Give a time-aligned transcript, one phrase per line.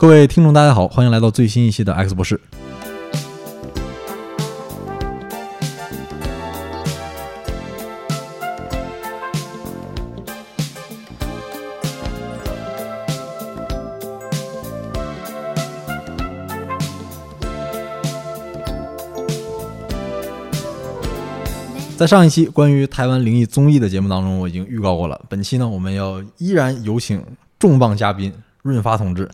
[0.00, 2.40] 各位听众，大家好，欢迎来到最新一期的 X 博士。
[21.96, 25.20] 在上一期关于台湾灵异综艺的节目当中，我已经预告过了。
[25.28, 27.20] 本期呢，我们要依然有请
[27.58, 29.28] 重磅嘉宾润发同志，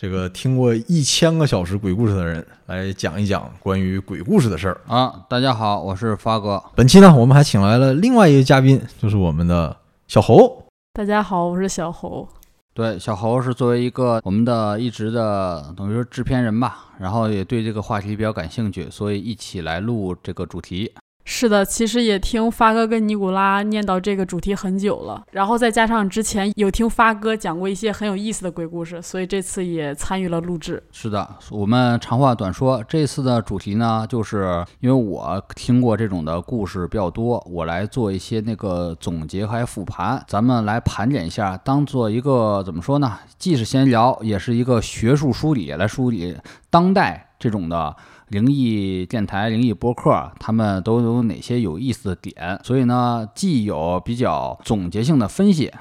[0.00, 4.80] 这个听过一千个小时鬼故事的人来讲一讲关于鬼故事的事儿。
[4.86, 6.62] 啊，大家好，我是发哥。
[6.74, 9.76] 本期呢，我们还请来了另外一个嘉宾，就是我们的
[10.08, 10.64] 小侯。
[10.94, 12.26] 大家好，我是小侯。
[12.72, 20.90] 对，小侯是作为一个我们的一直的等于说制片人吧，然后也对这个话题比较感兴趣，所以一起来录这个主题。
[21.32, 30.82] 是的，其实也听发哥跟尼古拉念叨这个主题很久了，然后再加上之前有听发哥讲过一些很有意思的鬼故事，所以这次也参与了录制。
[30.90, 43.18] 是的，我们长话短说，这次的主题呢，就是因为我听过这种的故事比较多，我来做一些那个总结还复盘，咱们来盘点一下，当做一个怎么说呢？
[43.38, 46.36] 既是闲聊，也是一个学术梳理，来梳理
[46.68, 47.94] 当代这种的。
[48.30, 52.60] 灵异电台、灵异播客，他们都有哪些有意思的点？
[52.62, 55.72] 所以呢，既有比较总结性的分析，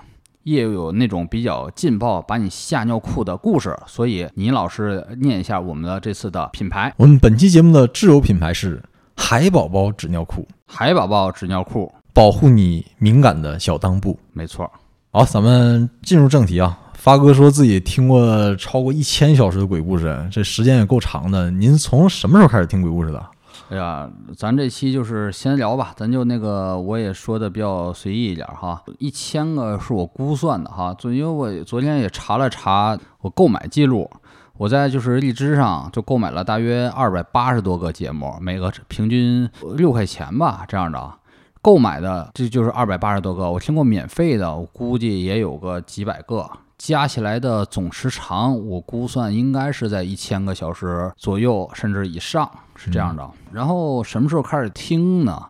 [0.41, 3.77] 也有那种比较劲爆、把你吓尿裤的故事。
[3.85, 6.91] 所以，倪老师念一下我们的这次的品牌。
[6.97, 8.81] 我们本期节目的挚友品牌是
[9.15, 10.47] 海宝宝纸尿裤。
[10.65, 14.19] 海宝宝纸尿裤，保护你敏感的小裆部。
[14.33, 14.67] 没错。
[15.11, 16.79] 好，咱们进入正题啊。
[16.99, 21.49] 发哥说自己听过超过一千小时的鬼故事，这时间也够长的。
[21.49, 23.25] 您从什么时候开始听鬼故事的？
[23.69, 28.83] 哎呀，咱这期就是闲聊吧，咱就那个我也说的比较随意一点哈。
[28.97, 34.09] 一千个是我估算的哈，就因为我昨天也查了查我购买记录，
[34.57, 41.15] 我在就是荔枝上就购买了大约二百八十多个节目，每个平均六块钱吧这样的啊。
[41.61, 46.49] 购买的这就是二百八十多个，我听过免费的，我估计也有个几百个。
[46.77, 53.29] 加起来的总时长，我估算应该是在一千个小时左右，甚至以上，是这样的。
[53.51, 55.41] 然后什么时候开始听呢？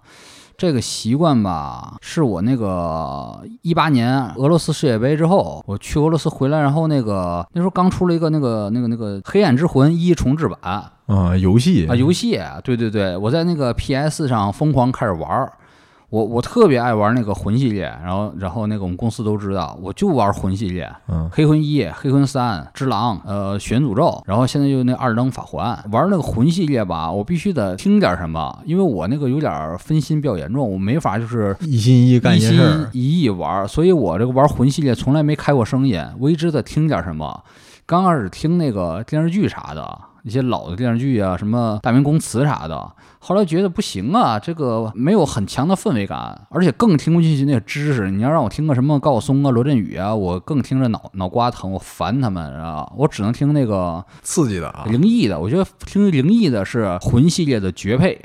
[0.58, 10.60] 这个习惯吧，是我那个一八年俄罗斯世界杯之后，我去俄罗斯回来，然后那个那时候刚出了一个那个那个那个《黑暗之魂一》重置版
[11.06, 15.50] 啊，游戏啊，游戏，对对对，我在那个 PS 上疯狂开始玩。
[16.10, 32.60] 我我特别爱玩那个魂系列，然后然后那个我们公司都知道，我就玩魂系列，嗯，黑魂一、黑魂三、只狼，呃，血诅咒，然后现在就那二灯法环，玩那个魂系列吧，我必须得听点什么，因为我那个有点分心比较严重，我没法就是一心一意干一心
[32.92, 37.44] 一意玩，所以我这个玩魂系列从来没开过声音，我一直在听点什么，
[37.86, 40.09] 刚开始听那个电视剧啥的。
[40.24, 48.10] 一些老的电视剧啊，什么《大明宫词》啥的，后来觉得不行啊，这个没有很强的氛围感，而且更听不进去那个知识。
[48.12, 55.40] 你要让我听个什么高晓松啊、罗振宇啊，我更听着脑脑瓜疼，我烦他们啊，我只能听那个刺激的、啊灵异的。
[55.40, 58.20] 我觉得听灵异的是魂系列的绝配，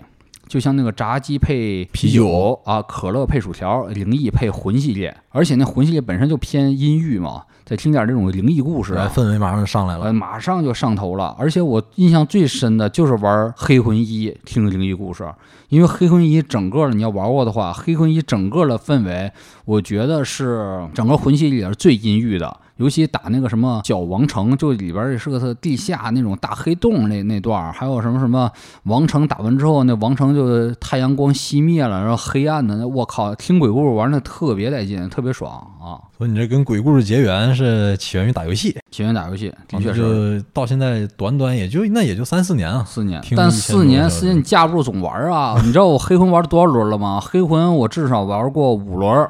[0.46, 7.42] 就像那个炸鸡配啤酒啊，可乐配薯条，灵异配魂系列，而且那魂系列本身就偏阴郁嘛。
[7.64, 11.34] 再听点这种灵异故事，氛围马上就上来了，马上就上头了。
[11.38, 15.26] 而且我印象最深的就是玩《黑魂一》，听灵异故事，
[15.70, 19.32] 因为《黑魂一》整个的你要玩过的话，《黑魂一》整个的氛围，
[19.64, 22.54] 我觉得是整个魂系里边最阴郁的。
[22.76, 28.50] 尤其打那个什么小王城，就里边也是个地下那种大黑洞那那段还有什么什么
[28.84, 36.02] 王城打完之后，那王城就太阳光熄灭了，然后黑暗的，那我靠，听鬼故事玩的特别带劲，特别爽啊！
[36.18, 45.60] 所以你这跟鬼故事结缘是起源于打游戏，起源于打游戏，的确是到现在短短也就那也就三四年啊，四年，但四年四年你架不住总玩啊！
[45.64, 47.20] 你知道我黑魂玩了多少轮了吗？
[47.20, 49.28] 黑魂我至少玩过五轮。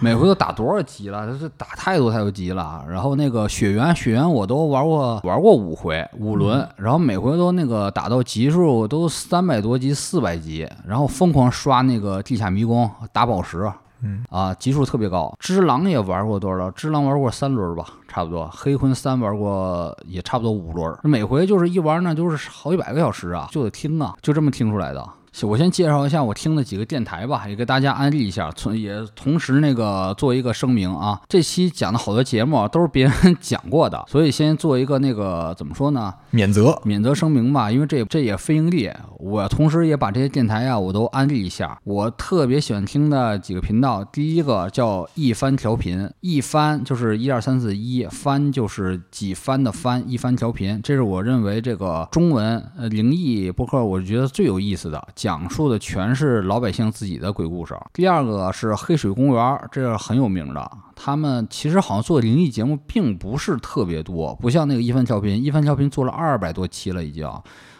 [0.00, 1.26] 每回都打多少级了？
[1.26, 2.84] 他是打太多太多级了。
[2.88, 6.66] 然后那个血缘，血缘我都玩过，玩过五回五轮。
[6.76, 13.70] 然后每回都那个打到级数都三百多级、四百级，然后疯狂刷那个地下迷宫打宝石。
[14.02, 15.34] 嗯啊，级数特别高。
[15.38, 16.70] 只狼也玩过多少？
[16.72, 18.46] 只狼玩过三轮吧，差不多。
[18.52, 20.94] 黑魂三玩过也差不多五轮。
[21.02, 25.02] 每回就是一玩呢，就是好几百个小时啊，就得听啊，就这么听出来的。
[25.44, 36.14] 我先介绍一下我听的几个电台吧，也给大家安利一下，从也同时那个做一个声明啊，这期讲的好多节目啊都是别人 讲过的，所以先做一个那个怎么说呢？
[36.30, 41.78] 免责，免责声明吧，因为这这也非盈利，我同时也把这些电台啊我都安利一下。
[41.84, 55.06] 我特别喜欢听的几个频道，第一个叫一番调频，一番就是一二三四一，番就是几番的番，一番调频，这是我认为这个中文呃灵异播客，我觉得最有意思的。
[55.26, 57.76] 讲述的全是老百姓自己的鬼故事。
[57.92, 60.70] 第二个是黑水公园，这是很有名的。
[60.94, 67.28] 他们其实好像做灵异节目并不是特别多，不像那个一番调频，一番调频做了二百多期了已经。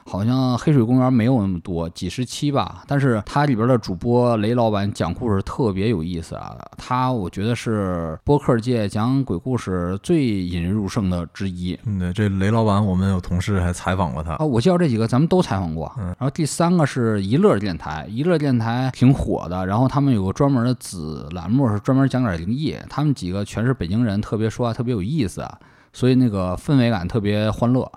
[0.08, 2.84] 好像黑水公园没有那么多，几十期吧。
[2.86, 11.78] 但是它里边的主播雷老板讲故事特别有意思啊，他我觉得是播客界讲鬼故事最引人入胜的之一。
[11.84, 14.44] 嗯，这雷老板我们有同事还采访过他啊。
[14.44, 15.92] 我介绍这几个咱们都采访过。
[15.96, 19.66] 然后第三个是一乐电台，一乐电台挺火的。
[19.66, 25.44] 然后他们有个专门的子栏目是专门讲点灵异，他们几个全是北京人，特别说话特别有意思，
[25.92, 27.90] 所以那个氛围感特别欢乐。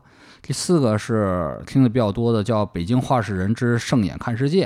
[0.50, 4.66] 第四个是听的比较多的，叫《北京话事人之盛眼看世界》，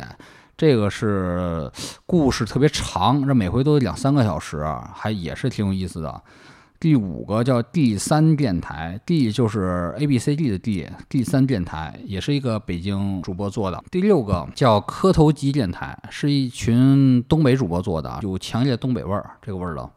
[0.55, 1.69] 这个是
[2.05, 6.23] 故事特别长，这每回都两三个小时，还也是挺有意思的。
[6.79, 13.83] 第五个叫第三电台，D 就是 A B C D 的 D，第三电台也是一个北京主播做的。
[13.91, 19.89] 第六个叫磕头机电台，是一群东北主播做的，有强烈东北味儿这个味儿的。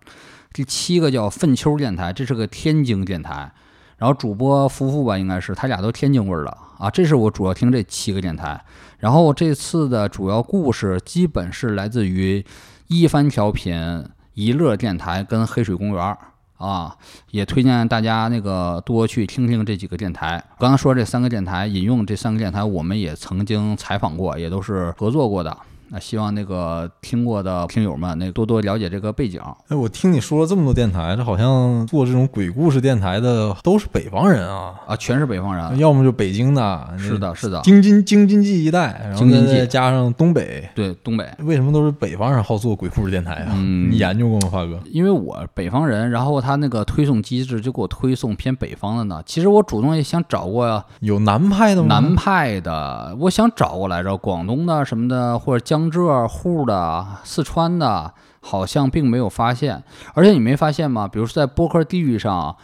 [0.52, 3.52] 第七个叫粪丘电台，这是个天津电台。
[3.96, 6.90] 然后主播夫妇吧，应该是他俩都天津味儿的啊。
[6.90, 8.62] 这是我主要听这七个电台。
[8.98, 12.44] 然后这次的主要故事基本是来自于
[12.88, 14.04] 一番调频、
[14.34, 16.16] 一乐电台跟黑水公园
[16.58, 16.96] 啊。
[17.31, 20.42] 也推荐大家那个多去听听这几个电台。
[20.58, 25.56] 刚刚说这三个电台，引用这三个电台，我们也曾经采访过，也都是合作过的。
[25.90, 29.40] 那希望那个听过的听友们，那多多了解这个背景。
[29.68, 43.54] 哎，我听你说了这么多电台，这好像做这种鬼故事电台的都是北方人啊啊，全是北方人，要么就北京的，是的，是的，京津京津冀一带，然后再加上东北，对东北，为什么都是北方人好做鬼故事电台啊？
[43.54, 44.80] 你研究过吗，发哥？
[44.86, 49.22] 因为我北方人，然后他那个推送机制就给我推送偏北方的呢。
[49.26, 51.88] 其实我主动也想找过呀有南派的吗？
[51.88, 59.84] 南派的，我想找过来着，广东的什么的，或者江江浙沪的、四川的，好像并没有发现。
[60.14, 61.06] 而且你没发现吗？
[61.06, 62.56] 比如说在播客地域上，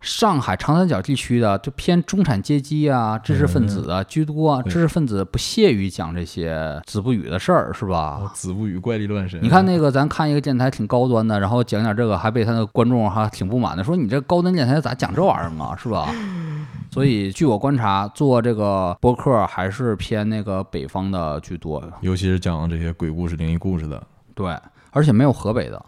[0.00, 4.62] 上海长三角地区的就偏中产阶级啊、知识分子啊居多。
[4.62, 8.30] 知识分子不屑于讲这些子不语的事儿，是吧？
[8.32, 9.40] 子不语怪力乱神。
[9.42, 16.08] 你看那个，咱看一个电台挺高端的，然后讲点这个，还被他的观众哈挺不满的，说你这高端电台咋讲这玩意儿嘛，是吧？
[16.90, 24.02] 所以，据我观察，做这个播客还是偏那个北方的居多，尤其是讲这些鬼故事、灵异故事的。
[24.34, 24.56] 对，
[24.90, 25.84] 而且没有河北的。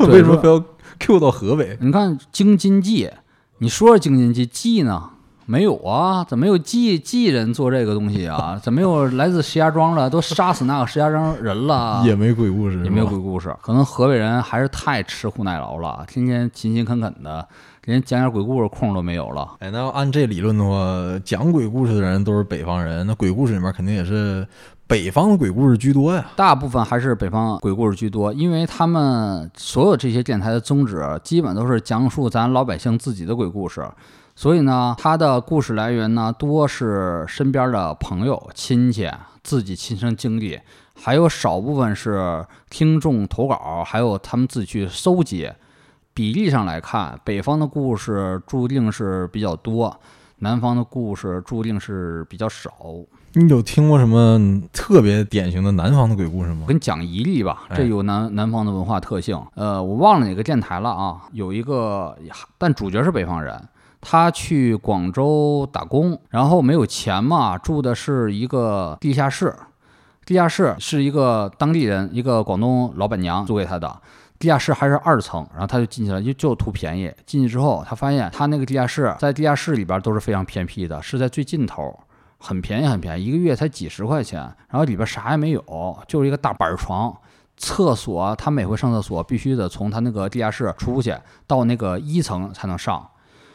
[0.08, 0.62] 为什么非要
[1.00, 1.78] Q 到河北？
[1.80, 3.10] 你看京津冀，
[3.58, 5.10] 你说说京津冀冀呢？
[5.46, 6.22] 没有啊？
[6.24, 8.60] 怎么没有冀冀人做这个东西啊？
[8.62, 10.10] 怎么没有来自石家庄的？
[10.10, 12.02] 都杀死那个石家庄人了？
[12.06, 13.56] 也没鬼故事，也没有鬼故事。
[13.62, 17.48] 可能河北人还是太吃苦耐劳了，天天勤勤恳恳的。
[17.84, 19.56] 连讲点鬼故事空都没有了。
[19.60, 24.46] 哎，那要按这理论的话，讲鬼故事的人都是北方人，那鬼故事里面肯定也是
[24.88, 26.30] 北方的鬼故事居多呀。
[26.34, 33.86] 大部分还是北方鬼故事居多，因为他们所有这些电台的宗旨基本都是讲述咱老百姓自己的鬼故事，
[34.34, 39.10] 所以呢，他的故事来源呢多是身边的朋友、亲戚
[39.42, 40.58] 自己亲身经历，
[40.94, 45.50] 还有少部分是听众投稿，还有他们自己去搜集。
[46.14, 50.00] 比例上来看，北方的故事注定是比较多，
[50.38, 52.72] 南方的故事注定是比较少。
[53.38, 56.62] 你有听过什么特别典型的南方的鬼故事吗？
[56.62, 59.40] 我给你讲一例吧，这有南南方的文化特性。
[59.54, 61.22] 呃，我忘了哪个电台了啊？
[61.30, 62.18] 有一个，
[62.58, 63.56] 但主角是北方人，
[64.00, 69.54] 他去广州打工，然后没有钱嘛，住的是一个地下室。
[70.26, 74.00] 地下室是一个当地人，一个广东老板娘租给他的。
[74.40, 77.12] 地下室还是二层，然后他就进去了，就就图便宜。
[77.24, 81.96] 进去之后，他发现他那个地下室在地下室里边都是非常偏僻的，是在最尽头，
[82.38, 84.40] 很便宜很便宜，一个月才几十块钱。
[84.68, 87.14] 然后里边啥也没有，就是一个大板床。
[87.56, 91.12] 厕所他每回上厕所必须得从他那个地下室出去
[91.46, 93.04] 到那个一层才能上。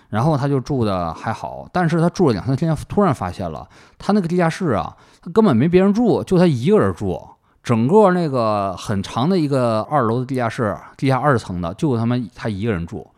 [0.10, 7.20] 然后他就住的还好，但是他住了两三天，突然发现了他那个地下室啊，他根本没别人住，就他一个人住。
[7.64, 13.10] 整个那个很长的一个二楼的地下室，地下二层的，就他妈他一个人住，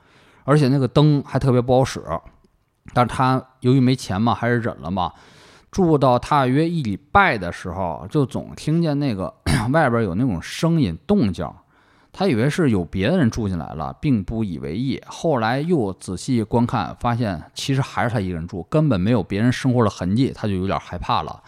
[0.44, 2.02] 而且那个灯还特别不好使。
[2.94, 5.12] 但是他由于没钱嘛，还是忍了嘛。
[5.76, 9.34] 住到大约一礼拜的时候，就总听见那个
[9.74, 11.46] 外边有那种声音动静。
[12.14, 15.04] 他以为是有别的人住进来了，并不以为意。
[15.06, 21.44] 后来又仔细观看，发现其实还是他一个人住，根本没有别人生活的痕迹，他就有点害怕了。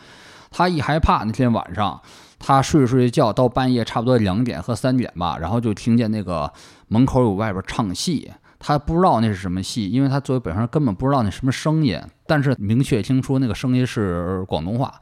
[0.51, 2.01] 他一害怕，那天晚上
[2.37, 6.51] 他睡着睡着觉，到半夜差不多两点和三点吧，然后就听见那个
[6.89, 8.33] 门口有外边唱戏。
[8.59, 14.93] 他不知道那是什么戏，因为他作为北方人根本不知道那什么声音，但是明确听出那个声音是广东话，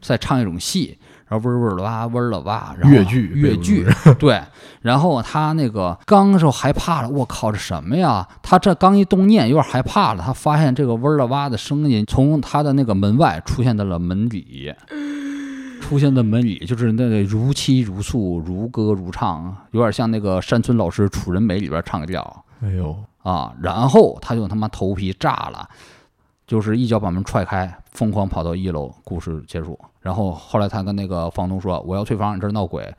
[0.00, 0.98] 在唱一种戏，
[1.28, 3.86] 然后嗡嗡的哇，嗡了哇，然后越剧越剧，
[4.18, 4.42] 对，
[4.82, 8.26] 然后他那个刚时候害怕了，我靠，这什么呀？
[8.42, 14.72] 他这刚一动念，有点害怕了，他发现这个嗡了哇的声音从他的那个门外出现在了门里。
[15.78, 22.44] 出现在门里，就是那个如泣如诉、如歌如唱，有点像那个山村老师《楚人美》里边唱的调。
[22.62, 23.54] 哎呦啊！
[23.60, 25.68] 然后他就他妈头皮炸了，
[26.46, 28.92] 就是一脚把门踹开，疯狂跑到一楼。
[29.04, 29.78] 故事结束。
[30.00, 32.94] 然后后来他跟那个房东说：“我要退房，你这闹鬼。”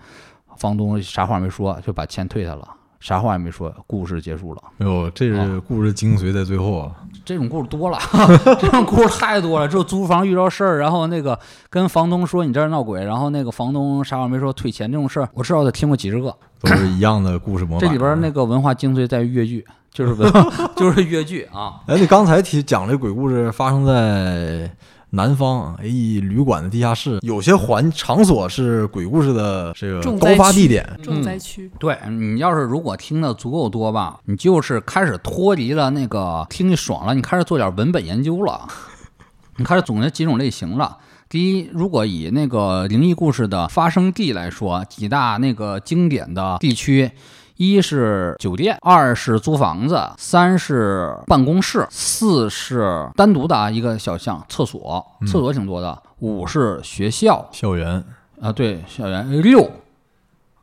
[0.58, 2.68] 房东啥话没说，就把钱退他了，
[3.00, 3.74] 啥话也没说。
[3.86, 4.62] 故事结束了。
[4.80, 6.92] 哎呦，这是故事精髓在最后啊！
[7.26, 8.00] 这种故事多了，
[8.60, 9.68] 这种故事太多了。
[9.68, 11.38] 就租房遇到事儿，然后那个
[11.70, 16.36] 跟房东说你这儿闹鬼，然后那个房东啥话没说退钱这种事儿，我至少得听过几十个。
[16.60, 17.88] 都是一样的故事模板。
[17.88, 20.32] 这里边那个文化精髓在于越剧，就是文，
[20.76, 21.82] 就是越剧啊。
[21.86, 24.72] 哎，你刚才提讲这鬼故事发生在
[25.12, 31.72] 南方，一旅馆的地下室，有些环场所是鬼故事的这个高发地点，重灾区。
[31.80, 38.68] 对你要是如果听的足够多吧，你就是开始脱离了那个听爽了，你开始做点文本研究了，
[39.56, 40.98] 你开始总结几种类型了。
[41.30, 47.10] 第一，如果以那个灵异故事的发生地来说，几大那个经典的地区，
[47.58, 57.48] 一是酒店，二是租房子，三是办公室，四是单独的啊一个小巷厕所，厕所挺多的，五是学校。
[57.52, 58.04] 校园。
[58.40, 59.70] 啊，对校园，六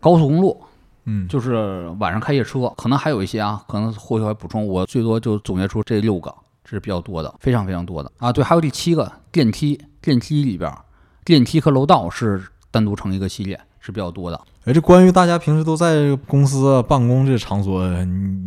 [0.01, 0.63] 高速公路，
[1.07, 6.33] 嗯，就是晚上开夜车，可能还有一些啊，可能后续还补充，我最多就总结出这六个，
[6.63, 8.13] 这是比较多的，非常非常多的。
[8.19, 9.81] 啊，对，还有第七个电梯。
[10.01, 10.71] 电梯里边，
[11.25, 14.41] 电梯和楼道是单独成一个系列，是比较多的。
[14.65, 17.85] 哎，这关于大家平时都在公司办公这场所，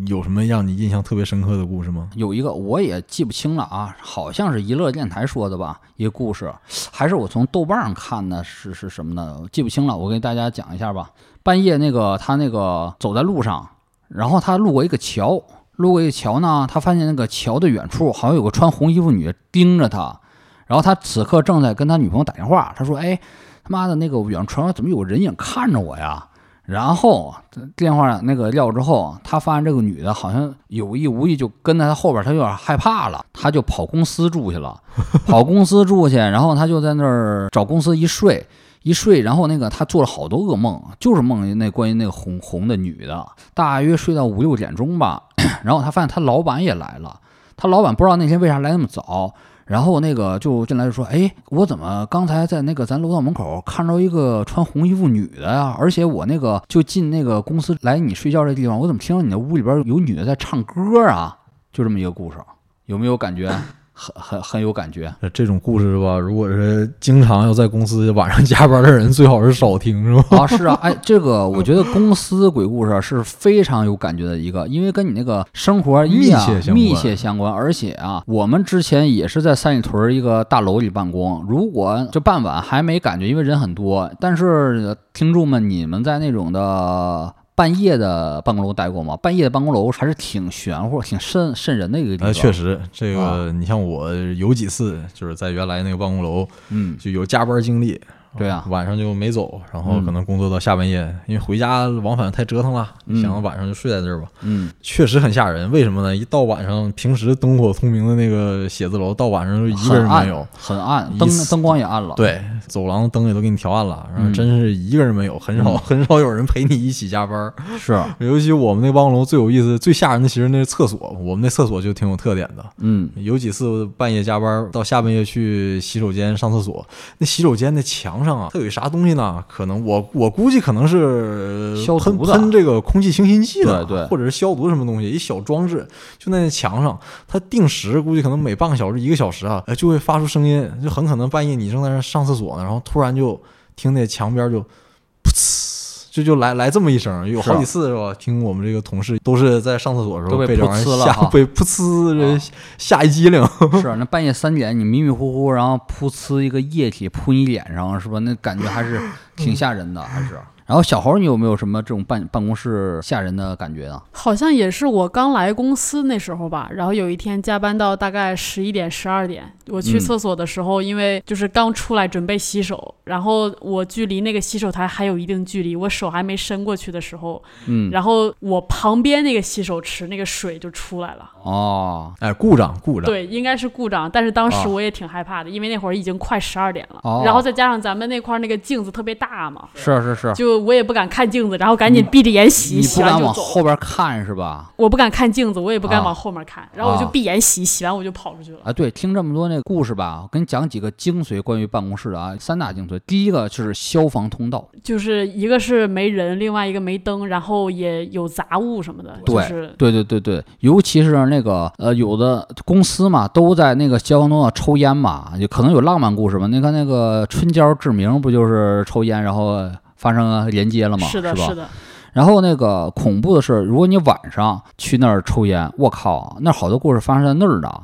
[0.08, 2.10] 有什么让你印象特别深刻的故事吗？
[2.16, 6.52] 有一个我也记不清了啊，好像是娱乐电台说的吧，一个故事，
[6.92, 9.44] 还是我从豆瓣上看的，是是什么呢？
[9.52, 11.12] 记不清了，我给大家讲一下吧。
[11.44, 13.70] 半夜那个他那个走在路上，
[14.08, 15.40] 然后他路过一个桥，
[15.76, 20.20] 路过一个桥呢，他发现那个桥的远处好像有个穿红衣服女盯着他。
[20.66, 23.22] 然后他此刻正在跟他女朋友打电话，他说：“哎，他
[23.70, 26.28] 妈的那个远处怎么有人影看着我呀？”
[26.68, 27.34] 然后
[27.78, 34.78] 电话那个撂之后，他发现这个女的好像有意无意就跟在他后边，他有点害怕了，他就跑公司住去了，
[35.26, 38.46] 跑公司住去，然后他就在那儿找公司一睡
[38.84, 45.24] 一睡，然后那个他做了好多噩梦，就是梦那关于那个红红的女的，大约睡到五六点钟吧，
[45.64, 47.18] 然后他发现他老板也来了，
[47.56, 49.34] 他老板不知道那天为啥来那么早。
[49.68, 55.76] 然后那个就进来就说：“哎，我怎么刚才在那个咱楼道门口看着一个穿红衣服女的呀？
[55.78, 61.38] 而且我那个就进那个公司来你睡觉这地方，我怎么听到你那屋里边有女的在唱歌啊？
[61.74, 62.38] 就这么一个故事，
[62.86, 63.52] 有没有感觉？”
[64.00, 66.20] 很很很有感觉，这种故事是吧？
[66.20, 70.38] 如果是经常要在公司晚上加班的人，最好是少听，是吧？
[70.38, 87.34] 啊，是啊，哎，这个 我觉得公司鬼故事是非常有感觉的一个，因为跟你那个生活密切密切相关，而且啊，我们之前也是在三里屯一个大楼里办公，如果这傍晚还没感觉，因为人很多，但是听众们，你们在那种的。
[87.58, 89.18] 半夜的办公楼待过吗？
[89.18, 92.32] 半夜的办公楼还是挺玄乎、挺瘆瘆人的一个地方。
[92.32, 98.00] 确实，这个你像我有几次就是在原来那个办公楼，嗯，就有加班经历。
[98.38, 102.88] 对啊，晚上就没走，然后可能工作到下半夜，因为回家往返太折腾了，
[103.22, 104.28] 想晚上就睡在这儿吧。
[104.42, 105.70] 嗯，确实很吓人。
[105.72, 106.16] 为什么呢？
[106.16, 112.14] 一到晚上，平时灯火通明的那个写字楼，到晚上就一个人没有，很暗，灯灯光也暗了。
[112.16, 117.54] 对，走廊灯也都给你调暗了，然后真是一个人没有，很少很少有人陪你一起加班。
[117.78, 121.16] 是， 尤其我们那办公楼最有意思、最吓人的，其实那是厕所。
[121.22, 122.66] 我们那厕所就挺有特点的。
[122.80, 126.86] 嗯，有几次半夜加班到下半夜去洗手间上厕所，
[127.20, 129.14] 那洗手间那墙上啊，它有啥东西？
[129.14, 129.44] 呢？
[129.48, 135.88] 可能我我估计可能是喷喷这个空气清新剂的，或者是消毒什么东西，一小装置
[136.20, 143.42] 就在那墙上，它定时估计可能每半个小时一个小时啊，哎就会发出声音，就很可能半夜你正在那上厕所呢，然后突然就
[143.76, 145.77] 听那墙边就噗呲。
[146.18, 148.12] 就就来来这么一声，有好几次是吧？
[148.18, 152.42] 听我们这个同事都是在上厕所的时候被这吓被噗呲这啊
[152.80, 153.48] 吓一激灵。
[153.80, 158.18] 是那半夜三点，你迷迷糊糊，然后噗呲一个液体扑你脸上，是吧？
[158.18, 159.00] 那感觉还是
[159.36, 160.40] 挺吓人的，还是。
[160.68, 164.02] 然后小猴，你有没有什么这种办办公室吓人的感觉呢？
[164.12, 181.32] 好像也是我刚来公司那时候吧，然后有一天加班到大概十一点、十二点，我去嗯厕所的时候，因为就是刚出来准备洗手，然后我距离那个洗手台还有一定距离，我手还没伸过去的时候，嗯，然后我旁边那个洗手池那个水就出来了。
[181.48, 193.42] 哦哎，故障故障，对，应该是故障，但是当时啊我也挺害怕的，因为那会儿已经快十二点了，哦然后再加上咱们那块儿那个镜子特别大嘛，是是是，就我也不敢看镜子，然后赶紧闭着眼洗，你不敢往洗完就走。
[193.42, 194.72] 后边看是吧？
[194.76, 198.60] 我不敢看镜子，我也不敢啊往后面看，然后我就啊闭眼洗，洗完我就跑出去了。
[198.64, 203.00] 啊，对，听这么多那个故事吧，我跟你讲几个精髓关于办公室的啊，三大精髓。
[203.08, 216.48] 第一个就是消防通道，就是一个是没人，另外一个没灯，然后也有杂物什么的，对就是对对对对，尤其是那个呃，有的公司嘛，都在那个消防通道抽烟嘛，也可能有浪漫故事吧。
[216.48, 221.08] 你看那个春娇志明不就是抽烟，然后发生连接了吗？
[221.08, 221.46] 是的，吧？
[221.46, 221.68] 是的，
[222.14, 227.82] 然后那个恐怖的是，如果你晚上去那儿抽烟，我靠，那好多故事发生在那儿的，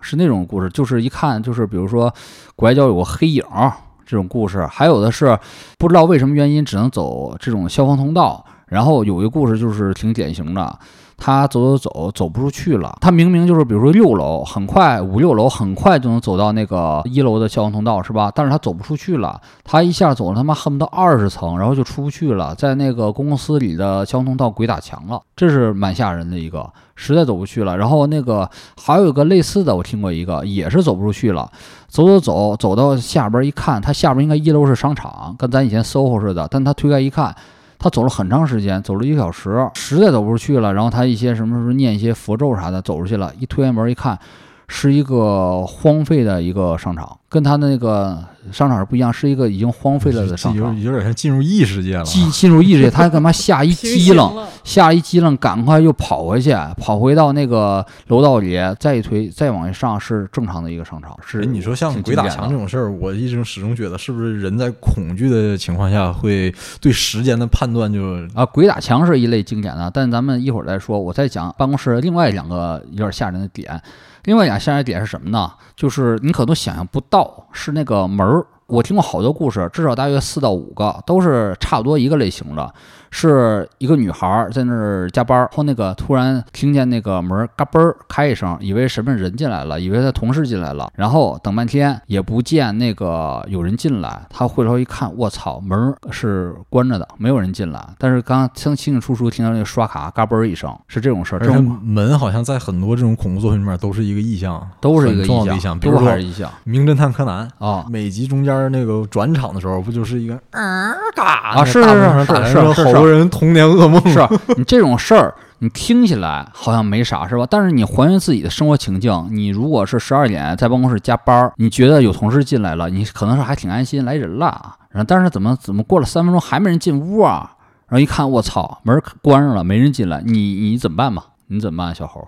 [0.00, 2.12] 是那种故事，就是一看就是比如说
[2.56, 3.72] 拐角有个黑影儿
[4.06, 5.38] 这种故事，还有的是
[5.78, 8.44] 不知道为什么原因只能走这种消防通道。
[8.66, 10.78] 然后有一个故事就是挺典型的，
[11.16, 18.30] 他走走走走不出去了，他明明就是比如说六楼，很快五六楼很快就能走到那个一楼的消防通道是吧？
[18.34, 27.76] 但是他走不出去了，他一下走了他妈恨不得二十层，然后就出不去了，在那个公司里的消防通道鬼打墙了，这是蛮吓人的一个，实在走不去了。
[27.76, 31.50] 然后那个还有一个类似的，我听过一个，也是走不出去了，
[31.88, 37.34] 走走走走到下边一看，他下边应该一楼是商场，跟咱以前 SOHO 似的，但他推开一看。
[37.84, 40.72] 他走了很长时间，走了一个小时，实在走不出去了。
[40.72, 43.30] 然后他一些什么什么念一些佛咒啥的，走出去了。
[43.38, 44.18] 一推开门一看，
[44.66, 48.18] 是一个荒废的一个商场，跟他那个
[48.50, 50.74] 商场是不一样，是一个已经荒废了的商场。
[50.78, 52.04] 有有点像进入异世界了。
[52.04, 54.30] 进进入异世界，他干嘛吓一激灵，
[54.64, 61.14] 吓一激灵，赶快又跑回去，跑回到那个楼道里，再一推，再往上是正常的一个商场。
[61.24, 68.00] 是哎，你说像鬼打墙这种事儿，我一直始终觉得，是不是人在恐惧的情况下，会对时间的判断就
[68.34, 70.98] 啊，鬼打墙是一类经典的，但咱们一会儿再说。
[70.98, 73.80] 我再讲办公室另外两个有点吓人的点。
[74.24, 75.52] 另外讲下一个点是什么呢？
[75.76, 78.44] 就是你可能想象不到，是那个门儿。
[78.66, 82.72] 我听过好多故事，至少大约四到五个，都是差不多一个类型的。
[83.16, 97.80] 是一个女孩儿在那儿加班，后那个突然听见那个门儿嘎嘣儿开一声，以为什么人进来了，以为她同事进来了，然后等半天也不见那个有人进来，她回头一看，我操，门儿是关着的，没有人进来。
[97.98, 105.78] 但是刚清清清楚楚听到那个刷卡嘎嘣儿一声，是这种事儿，这而且种门好像在很多这种恐怖作品里面都是一个意象，都是一个重要的意意象。
[105.78, 107.86] 比如说《都还是意象名侦探柯南》啊。
[107.88, 114.18] 每集中间那个转场的时候，不就是一个啊嘎啊是是是是是是好多人童年噩梦是
[114.56, 117.46] 你这种事儿，你听起来好像没啥，是吧？
[117.50, 124.76] 但是你还原自己的生活情境，你如果是十二点在办公室加班儿，你觉得有同事进来了，你可能是还挺安心，来人了。
[124.88, 127.54] 然后但是怎么怎么过了三分钟还没人进屋啊？
[127.88, 131.26] 然后一看，我操，门关上了，没人进来，你你怎么办吧？
[131.48, 132.26] 你怎么办，小猴？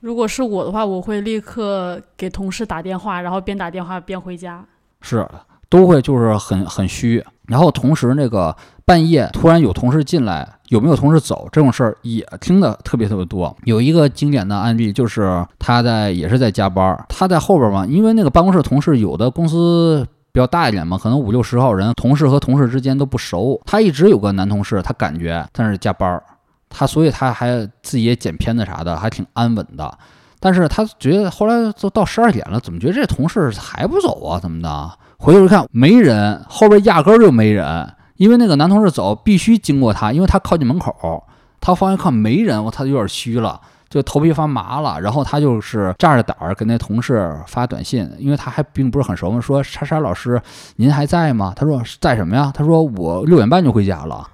[0.00, 4.64] 如果是我的话，我会立刻给同事打电话，然后边打电话边回家。
[5.02, 5.28] 是
[5.68, 8.54] 都会就是很很虚，然后同时那个
[8.84, 13.54] 半夜突然有同事进来，有没有同事走这种事儿也听的特别特别多。
[13.64, 20.06] 有一个经典的案例就是他在也是在加班，他在后边嘛，因为那个办公室同事有的公司。
[20.34, 23.60] 比较大一点嘛，可能五六十号人，同事和同事之间都不熟。
[23.64, 26.20] 他一直有个男同事，他感觉但是加班，
[26.68, 29.96] 他所以他还自己也剪片子啥的，还挺安稳的。
[30.40, 34.40] 但是他觉得后来都到十二点了，怎么觉得这同事还不走啊？
[34.40, 34.90] 怎么的？
[35.18, 41.24] 回头一看没人，后边压根儿就没人，因为那个男同事走必须经过他，因为他靠近门口。
[41.60, 45.00] 他方向看没人，我他有点虚了，就头皮发麻了。
[45.00, 50.40] 然后他就是炸着胆儿给那同事发短信，因为他还并不是很熟嘛，说莎莎老师
[50.76, 51.52] 您还在吗？
[51.56, 52.52] 他说在什么呀？
[52.54, 54.28] 他说我六点半就回家了。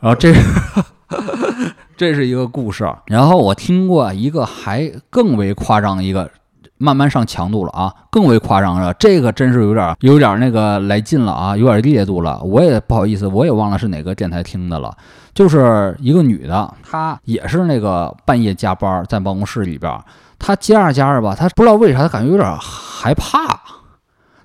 [0.00, 0.32] 然后这。
[1.96, 6.30] 这是一个故事，然后我听过一个还更为夸张的一个，
[6.78, 12.40] 慢慢上强度了啊，更为夸张了，这个真是有点有点那个来劲了啊，有点烈度了。
[12.42, 14.96] 我也不好意思，我也忘了是哪个电台听的了，
[15.34, 20.00] 就是一个女的，她也是那个半夜加班在办公室里边，
[20.38, 23.60] 她加着加着吧，她不知道为啥，她感觉有点害怕，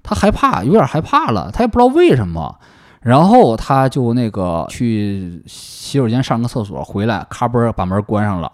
[0.02, 2.56] 她害怕，有点害怕了，她也不知道为什么。
[3.02, 8.52] 然后她就那个去洗手间上个厕所，回来咔嘣把门关上了。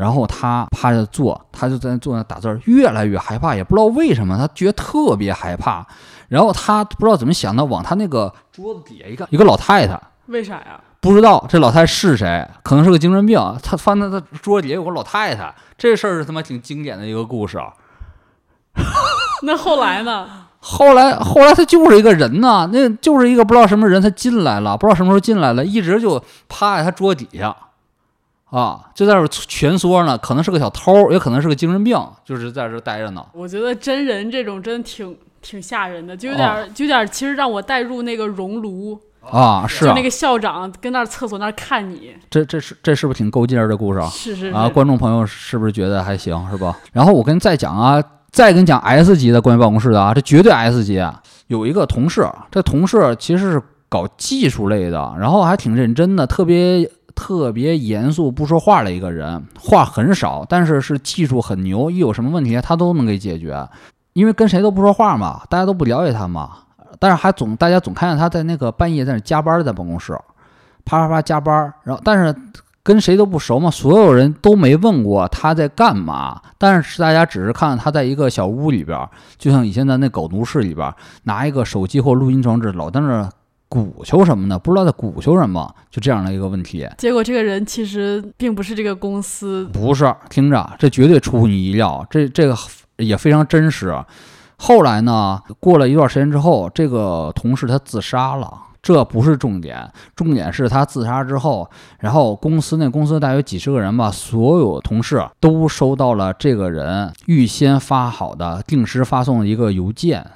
[0.00, 5.86] 然后他趴着坐，他就在那坐那打字儿，越来越害怕，也不知道为什么，他觉得特别害怕。
[6.28, 10.80] 然后他不知道怎么想的，往他那个桌子底下一看，一个老太太，为啥呀？
[11.00, 13.38] 不知道这老太太是谁，可能是个精神病。
[13.62, 17.72] 他翻到他桌子底下有个老太太，这事儿是他妈挺经典的一个故事啊。
[19.42, 20.28] 那后来呢？
[20.62, 27.56] 后来，后来他就是一个人呐，那就是一个不知道什么人，他进来了，不知道什么时候进来了，一直就趴在他桌底下，
[28.50, 33.24] 啊，就在这儿蜷缩呢，可能是个小偷，也可能是个精神病，就是在这儿待着呢。
[33.32, 44.08] 我觉得真人这种真挺挺吓人的，就有点儿、就有点儿，其实让我带入那个熔炉，啊，是啊就那，个校长跟那儿厕所那儿看你，这这是这是不是挺够劲儿的故事啊？
[44.08, 46.76] 是是是，啊，观众朋友是不是觉得还行，是吧？
[46.92, 51.22] 然后我跟你再讲啊，再跟你讲 S 级的关于办公室的啊，这绝对 S 级啊。
[51.46, 56.88] 有一个同事，这同事其实是搞技术类的，然后还挺认真的，特别
[57.20, 63.68] 特别严肃，不说话的一个人，话很少，但是是技术很牛，一有什么问题他都能给解决，
[64.14, 66.50] 因为跟谁都不说话嘛，大家都不了解他嘛，
[66.98, 70.18] 但是还总大家总看见他在那个半夜在那加班，在办公室，
[70.86, 72.34] 啪啪啪加班，然后但是
[72.82, 78.98] 跟谁都不熟嘛，所有人都没问过他在干嘛，但是大家只是看到他在一个小屋里边，
[79.36, 80.90] 就像以前的那狗奴室里边，
[81.24, 83.28] 拿一个手机或录音装置，老在那
[83.70, 86.84] 鼓秋什么呢，不知道在鼓秋什么，就这样的一个问题。
[86.98, 92.56] 结果这个人其实并不是这个公司，不是，听着，这绝对出乎你意料，这这个
[92.96, 93.94] 也非常真实。
[94.56, 98.52] 后来呢，过了一段时间之后，这个同事他自杀了，
[98.82, 110.26] 这不是重点，重点是他自杀之后，然后公司那公司大约几十个人吧，所有同事都收到了这个人预先发好的定时发送的一个邮件。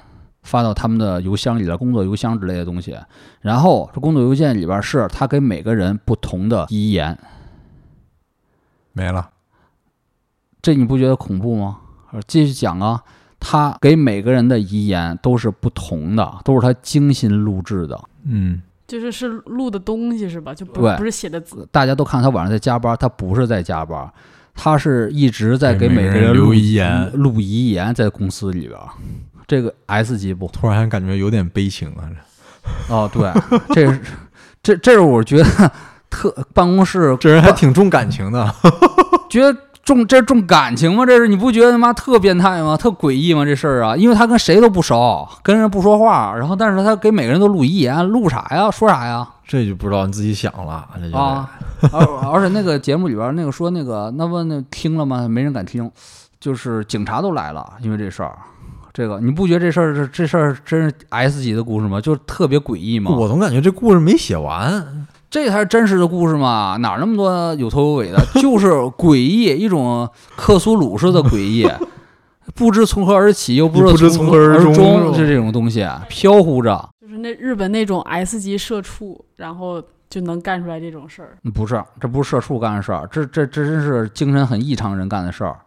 [0.45, 2.95] 发到他们的邮箱里的工作邮箱之类的东西，
[3.41, 7.17] 然后这工作邮件里边是他给每个人不同的遗言，
[8.93, 9.31] 没了。
[10.61, 11.79] 这你不觉得恐怖吗？
[12.11, 13.03] 呃继续讲啊，
[13.39, 17.99] 他给每个人的遗言都是不同的，都是他精心录制的。
[18.23, 20.53] 嗯，就是是录的东西是吧？
[20.53, 24.11] 就不对不是写的字，大家都看他晚上在加班，他不是在加班，
[24.53, 28.79] 他是一直在给给每个人录留遗言录遗言在公司里边。
[29.47, 30.47] 这个 S 级不？
[30.47, 32.09] 突然感觉有点悲情啊。
[32.09, 33.31] 这哦，对，
[33.69, 34.01] 这是
[34.63, 35.71] 这这是我觉得
[36.09, 38.53] 特办公室这人还挺重感情的。
[39.29, 41.05] 觉得重这重感情吗？
[41.05, 42.75] 这是你不觉得他妈特变态吗？
[42.75, 43.45] 特诡异吗？
[43.45, 48.71] 这事儿啊，因为他跟谁都不熟，跟人不说话，然后但是他给每个人都录遗言，录啥呀？
[48.71, 49.27] 说啥呀？
[49.47, 51.47] 这就不知道你自己想了，这就啊，
[51.91, 55.27] 而而且那个节目里边那个说那个那不那听了吗？
[55.27, 55.91] 没人敢听，
[56.39, 58.35] 就是警察都来了，因为这事儿。
[58.95, 61.99] 这个你不觉得这事儿是这事儿真是 S 级的故事吗？
[61.99, 63.11] 就是特别诡异吗？
[63.11, 65.05] 我总感觉这故事没写完。
[65.29, 68.17] 这才是真实的故事嘛，哪儿那么多有头有尾的？
[68.39, 71.69] 就是诡异，一种克苏鲁式的诡异，
[72.55, 76.89] 不知从何而起，又不不知从何从而终，是这种东西飘忽着。
[77.01, 81.37] 就是那日本那种 S 级社畜，然后就能干出来这种事儿。
[81.53, 85.57] 不是，这不是社畜干的事儿，这这这真是精神很异常人干的事儿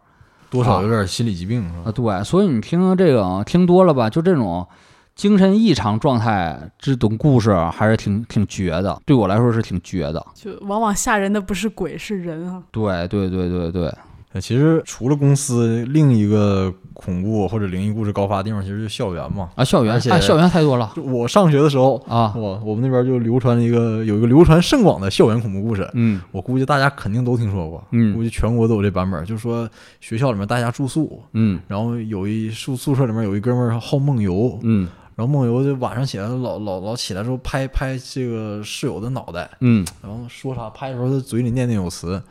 [0.49, 1.85] 多少有点心理疾病是啊！
[1.85, 1.91] 吧？
[1.91, 4.67] 对，所以你听这个听多了吧，就这种
[5.15, 10.25] 精神异常状态这种故事还是挺挺绝的，对我来说是挺绝的。
[10.33, 12.63] 就往往吓人的不是鬼，是人啊！
[12.71, 13.93] 对对对对对，
[14.31, 19.49] 呃其实除了公司，另一个恐怖或者灵异故事高发的地方，其实就是校园嘛。
[19.55, 29.25] 啊，校园而且啊，校园太多了我上学的时候，啊，我我们那边就流传一个有一个流传甚广的校园恐怖故事，嗯我估计大家肯定都听说过，嗯估计全国都有这版本。
[29.25, 29.67] 就是说
[29.99, 42.21] 学校里面大家住宿，嗯然后有一宿宿舍里面有一哥们儿好梦游，嗯然后梦游就晚上起来老老老起来之后拍拍这个室友的脑袋，嗯然后说啥拍的时候他嘴里念念有词，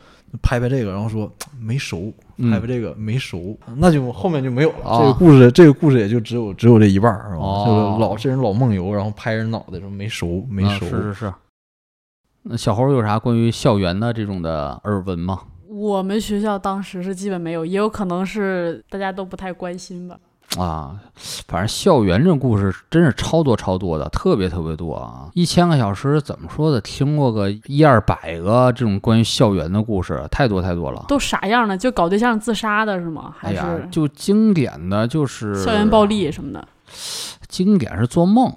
[0.43, 4.91] 拍拍这个，然后说没熟，嗯拍拍这个没熟，那就后面就没有了。
[4.91, 7.43] 啊这个故事这个故事也就只有只有这一半儿，是吧？
[7.43, 11.35] 哦就是老这人老梦游，然后拍人脑袋说没熟没啊熟，是是是。
[12.43, 15.41] 那小猴有啥关于校园的这种的耳闻吗？
[15.69, 20.19] 我们学校当时是基本没有，也有可能是大家都不太关心吧。
[20.57, 20.97] 啊，
[21.47, 25.29] 反正校园这种故事真是超多超多的，特别特别多啊！
[25.35, 31.05] 一千个小时怎么说的，听过个一二百个这种关于校园的故事，太多太多了。
[31.07, 31.77] 都啥样呢？
[31.77, 33.35] 就搞对象自杀的是吗？
[33.37, 36.67] 还是，就经典的就是校园暴，力什么的？
[37.47, 38.51] 经典是做梦，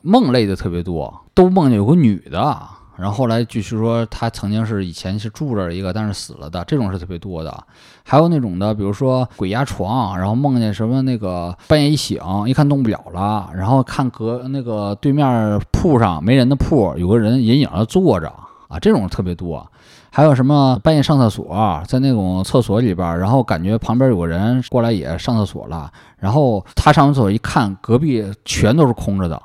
[0.00, 2.58] 梦类的特别多，都梦见有个女的，
[2.98, 7.64] 然后后来据说他曾经是以前是住着一个，但是死了的，这种是特别多的。
[8.04, 18.28] 还有那种的，比如说鬼压床，然后梦见什么那个半夜一醒，一看动不了了，然后看隔那个对面铺上没人的铺，有个人隐影的坐着
[18.66, 19.64] 啊，这种特别多。
[20.10, 29.40] 还有什么半夜上厕所，在那种厕所里边，然后感觉旁边有个人过来也上厕所了，然后他上完厕所一看，隔壁全都是空着的，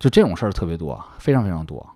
[0.00, 1.86] 就这种事儿特别多，非常非常多。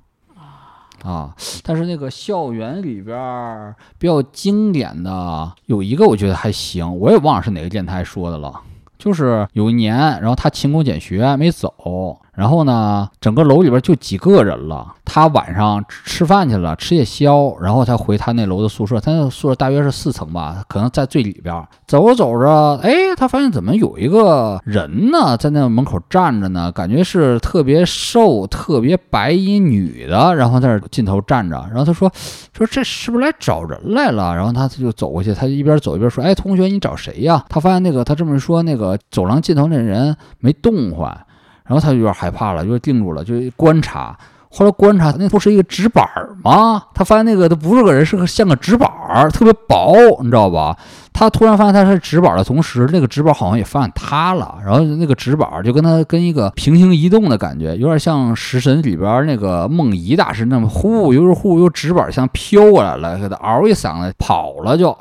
[1.02, 8.52] 啊，但是那个校园里边比较经典的有一个，我觉得还行，我也忘了是哪个电台说的了，
[8.98, 12.18] 就是有一年，然后他勤工俭学没走。
[12.40, 14.94] 然后呢，整个楼里边就几个人了。
[15.04, 18.98] 他晚上吃饭去了，吃夜宵，然后才回他那楼的宿舍。
[18.98, 21.62] 他那宿舍大约是四层吧，可能在最里边。
[21.86, 26.72] 走着走着，哎，他发现怎么有一个人呢，在那门口站着呢？
[26.72, 31.62] 感觉是特别瘦、特别白衣女的，然后在那尽头站着。
[31.68, 32.10] 然后他说
[32.56, 41.26] ：“说这是不是来找人来了？”然后他他就走过去，他一边走一边说：“哎，同学，你找谁呀？”他发现那个他这么说，那个走廊尽头那人没动换。
[41.64, 44.16] 然后他就有点害怕了，就定住了，就观察。
[44.52, 46.04] 后来观察，那不是一个纸板
[46.42, 46.82] 吗？
[46.92, 48.90] 他发现那个都不是个人，是个像个纸板，
[49.30, 49.94] 特别薄，
[50.24, 50.76] 你知道吧？
[51.12, 54.58] 他突然发现他是纸板的同时，那个纸板好像也发现塌了。
[54.66, 64.96] 然后那个纸板就跟他跟一个平行移动的感觉，有点像《食神》里边那个梦遗大师那么呼悠呼悠，纸板像飘过来了，给他嗷一嗓子跑了，就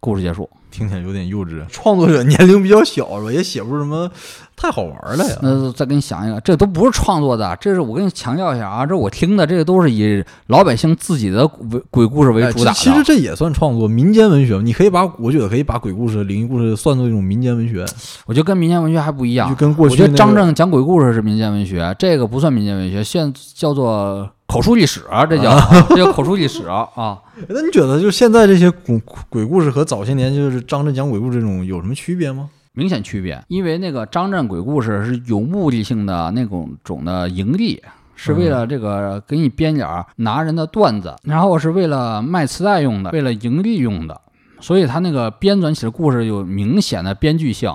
[0.00, 0.48] 故事结束。
[0.76, 3.32] 听起来有点幼稚，创作者年龄比较小是吧？
[3.32, 4.10] 也写不出什么
[4.54, 5.38] 太好玩的呀。
[5.40, 12.74] 那再给你想一个，这都不是创作的，这是我跟你强调一下啊，这我听的，这个都是以老百姓自己的鬼鬼故事为主打的。
[12.74, 14.60] 其实这也算创作，民间文学。
[14.62, 17.86] 你可以把，我觉得可以把鬼故事、灵异故事算作一种民间文学。
[18.26, 19.94] 我觉得跟民间文学还不一样，就跟过去。
[19.94, 24.28] 我觉得张震讲鬼故事是民间文学，这个不算民间文学，现叫做。
[24.56, 25.54] 口述历史啊，这叫
[25.90, 27.18] 这叫口述历史啊啊！
[27.48, 32.48] 那你觉得，就现在这些鬼鬼故事和早些年就是张震讲鬼故事这种有什么区别吗？
[32.72, 37.82] 明显区别，因为那个张震鬼故事是有目的性的那种种的盈利，
[38.14, 44.18] 是为了这个给你编点儿拿人的段子，然后是为了卖磁带用的，为了盈利用的，
[44.60, 47.70] 所以他那个编纂起的故事有明显的编剧性，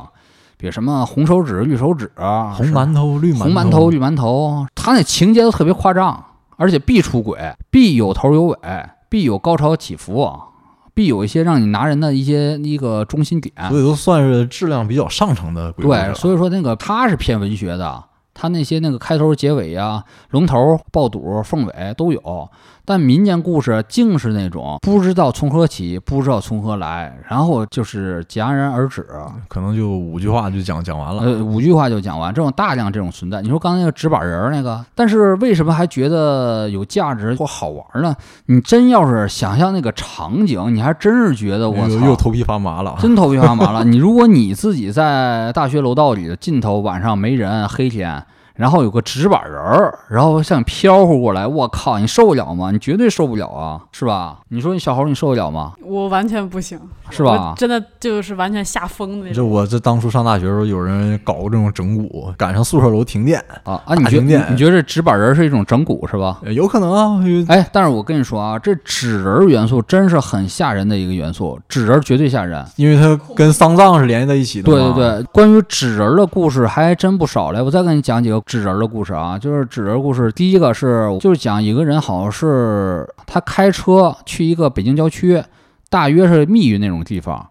[0.57, 6.25] 比如什么红手指、绿手指、红馒头、绿红馒头、绿馒头，他那情节都特别夸张。
[6.61, 7.39] 而且必出轨，
[7.71, 8.55] 必有头有尾，
[9.09, 10.31] 必有高潮起伏，
[10.93, 15.71] 必有一些让你拿人的一些一个中心点，所以都算是质量比较上乘的。
[15.71, 18.03] 对，所以说那个他是偏文学的，
[18.35, 22.47] 他那些那个开头结尾呀，龙头、爆肚、凤尾都有。
[22.85, 29.05] 但民间故事竟是那种不知道从何起，不知道从何来，然后就是戛然而止，
[29.47, 31.23] 可能就五句话就讲讲完了。
[31.23, 33.41] 呃，五句话就讲完，这种大量这种存在。
[33.41, 38.15] 你说刚才那个纸板人那个，但是为什么还觉得有价值或好玩呢？
[38.47, 43.83] 你真要是想象那个场景，你还真是觉得我操，又头皮发麻了，真头皮发麻了。
[43.85, 48.23] 你如果你自己在大学楼道里的尽头，晚上没人，黑天。
[48.55, 52.71] 然后有个纸板人儿，然后像飘忽过来，我靠，你受得了吗？
[52.71, 54.39] 你绝对受不了啊，是吧？
[54.49, 55.73] 你说你小猴，你受得了吗？
[55.83, 57.53] 我完全不行，是吧？
[57.57, 59.33] 真的就是完全吓疯的那种。
[59.33, 63.95] 这我这当初上大学的时候，有人搞过这种整蛊，赶上宿舍楼停电啊啊！
[63.95, 66.39] 你觉得你觉得这纸板人是一种整蛊是吧？
[66.43, 67.23] 有可能啊。
[67.47, 74.65] 哎，但是我跟你说啊，这纸人元素真是很吓人的一个元素，纸人绝对吓人，因为它跟丧葬是联系在一起的。
[74.65, 78.40] 对对对，关于纸人的故事还真不少嘞，我再给你讲几个。
[78.45, 80.31] 纸人的故事啊，就是纸人故事。
[80.31, 85.43] 第一个是，就是讲一个人，好像是他开车去一个北京郊区，
[85.89, 87.47] 大约是密云那种地方。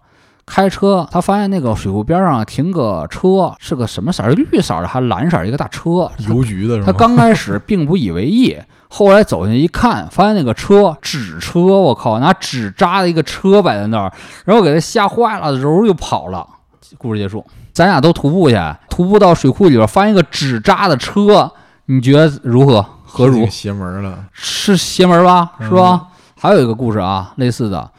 [0.46, 4.33] 开车，他发现那个水库边上停个车，是个什么色儿？
[4.33, 6.11] 绿色的还是蓝色一个大车？
[6.29, 6.83] 邮局的。
[6.83, 8.57] 他刚开始并不以为意，
[8.88, 14.12] 后来走进去一看，发现那个车纸车，我靠，拿纸扎的一个车摆在那儿，
[14.44, 16.44] 然后给他吓坏了，揉就跑了。
[16.98, 17.46] 故事结束。
[17.72, 18.56] 咱俩都徒步去，
[18.88, 21.50] 徒步到水库里边，发现一个纸扎的车，
[21.87, 22.85] 你觉得如何？
[23.04, 23.46] 何如？
[23.48, 25.52] 邪门了，是邪门吧？
[25.61, 26.06] 是吧？
[26.40, 27.90] 还有一个故事啊，类似的。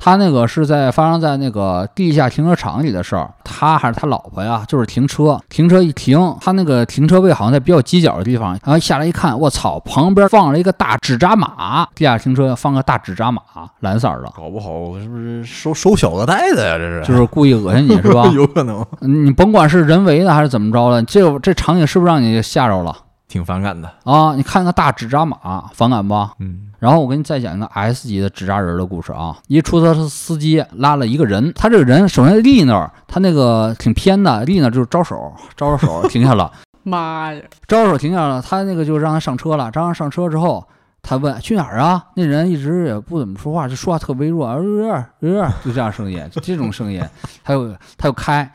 [0.00, 13.42] 他那个是在发生在那个地下停车场里的事儿，他还是他老婆呀，就是停车，停车一停，他那个停车位好像在比较犄角的地方，然后下来一看，我操，旁边放了一个大纸扎马，地下停车放个大纸扎马，
[13.80, 16.78] 蓝色的，搞不好是不是收收小额贷的呀？
[16.78, 18.26] 这是，就是故意恶心你是吧？
[18.34, 22.96] 有可能，你甭管是人为的还是怎么着的，这这场景是不是让你吓着了？
[23.30, 24.34] 挺反感的啊！
[24.34, 26.14] 你看个大纸扎马，反感不？
[26.40, 26.66] 嗯。
[26.80, 29.36] 然后我给你再讲一个 S 级的纸扎人的故事啊。
[29.46, 36.50] 一出租车司机拉了一个人，他这个人首先立那儿，他那个挺偏的，立那就是招手，招着手 停下了。
[36.82, 37.40] 妈呀！
[37.68, 39.70] 招手停下了，他那个就让他上车了。
[39.72, 40.66] 让他上车之后，
[41.02, 42.02] 他问去哪儿啊？
[42.16, 47.00] 那人一直也不怎么说话，就说话特微弱，呃呃，就这样声音，就这种声音。
[47.44, 48.50] 他又他又开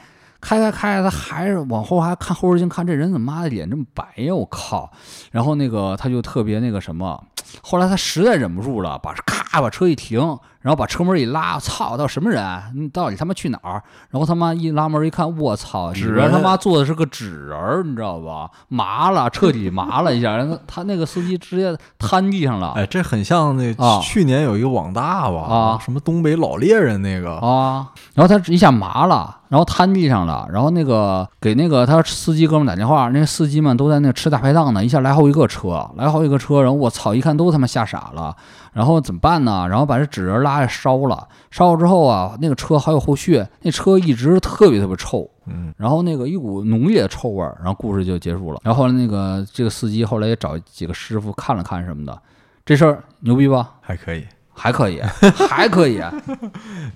[0.46, 4.36] 开开开，他还是往后还看后视镜，看这人怎么妈的脸这么白呀？
[4.36, 4.92] 我靠！
[5.32, 7.20] 然后那个他就特别那个什么，
[7.64, 10.20] 后来他实在忍不住了，把咔把车一停，
[10.62, 12.44] 然后把车门一拉，操，到什么人？
[12.76, 13.82] 你到底他妈去哪儿？
[14.10, 18.50] 然后他妈一拉门一看，我操，里边纸人他妈坐的是个纸人儿，你知道吧？
[18.68, 22.74] 麻了，彻底麻了一下， 然后他那个司机直接瘫地上了。
[22.76, 38.36] 哎，这很像那啊去年有一个网大吧，啊什么东北老猎人那个，啊，然后他一下麻了，然后瘫地上了，然后那个给那个他司机哥们打电话，那司机们都在那吃大排档呢，一下来好几个车，来好几个车，然后我操，一看都他妈吓傻了，
[38.76, 39.66] 然后怎么办呢？
[39.70, 48.60] 然后把这纸人拉下烧了，烧了之后啊，那个车还有后续，那车一直特别特别臭，嗯，然后那个一股浓烈的臭味儿，然后故事就结束了。
[48.64, 52.22] 然后后来那个这个司机后来也找几个师傅看了看什么的，
[52.66, 53.76] 这事儿牛逼吧？
[53.80, 54.26] 还可以。
[54.58, 55.02] 还可以，
[55.50, 56.02] 还可以，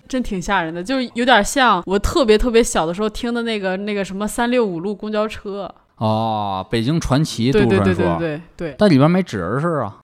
[0.07, 9.97] 真挺吓人的，就是有点像我特别特别小的时候听的那个那个什么三六五路公交车，哦，北京传奇都对对对市传说，对对对，但里边没纸人事儿啊。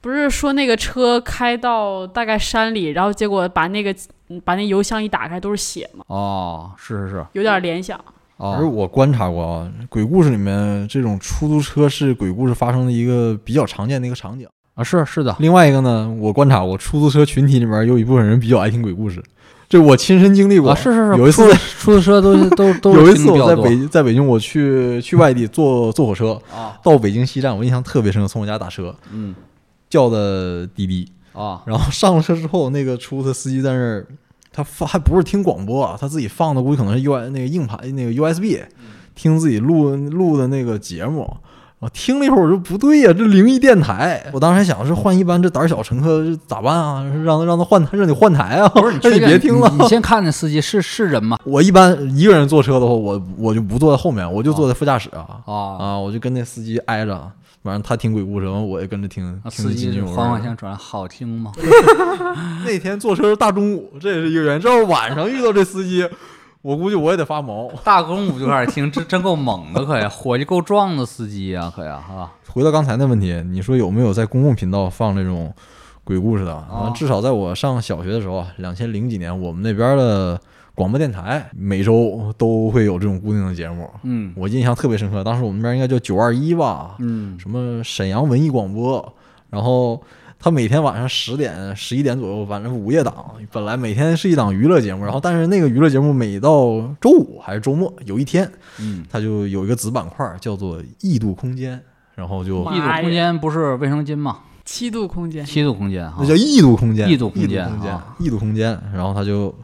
[0.00, 3.94] 不是说那个车开到大概山里，然后结果把那个
[4.28, 7.98] 嗯把那油箱一打开都是血吗，哦，是是是，有点联想。
[8.38, 14.48] 而哦，我观察过啊，鬼故事里面这种出租车是鬼故事发生的一个比较常见的一个场景。
[14.74, 19.22] 啊是是的，另外一个呢，我观察过出租车群体里面有一部分人比较爱听鬼故事，
[19.68, 20.70] 这我亲身经历过。
[20.70, 28.94] 啊是是是，有一次出出租车都 都都有一次我在北在北京，我去去外地坐坐火车，啊，到北京西站，我印象特别深，从我家打车。
[29.12, 29.34] 嗯
[29.90, 34.06] 叫的滴滴，啊然后上了车之后，那个出租车司机在那儿，
[34.52, 38.60] 他放还不是听广播啊，他自己放的估计可能是 U 那个硬盘那个 USB，
[39.14, 41.36] 听自己录录的那个节目。
[41.80, 44.22] 我听了一会儿，我说不对呀、这灵异电台。
[44.34, 47.02] 我当时还想是换一班这胆小乘客是咋办啊？
[47.24, 48.68] 让他让他换，让你换台啊？
[48.68, 49.66] 不是 你别听了。
[49.70, 51.38] 你你先看那司机是是人吗？
[51.42, 61.52] 我一般一个人坐车的话，我我就不坐在后面，我就坐在副驾驶啊啊，啊，我就跟那司机挨着，完了他听鬼故事，完了我也跟着听，司机津津有味儿缓缓向转，好听吗？
[62.64, 64.60] 那天坐车是大中午，这也是一个原因。
[64.60, 66.08] 这要是晚上遇到这司机，
[66.62, 67.70] 我估计我也得发毛。
[67.84, 75.52] 大中午就开始听，这真够猛的，可呀，伙计够壮的司机呀，可呀啊回到刚才那问题，你说有没有在公共频道放这种
[76.02, 76.54] 鬼故事的？
[76.54, 80.40] 啊，至少在我上小学的时候啊，两千零几年，我们那边的
[80.80, 83.86] 广播电台每周都会有这种固定的节目。
[84.02, 84.32] 嗯。
[84.34, 87.38] 我印象特别深刻，当时我们那边应该叫九二一吧，嗯。
[87.38, 89.14] 什么沈阳文艺广播，
[89.50, 90.02] 然后
[90.38, 93.12] 他每天晚上十点、十一点左右，反正午夜档，
[93.52, 101.78] 本来每天是一档娱乐节目，然后但是那个娱乐节目每到周五还是周末有一天，嗯，它就有一个子板块叫做异度空间，
[102.14, 104.38] 然后就异度空间不是卫生巾吗？
[104.64, 106.18] 七度空间，七度空间哈。
[106.20, 109.54] 那，叫异度空间，异度空间异度空间啊，异度空间，然后他就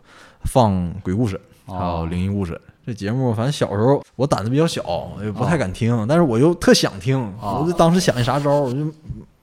[0.45, 2.61] 放鬼故事，还有哦灵异故事。
[2.85, 4.83] 这节目反正小时候我胆子比较小，
[5.21, 8.93] 也不太敢听，但是我又特想听，哦我就当时想一啥招儿，我就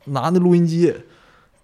[0.06, 0.95] 拿那录音机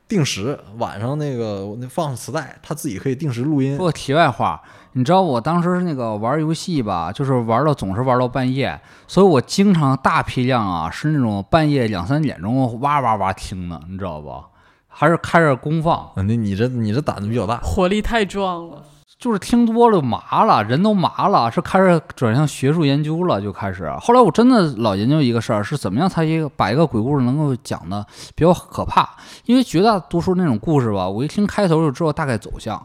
[0.05, 3.85] 定时，晚上那个我那放磁带，它自己可以定时录音说。
[3.85, 4.61] 个题外话，
[4.93, 14.43] 你知道我当时那个玩游戏吧，就是玩到总是玩到半夜，所以我经常大批量啊是那种半夜两三点钟哇哇哇听的，你知道不？
[14.89, 18.83] 还是开着公放，啊，那你这你这胆子比较大，火力太壮了。
[19.19, 23.91] 就是听多了麻了，人都麻了，是开始转向学术研究了，就开始。
[23.99, 29.17] 后来我真的老研究一个事儿，是怎么样才一个把一个鬼故事能够讲的比较可怕？
[29.43, 32.81] 因为绝大多数那种故事吧，我一听开头就知道大概走向。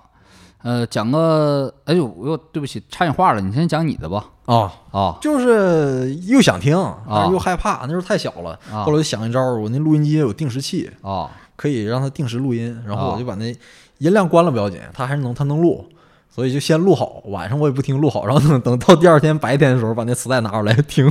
[0.65, 4.25] 呃，讲个，哎呦，我又对不起，插你话了，你先讲你的吧。
[4.47, 6.77] 啊，啊就是又想听，
[7.09, 8.59] 但是又害怕，那时候太小了。
[8.73, 13.55] 啊后来就想一招儿，我那录音机有定时器，啊可以让它定时录音，然后啊我就把那
[13.99, 15.87] 音量关了不要紧，它还是能它能录，
[16.35, 21.07] 所以就先录好，晚上我也不听录好，然后等等到第二天白天的时候把那磁带拿出来听，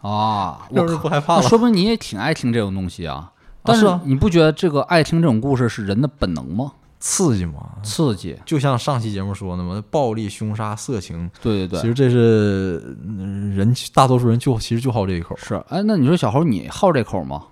[0.00, 0.60] 啊！
[0.70, 1.42] 我靠，不害怕了。
[1.42, 3.32] 说明你也挺爱听这种东西啊。
[3.64, 6.72] 但是你不觉得这个爱听这种故事是人的本能吗？
[7.00, 15.34] 刺激吗，刺激，就像上期节目说的嘛，暴力、凶杀、色情，对对对，其实这是嗯人大多数人就其实就好这一口。
[15.36, 15.54] 是。
[15.68, 17.44] 哎，那你说小猴你好这口吗？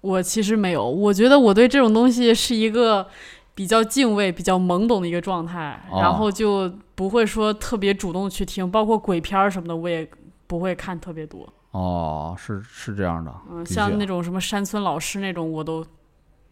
[0.00, 3.06] 我其实没有，我觉得我对这种东西是一个
[3.54, 10.08] 比较敬畏、比较懵懂的一个状态，哦然后就不会说特别主动去听，包括鬼片儿什么的，我也
[10.46, 11.48] 不会看特别多。
[11.70, 13.34] 哦，是是这样的。
[13.50, 15.84] 嗯，像那种什么山村老师那种，我都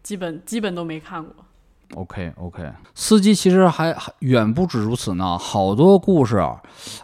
[0.02, 1.34] 基本基本都没看过。
[1.94, 2.62] OK OK，
[2.94, 6.42] 司机其实还还远不止如此呢，好多故事。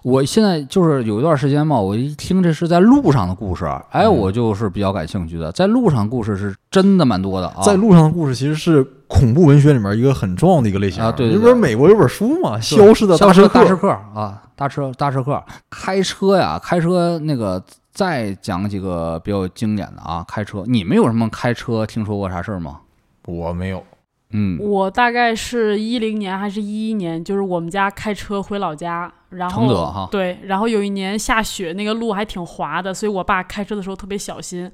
[0.02, 5.52] 我现在就是有一段时间嘛，我一听这是在路上的故事，哎，嗯我就是比较感兴趣的。
[5.52, 17.62] 在路上故事是真的蛮多的啊，在路上的故事其实是恐怖文学里面一个很重要的一个类型啊对对你比如美国有本书嘛，《消失的大车车客啊，大车大车客，开车呀，开车那个
[17.92, 22.80] 再讲几个比较经典的啊，开车，你们有什么开车听说过啥事儿吗？
[23.26, 23.82] 我没有，
[24.30, 34.70] 嗯，我大概是一零年还是一一年，就是我们家开车回老家，然后承德哈对，然后有一年下雪，那个路还挺滑的，所以我爸开车的时候特别小心。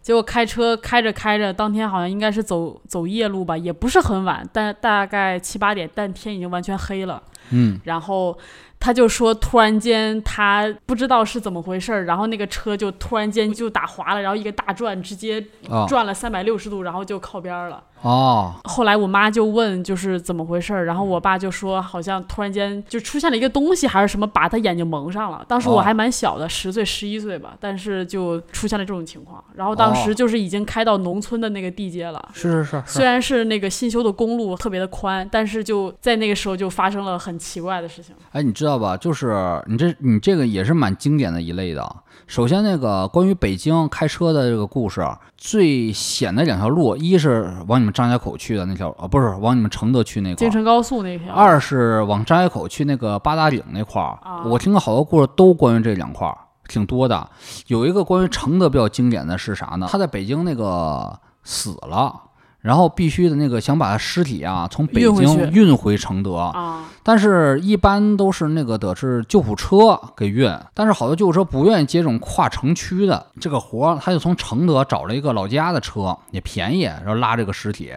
[0.00, 7.22] 结果开车开着开着，当天好像应该是走走夜路吧，也不是很晚，但大概七八点，但天已经完全黑了。
[7.50, 8.36] 嗯，然后
[8.78, 17.82] 他就说，突然间他不知道是怎么回事儿，然后那个车就突然间就打滑了，然后一个大转，直接啊转了三百六十度，然后就靠边儿了。
[18.04, 25.42] 哦，后来我妈就问就是怎么回事儿，然后我爸就说好像突然间就出现了一个东西还是什么把他眼睛蒙上了。
[25.48, 29.42] 当时我哦还蛮小的，十岁十一岁吧，但是就出现了这种情况。
[29.54, 32.22] 然后当哦时就是已经开到农村的那个地界了。
[32.34, 38.14] 是是是虽然是那个新修的公路特别的宽，但是就在那个时候就发生了很奇怪的事情。
[38.32, 38.94] 哎，你知道吧？
[38.98, 41.96] 就是你这你这个也是蛮经典的一类的。
[42.26, 45.02] 首先，那个关于北京开车的这个故事，
[45.36, 54.18] 最险的两条路，一是往你们张家口去的那条，啊，不是往你们承德去那块儿；京承高速那条，二是往张家口去那个八达岭那块儿。
[54.22, 56.36] 啊我听过好多故事，都关于这两块儿，
[56.68, 57.26] 挺多的。
[57.68, 59.88] 有一个关于承德比较经典的是啥呢？
[59.90, 62.20] 他在北京那个死了。
[62.64, 77.92] 然后必须的那个想把他尸体啊从北京运回承德，啊，但是一般都是那个得是救护车给运，但是好多救护车不愿意接这种跨城区的这个活儿，他就从承德找了一个老家的车，也便宜，然后拉这个尸体。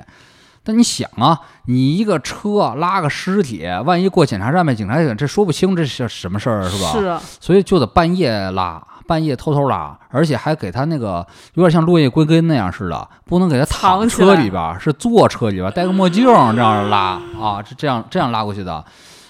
[0.65, 6.91] 但你想啊，你一个车拉个尸体，万一过检查站被警察这说不清这是什么事儿，是吧？
[6.91, 7.05] 是。
[7.05, 18.83] 啊，所以就得半夜拉，半夜偷偷拉，而且还给他那个有点像落叶归根那样似的，不能给他躺藏车里边儿，是坐车里边儿，戴个墨镜儿这样拉啊，是这样这样拉过去的。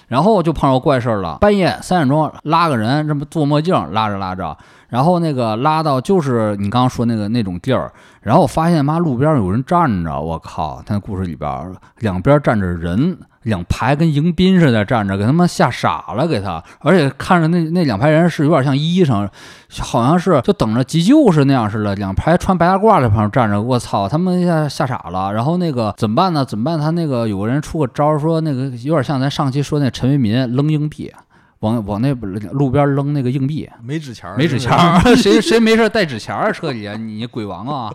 [0.08, 4.56] 然后就碰着怪事儿了，半夜三点钟拉个人，这么坐墨镜儿拉着拉着，
[4.88, 10.82] 然后那个拉到就是你刚刚说那个那种地儿，然后我发现妈路边有人站着，我靠！
[10.86, 13.18] 他那故事里边儿两边站着人，
[13.48, 19.28] 两排跟迎宾似的站着，给他们吓傻了，给他，而且看着那那两排人是有点像医生，
[19.80, 25.32] 好像是就等着急救似的那样似的，两排穿白大褂在旁边站着，我操，他们一下吓傻了。
[25.32, 26.44] 然后那个怎么办呢？
[26.44, 26.78] 怎么办？
[26.78, 31.12] 他那个有个人出个招儿，说那个有点像咱上期说那陈为民扔硬币。
[31.60, 32.14] 往往那
[32.52, 36.52] 路边扔那个硬币，没纸钱儿，没纸钱儿， 谁谁没事带纸钱儿啊？
[36.52, 37.92] 车里啊，你鬼王啊！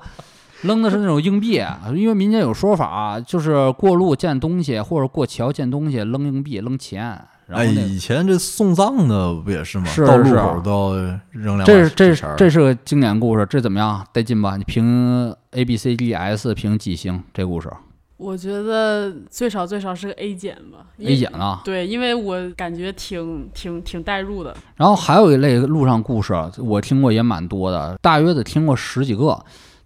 [0.63, 1.61] 扔的是那种硬币，
[1.93, 7.19] 因为民间有说法，就是过路见东西或者过桥见东西，扔硬币、扔钱。
[7.45, 9.85] 然后哎，那个以前这送葬的不也是吗？
[9.85, 14.03] 是到路是口都要扔两这是这把纸钱儿这是个经典故事，这怎么样？
[14.13, 14.55] 带劲吧？
[14.55, 17.21] 你评 A B C D S 评几星？
[17.33, 17.69] 这故事
[18.15, 21.61] 我觉得最少最少是个 A 减吧 A 减啊。
[21.65, 24.55] 对，因为我感觉挺挺挺代入的。
[24.77, 29.37] 然后还有一类路上故事，我听过也蛮多的，大约得听过十几个，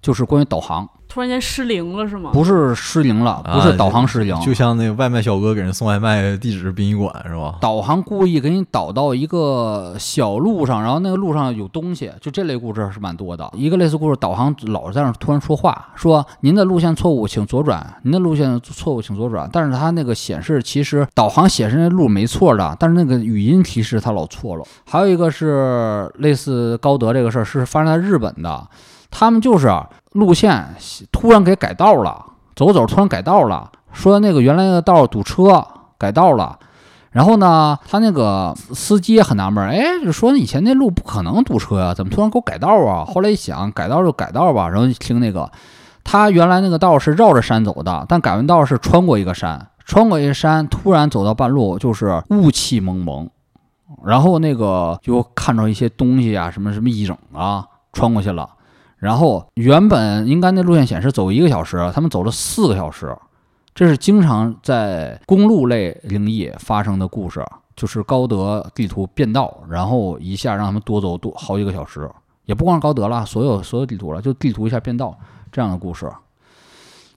[0.08, 2.32] 就是关于导航，突然间失灵了是吗？
[2.34, 7.56] 不是失灵了，不是啊导航失灵，就像那个外卖小哥给人送外卖，地址是殡仪馆是吧？
[7.62, 13.50] 导航故意给你导到一个小路上，然后那个路上有东西，就这类故事是蛮多的。
[13.54, 19.50] 一个类似故事，导航老在那突然说话，说您的路线错误，请左转；您的路线错误，请左转。
[19.52, 24.64] 但是它那个显示其实导航显示那路没错的，但是那个语音提示它老错了。
[24.86, 28.68] 还有一个是类似高德这个事儿，是发生在日本的，
[29.10, 29.68] 他们就是
[30.14, 30.76] 路线
[31.12, 35.66] 突然给改道了，走走突然改道了，说那个原来那个道堵车
[35.98, 36.58] 改道了。
[37.12, 43.06] 然后呢，他那个司机也很纳闷，哎，就说以前那路不可能堵车呀、怎么突然给我改道啊？
[43.06, 44.70] 后来一想，改道就改道吧。
[44.70, 45.50] 然后一听那个，
[46.04, 53.28] 他原来那个道是绕着山走的，但改完道是穿过一个山，穿过一个山，突然走到半路就是雾气蒙蒙，
[54.06, 58.48] 然后那个就看着一些东西啊，什么什么影啊，穿过去了。
[58.98, 63.16] 然后原本应该那路线显示走一个小时，他们走了四个小时。
[63.76, 67.46] 这是经常在公路类灵异发生的故事，
[67.76, 72.10] 就是高德地图变道，然后一下让他们多走多好几个小时，
[72.46, 75.16] 也不光是高德了，所有所有地图了，就地图一下变道
[75.52, 76.12] 这样的故事。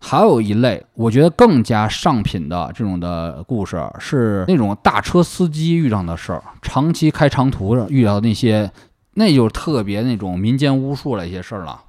[0.03, 8.71] 还有一类，我觉得更加上品的这种的故事，是那种大车司机遇上的事儿，长期开长途遇到那些，
[9.15, 11.83] 那就特别那种民间巫术的一些事儿了。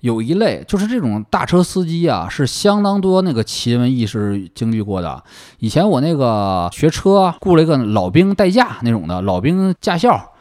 [0.00, 5.24] 有一类就是这种大车司机啊，是相当多那个奇闻异事经历过的。
[5.58, 10.32] 以前我那个学车雇了一个老兵代驾那种的老兵驾校，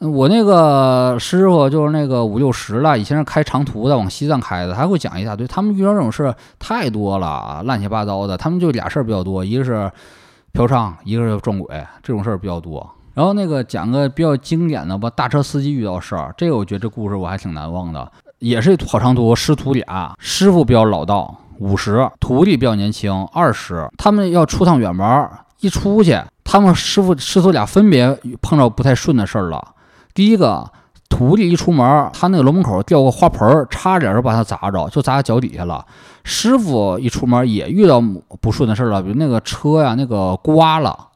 [0.00, 5.46] 我那个师傅就是那个五六十了，以前是开长途的，往西藏开的，他会讲一大堆。
[5.46, 8.36] 他们遇到这种事太多了，乱七八糟的。
[8.36, 9.92] 他们就俩事儿比较多，一个是
[10.52, 12.90] 嫖娼，一个是撞鬼，这种事儿比较多。
[13.14, 18.10] 然后那个讲个比较经典的吧，大车司机遇到事儿，这个我觉得这故事我还挺难忘的。
[18.38, 23.88] 也是跑长途，师徒俩，师傅比较老道，五十，徒弟比较年轻，二十。
[23.96, 25.28] 他们要出趟远门，
[25.60, 29.62] 一出去，他们师傅师徒俩分别碰到不太顺的事儿了。
[30.12, 30.68] 第一个
[31.08, 35.84] 徒弟一出门，他那个楼门口掉个花盆，差点就把他砸着，就砸脚底下了。
[36.24, 38.02] 师傅一出门也遇到
[38.40, 41.10] 不顺的事儿了，比如那个车呀，那个刮了。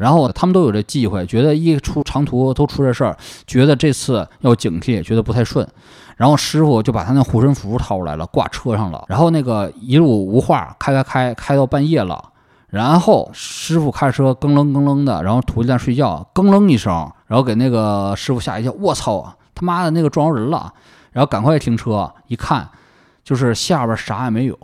[0.00, 3.14] 然后他们都有这忌讳，觉得一出长途都出这事儿，
[3.46, 5.68] 觉得这次要警惕，觉得不太顺。
[6.16, 9.04] 然后师傅就把他那护身符掏出来了，挂车上了。
[9.08, 12.30] 然后那个一路无话，开开开开到半夜了。
[12.68, 16.92] 然后师傅开车更楞更楞的，然后徒弟在睡觉，更楞一声，
[17.26, 20.72] 然后给那个师傅吓一跳，我操，他妈的那个撞着人了。
[21.12, 22.66] 然后赶快停车一看，
[23.22, 24.56] 就是下边啥也没有，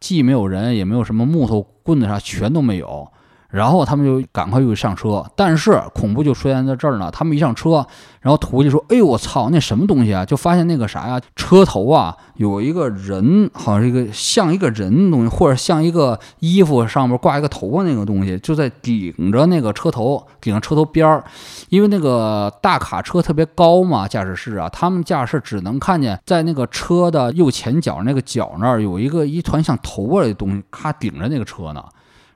[0.00, 3.06] 既没有人，也没有什么木头棍子啥，全都没有。
[3.52, 7.10] 然后他们就赶快又上车，但是恐怖就出现在这儿呢。
[7.10, 7.86] 他们一上车，
[8.20, 21.22] 然后徒弟说：“哎呦我操，那什么东西啊？”就发现那个啥呀，车头啊有一个人，好像一个像一个人的东西，或者像一个衣服上面挂一个头发那个东西，就在顶着那个车头，顶着车头边儿。
[21.68, 31.84] 因为那个大卡车特别高嘛，驾驶室啊，他们驾驶只能看见在那个车的右前角那个角那儿有一个一团像头发的东西，咔顶着那个车呢。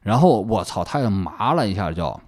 [0.06, 2.20] 然后我操，他也麻了一下就，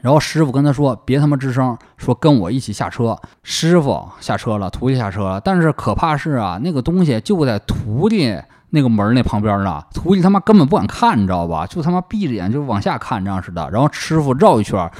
[0.00, 5.38] 然后师傅跟他说：“别他妈吱声，说跟我一起下车。”师傅下车了，徒弟下车了。
[5.38, 8.34] 但是可怕是啊，那个东西就在徒弟
[8.70, 11.66] 那个门那旁边呢，徒弟他妈根本不敢看，你知道吧？
[11.66, 13.68] 就他妈闭着眼就往下看这样似的。
[13.70, 14.90] 然后师傅绕一圈。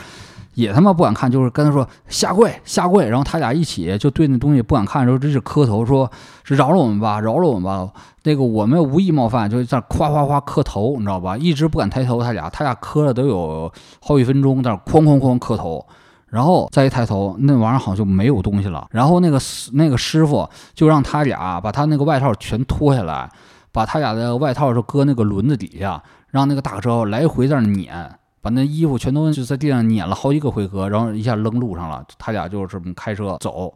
[0.54, 6.10] 也他妈不敢看，就是跟他说下跪下跪，然后他俩一起就对那东西不敢看，说这是磕头，说
[6.44, 7.90] 是饶了我们吧，饶了我们吧。
[8.24, 11.36] 那个我们无意冒犯，就在那夸夸夸磕头，你知道吧？
[11.36, 15.84] 一直不敢抬头，他俩他俩磕了都有好几分钟，在那哐哐哐磕头，
[16.28, 18.86] 然后再一抬头，那玩意儿好像就没有东西了。
[18.90, 19.40] 然后那个
[19.72, 23.28] 那个师傅就让他俩把他那个外套全脱下来，
[23.72, 28.18] 把他俩的外套就搁那个轮子底下，让那个大车来回在那撵。
[28.42, 32.04] 把那衣服全都就在地上撵了好几个回合，然后一下扔路上了。
[32.18, 33.72] 他俩就这么开车走，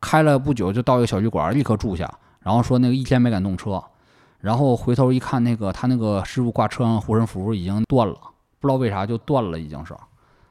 [0.00, 2.08] 开了不久就到一个小旅馆，立刻住下。
[2.40, 3.82] 然后说那个一天没敢动车，
[4.40, 8.14] 然后回头一看，那个他那个师傅挂车上护身符已经断了，
[8.60, 9.94] 不知道为啥就断了，已经是。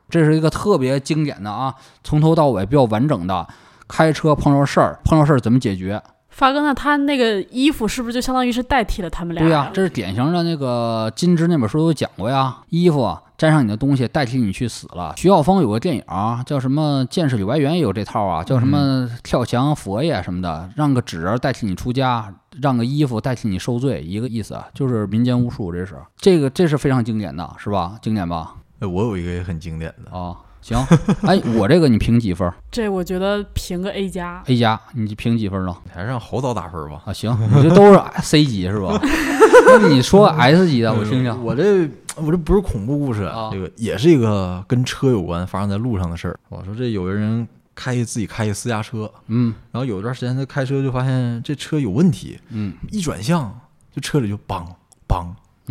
[0.09, 3.47] 这是一个特别经典的啊，从头到尾比较完整的。
[3.87, 6.01] 开车碰到事儿，碰到事儿怎么解决？
[6.33, 9.43] 发哥，那他那个衣服是不是就相当于是代替了他们俩？
[9.43, 13.17] 对呀，这是典型的那个金枝那本书都讲过呀，衣服。
[13.35, 15.13] 沾上你的东西，代替你去死了。
[15.17, 16.01] 徐晓峰有个电影
[16.45, 25.73] 叫什么《剑士柳白猿》，也有这套啊，叫什么跳墙佛爷什么的，让个纸人代替你出家，让个衣服代替你受罪，一个意思，就是民间巫术。
[25.73, 27.97] 这是这个，这是非常经典的，是吧？
[28.01, 28.55] 经典吧？
[28.79, 30.37] 哎，我有一个也很经典的啊。
[30.63, 30.77] 行，
[31.21, 32.51] 哎，我这个你评几分？
[32.71, 34.41] 这我觉得评个 A 加。
[34.47, 35.75] A 加，你评几分呢？
[35.93, 37.01] 还是让侯导打分吧。
[37.05, 38.97] 啊，行，你这都是 C 级是吧？
[39.67, 41.43] 那你说 S 级的，我听听。
[41.43, 41.87] 我这。
[42.15, 46.39] 我这不是恐怖故事，啊这个也是一个跟车有关、发生在路上的事儿。
[46.47, 53.51] 我说这有个人开自己开一私家车，嗯，然后有一段时间他开车就发现这车有问题，嗯，一转向
[53.91, 54.63] 就车里就梆
[55.07, 55.25] 梆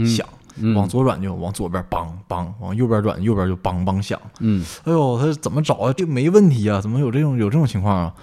[0.05, 0.27] 响，
[0.75, 5.93] 往左转就往左边梆梆，往右边转右边就梆梆响，嗯，哎呦，他怎么找啊？
[5.93, 6.81] 这没问题啊？
[6.81, 8.15] 怎么有这种有这种情况啊？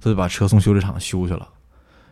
[0.00, 1.48] 他就把车送修理厂修去了。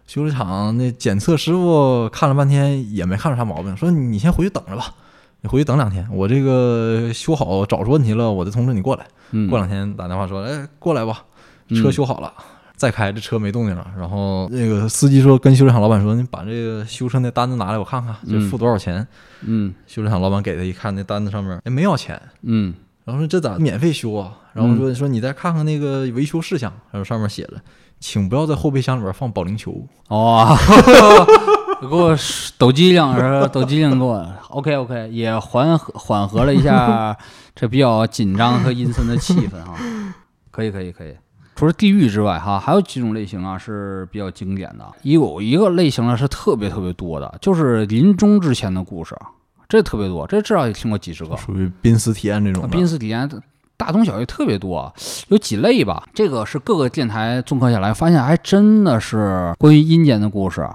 [0.06, 4.94] 修理厂那检测师傅看了半天也没看出啥毛病，说你先回去等着吧。
[5.42, 9.06] 你回去等两天，我这个修好找出问题了，我再通知你过来。
[9.50, 11.24] 过两天打电话说，哎，过来吧，
[11.68, 12.32] 车修好了，
[12.76, 13.86] 再开这车没动静了。
[13.98, 19.06] 然后那个司机说，跟修理厂老板说，你把这个修车那单子拿来，我看看，这付多少钱？
[19.40, 22.20] 嗯，修理厂老板给他一看，那单子上面哎没要钱。
[22.42, 22.74] 嗯，
[23.04, 24.32] 然后说这咋免费修啊？
[24.52, 27.60] 然后说说你再看看那个维修事项，然后上面写了，
[27.98, 29.86] 请不要在后备箱里边放保龄球。
[30.08, 30.56] 哦。
[31.78, 32.16] 给我
[32.56, 33.46] 抖机灵是吧？
[33.48, 37.14] 抖机灵给我， OK OK，也缓和缓和了一下
[37.54, 39.76] 这比较紧张和阴森的气氛啊。
[40.50, 41.14] 可以可以可以。
[41.56, 44.86] 除了地狱之外哈，还有几种类型啊是比较经典的。
[45.02, 49.16] 有一个类型呢是特别特别多的，就是临终之前的故事，
[49.66, 51.34] 这特别多，这至少也听过几十个。
[51.38, 52.68] 属于濒死体验这种。
[52.68, 53.26] 濒死体验，
[53.78, 54.92] 大同小异特别多，
[55.28, 56.06] 有几类吧。
[56.14, 60.68] 这个是各个电台综合下来，发现还真的是关于阴间的故事。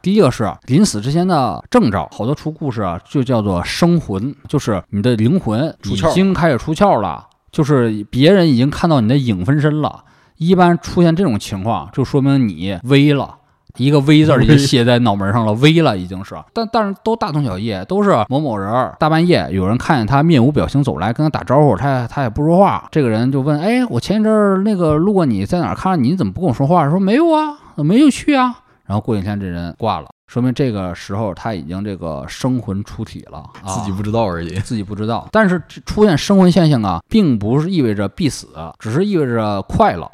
[0.00, 10.02] 第一个是临死之前的征兆，好多出故事啊，就叫做生魂，就是你的灵魂已经开始出窍了，就是别人已经看到你的影分身了。
[10.36, 13.36] 一般出现这种情况，就说明你危了。
[13.76, 26.88] 一个“危”字已经写在脑门上了，危了已经是，但但是都大同小异，都是某某人大半夜有人看见他面无表情走来跟他打招呼，他他也不说话，这个人就问，哎，我前一阵儿那个路过你在哪儿看着你，你怎么不跟我说话？
[26.88, 28.54] 说没有啊，没有去啊。
[28.84, 34.48] 然后过几天这人挂了，说明这个时候他已经这个生魂出体了，啊、自己不知道而已。
[34.56, 35.28] 自己不知道。
[35.30, 38.48] 但是出现生魂现象啊，并不是意味着必死，
[38.80, 40.10] 只是意味着快乐。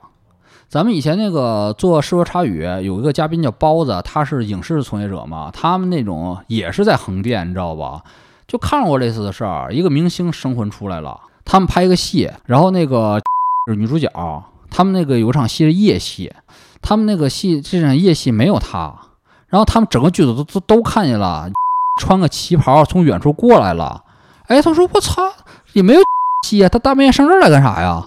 [0.69, 8.03] 咱们以前那个做适说茶语有一个嘉宾叫包子，他是影视从业者嘛，他们那种也是在横店，你知道吧？
[8.47, 13.19] 就看过类似的事儿，一个明星生魂出来了，他们拍一个戏，然后那个
[13.67, 14.07] 是女主角，
[14.71, 16.31] 他们那个有一场戏是夜戏，
[16.83, 18.95] 他们那个戏这场夜戏没有他，
[19.51, 21.51] 然后他们整个剧组都都都看见了，
[22.01, 24.03] 穿个旗袍从远处过来了，
[24.47, 25.23] 哎，他说我操，
[25.75, 26.01] 也没有
[26.47, 28.03] 戏啊，他大半夜上这儿来干啥呀？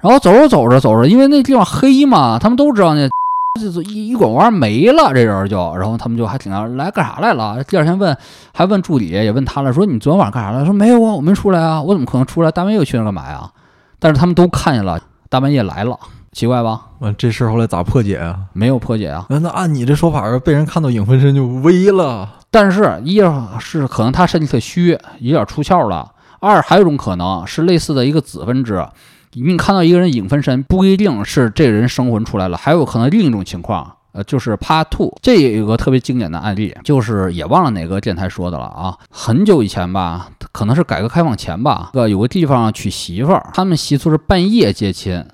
[0.00, 3.08] 然后走着走着走着，因为那地方黑嘛，他们都知道那
[3.84, 7.62] 一一拐弯没了，这人就，然后他们就还挺来干啥来了？
[7.64, 8.16] 第二天问，
[8.52, 10.64] 还问助理，也问他了，说你昨天晚上干啥了？
[10.64, 12.50] 说没有啊，我没出来啊，我怎么可能出来？
[12.50, 13.50] 大半夜又去那干嘛呀？
[13.98, 15.98] 但是他们都看见了，大半夜来了，
[16.34, 16.80] 奇怪吧？
[16.98, 18.36] 完这事儿后来咋破解啊？
[18.52, 19.24] 没有破解啊。
[19.30, 22.40] 那按你这说法，被人看到影分身就危了。
[22.50, 23.22] 但是一
[23.60, 28.84] 是可能他身体特虚，有点出窍了；二还有一种可能是类似的一个子分支。
[29.34, 35.12] 你看到一个人影分身，不一定是这人生魂出来了，还有可能另一种情况，呃，就是 Part Two。
[35.20, 45.24] 这也有个特别经典的案例，就是也忘了哪个电台说的了啊，很久以前吧，可能是改革开放前吧，呃，有个地方娶媳妇儿，他们习俗是半夜接亲，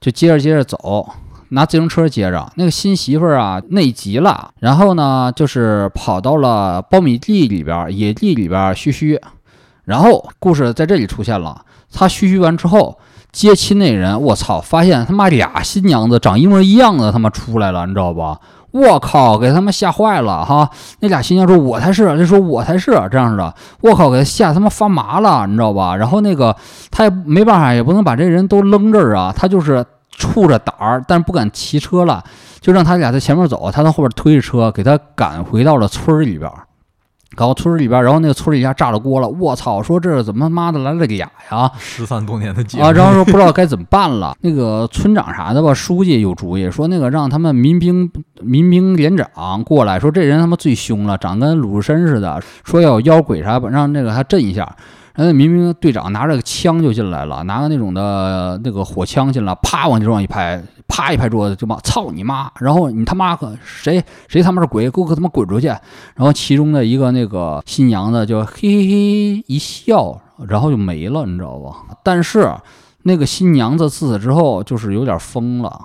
[0.00, 1.08] 就接着接着走，
[1.50, 2.52] 拿自行车接着。
[2.56, 9.20] 那个新媳妇儿啊，内急了，然后呢，就是跑到了苞米地里边、野地里边嘘嘘，
[9.84, 12.98] 然后故事在这里出现了，他嘘嘘完之后。
[13.30, 14.58] 接亲那人，我操！
[14.58, 18.40] 发现他妈俩新娘子长一模一样的，他妈出来了，你知道吧？
[18.70, 20.68] 我靠，给他妈吓坏了哈！
[21.00, 25.96] 那俩新娘说：“我才是。”就说：“我才是。”这样的，我靠，给他吓他妈发麻了，你知道吧？
[25.96, 26.54] 然后那个
[26.90, 29.84] 他也没办法，也不能把这人都扔这儿啊，他就是
[30.18, 32.22] 怵着胆儿，但不敢骑车了，
[32.60, 36.50] 就让他俩在前面走，他在后边推着车，给他赶回到了村里边。
[37.38, 39.28] 搞到村里边，然后那个村里一下炸了锅了。
[39.28, 39.80] 我操！
[39.80, 41.70] 说这怎么他妈的来了俩呀？
[41.78, 42.90] 失散多年的姐啊！
[42.90, 44.36] 然后说不知道该怎么办了。
[44.40, 48.10] 那个村长啥的吧，书记有主意，说那个让他们民兵
[48.42, 54.74] 民兵连长过来，说这人他妈最凶了，长跟鲁智深似的，说要有妖鬼啥，让那个他震一下。
[55.18, 65.66] 然后民兵队长拿着个枪就进来了，拿个那种的那个火枪进来，啪往地上一拍，啪一拍桌子就骂：“操你妈！”然后你他妈个谁谁他妈是鬼，给我他妈滚出去！
[65.66, 71.96] 然后其中的一个那个新娘子就嘿嘿嘿一笑，然后就没了，你知道吧？
[72.04, 72.54] 但是
[73.02, 75.80] 那个新娘子自此之后就是有点疯了，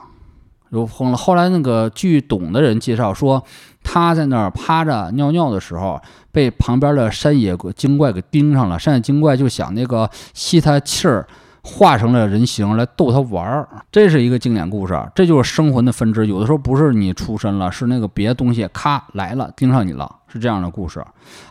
[0.71, 1.17] 就疯了。
[1.17, 3.43] 后来那个据懂的人介绍说，
[3.81, 5.99] 她在那儿趴着尿尿的时候。
[6.33, 11.25] 被旁边的山野精怪给盯上了，山野精怪就想那个吸他气儿，
[11.61, 13.69] 化成了人形来逗他玩儿。
[13.91, 16.25] 这是一个经典故事，这就是生魂的分支。
[16.25, 21.05] 有的时候不是你出身了，是那个别的东西咔来了盯上你了，是这样的故事。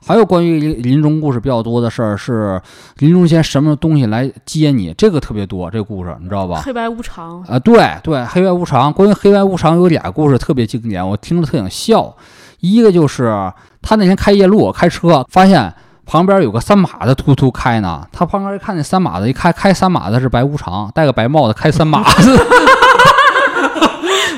[0.04, 2.60] 还有关于临终故事比较多的事儿，是
[2.98, 5.70] 临终前什么东西来接你，这个特别多。
[5.70, 6.60] 这个故事你知道吧？
[6.60, 8.92] 黑白无常啊，对对，黑白无常。
[8.92, 12.14] 关于黑白无常有俩故事特别经典，我听着特想笑。
[12.62, 13.52] 一个就是
[13.82, 15.74] 他那天开夜路开车，发现
[16.06, 18.06] 旁边有个三马的突突开呢。
[18.12, 22.38] 他旁边一看那三马的，一开开三马的是白无常，戴个白帽子开三马子。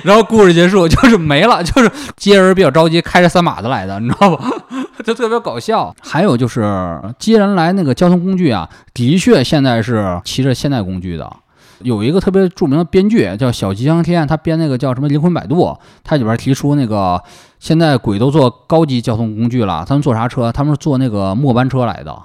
[0.04, 4.50] 然后故事结束，就是没了，就是接人比较着急，开着三马子来的，你知道吧？
[5.04, 5.94] 就特别搞笑。
[6.02, 11.30] 还有就是接人来那个交通工具啊，的确现在是骑着现代工具的。
[11.84, 15.56] 有一个特别著名的编剧叫小吉祥天，他编那个叫什么《灵魂摆渡》，
[16.02, 17.22] 他里边提出那个
[17.60, 20.50] 现在鬼都坐高级交通工具了，他们坐啥车？
[20.50, 22.16] 他们是坐那个末班车来的，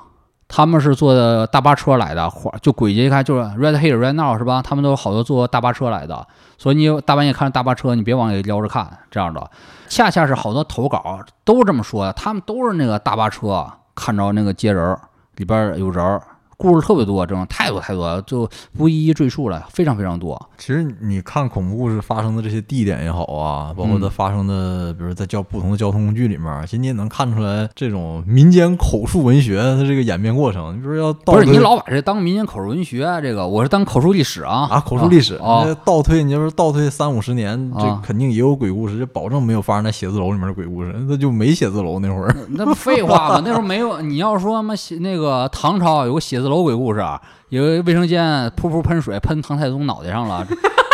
[0.47, 2.31] 他们是坐的大巴车来的。
[2.61, 4.61] 就鬼节一看就是 Right Here Right Now 是吧？
[4.61, 6.25] 他们都有好多坐大巴车来的，
[6.57, 9.51] 所以你大半夜看着大巴车，你别往里撩着看，这样的。
[9.89, 14.97] 恰恰是好多投稿都这么说的，他们都是那个大巴车看着那个接人
[15.35, 16.21] 里边有人
[16.61, 18.45] 故事特别多，这种太多太多了，就
[18.77, 20.37] 不一一赘述了，非常非常多。
[20.57, 30.75] 其实你看恐怖故事发生的这些地点也好啊，包括它嗯发生的，比如在交不同的交通工具里面，其实你也能看出来这种民间口述文学它这个演变过程。
[30.75, 42.35] 你比如要倒推不是你老把这当民间口述文学啊，这个我是当口述历史啊啊，口述历史，啊那倒推，你要是倒推三五十年，这啊肯定也有鬼故事，这保证没有发生在写字楼里面的鬼故事，那就没写字楼那会儿。
[42.49, 43.41] 那不废话吗？
[43.45, 44.01] 那时候没有。
[44.01, 50.45] 你要说嘛，写那个唐朝有个写字楼鬼故事啊，有个卫生间噗噗喷水喷唐太宗脑袋上了，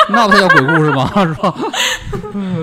[0.09, 1.09] 那不才叫鬼故事吗？
[1.25, 1.55] 是吧？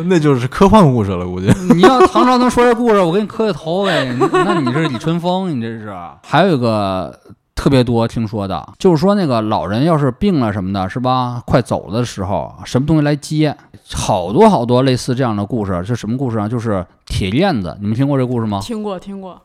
[0.06, 1.50] 那就是科幻故事了，估计。
[1.74, 4.04] 你要唐朝能说这故事，我给你磕个头呗。
[4.32, 5.92] 那你这是李春风，你这是。
[6.22, 7.18] 还有一个
[7.54, 11.42] 特别多听说的，就是说那个老人要是病了什么的，是吧？
[11.46, 13.56] 快走的时候，什么东西来接？
[13.94, 16.48] 好多好多类似这样的故事，是什么故事啊？
[16.48, 18.60] 就是铁链子，你们听过这故事吗？
[18.62, 19.40] 听过听过。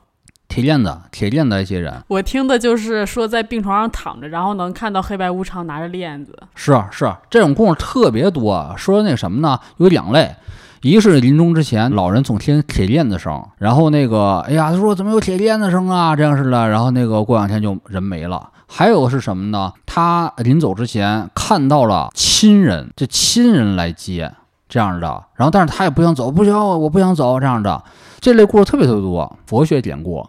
[0.58, 1.94] 铁链子，铁链子一些人。
[2.08, 6.36] 我听的就是说在病床上躺着，然后能看到黑白无常拿着链子。
[6.56, 8.74] 是啊是，这种故事特别多。
[8.76, 9.60] 说那什么呢？
[9.78, 10.36] 有两类，
[10.82, 16.16] 一个是临终之前，老人总听铁链子声，然后那个，哎呀，他说怎么有铁链子声啊？
[16.16, 18.50] 这样似的，然后那个过两天就人没了。
[18.66, 19.72] 还有是什么呢？
[19.86, 24.34] 他临走之前看到了亲人，这亲人来接
[24.68, 27.84] 这样的，然后但是他也不想走，不行，我不想走这样的。
[28.20, 30.28] 这类故事特别特别多，佛学典故。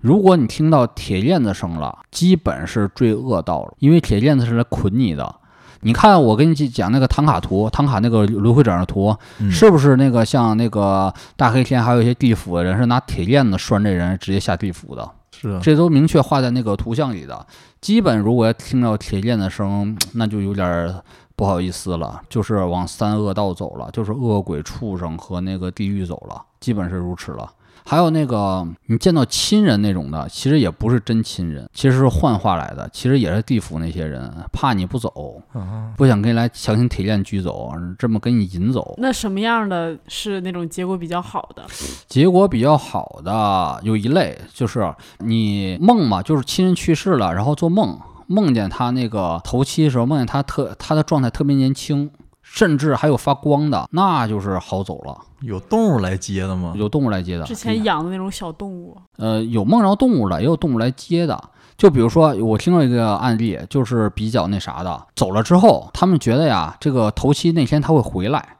[0.00, 5.36] 如果你听到铁链子声了，基本是坠恶道了，因为铁链子是来捆你的。
[5.82, 15.10] 你看，我跟你讲那个唐卡图，唐卡那个轮回掌的图，嗯是不是那个像那个大黑天，还有一些地府的人是拿铁链子拴这人，直接下地府的？
[15.32, 17.46] 是啊，这都明确画在那个图像里的。
[17.80, 20.94] 基本如果要听到铁链子声，那就有点儿
[21.34, 27.50] 不好意思了，就是往三恶道走了，就是恶鬼、畜生和那个地狱走了，基本是如此了。
[27.84, 38.94] 还有那个你见到亲人那种的，其实也不是真亲人，其实是幻化来的，其实也是地府那些人怕你不走，啊不想跟你来强行铁链拘走，这么给你引走。
[38.98, 41.64] 那什么样的是那种结果比较好的？
[42.06, 52.10] 结果比较好的有一类，就是你梦嘛，就是亲人去世了，然后做梦，梦见他那个头七的时候，梦见他特他的状态特别年轻，
[52.52, 55.16] 甚至还有发光的，那就是好走了。
[55.40, 56.72] 有动物来接的吗？
[56.74, 61.40] 有动物来接的，之前养的那种小动物，呃有梦着动物的，也有动物来接的。
[61.78, 68.56] 就比如说，我听到一个案例，就是比较那啥的，走了之后，他们觉得呀，这个头七那天他会回来，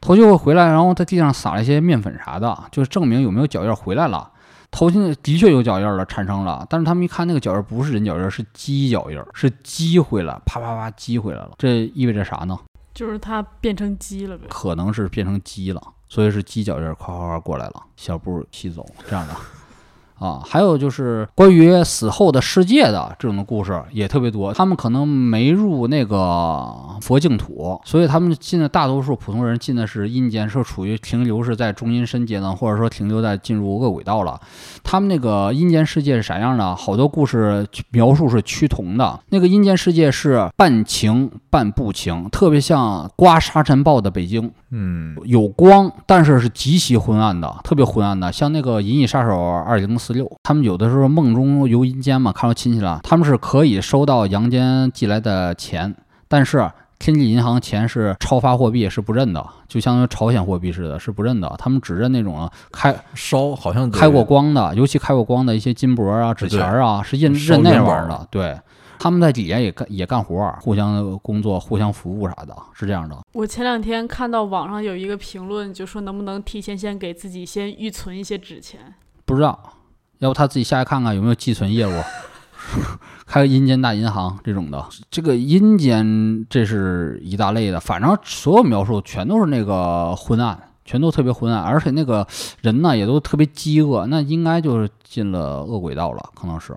[0.00, 4.30] 头七会回来，然后在地上撒了一些面粉啥的，就是证明有没有脚印回来了。
[4.70, 11.50] 头七的确有脚印了，产生了，但是他们一看那个脚印不是人脚印，是鸡脚印，是鸡回来，啪啪啪鸡回来了。
[11.58, 12.56] 这意味着啥呢？
[12.92, 14.46] 就是它变成鸡了呗。
[14.48, 19.34] 可能是变成鸡了，所以是鸡脚印儿夸夸夸过来了，小步骑走这样的。
[20.20, 24.52] 啊，还有就是关于死后的世界的这种的故事也特别多。
[24.52, 34.38] 他们可能没入那个佛净土，所以他们进的大多数普通人进的是阴间，是处于停留是在中阴身阶段，或者说停留在进入恶鬼道了。
[34.84, 36.76] 他们那个阴间世界是啥样的？
[36.76, 39.18] 好多故事描述是趋同的。
[39.30, 55.94] 那个阴间世界是半晴半不晴，特别像刮沙尘暴的北京，嗯，有光，但是是极其昏暗的，特别昏暗的，像那个《银翼杀手二零四六》，他们有的时候梦中游阴间嘛，看到亲戚了，他们是可以收到阳间寄来的钱，
[56.28, 68.58] 但是天际银行钱是超发货币，是不认的，就相当于朝鲜货币似的，是不认的，他们只认那种开烧好像开过光的，尤其开过光的一些金箔啊、纸钱儿啊，是认认那玩意儿的，对。
[69.02, 73.16] 他们在底下也干也干活儿，互相工作、互相服务啥的，是这样的。
[73.32, 78.78] 我前两天看到网上有一个评论，就说能不能提前先给自己先预存一些纸钱。
[79.24, 79.58] 不知道，
[80.20, 82.02] 要不他自己下来看看有没有寄存业务，
[83.26, 84.86] 开个阴间大银行这种的。
[85.10, 92.26] 这个阴间这是一大类的，反正所有描述全都是那个昏暗，全都特别昏暗，而且那个
[92.60, 96.76] 人呢也都特别饥饿，那应该就是进了恶鬼道了，可能是。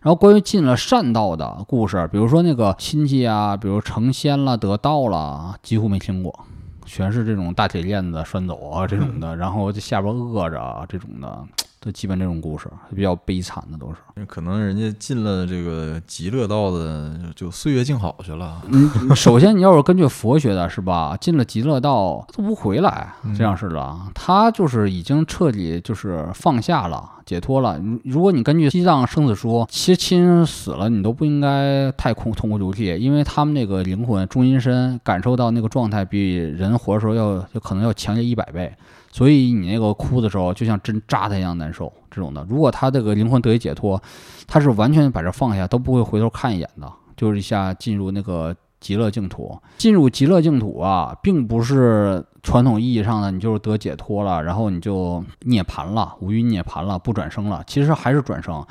[0.00, 6.36] 然后关于进了善道的故事，比如说那个亲戚啊，比如成仙了、得道了，几乎没听过，
[6.84, 11.44] 全是这种大铁链子拴走啊这种的，然后就下边饿着啊这种的，
[11.84, 14.24] 都基本这种故事比较悲惨的都是。
[14.26, 18.62] 可能人家进了这个极乐道的，就岁月静好去了。
[18.68, 27.10] 嗯，首先你要是根据佛学的是吧，进了极乐道都不回来，这样式的，他就是已经彻底就是放下了。
[27.24, 27.78] 解脱了。
[27.78, 38.72] 如如果你根据西藏生死书，其实亲人死了，你都不应该太痛痛哭流涕，因为他们那个灵魂中阴身感受到那个状态比人活的时候要就可能要强烈一百倍。
[39.12, 42.44] 所以你那个哭的时候，就像针扎他一样难受这种的。
[42.48, 44.02] 如果他这个灵魂得以解脱，
[44.48, 49.56] 他是完全把这放下，都不会回头看一眼的，就是一下进入那个极乐净土。
[49.76, 57.62] 进入极乐净土啊，并不是传统意义上的你就是得解脱了，然后你就涅槃了，无余涅槃了，不转生了。
[57.66, 58.64] 其实还是转生。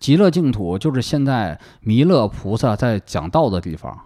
[0.00, 3.96] 极乐净土就是现在弥勒菩萨在讲道的地方。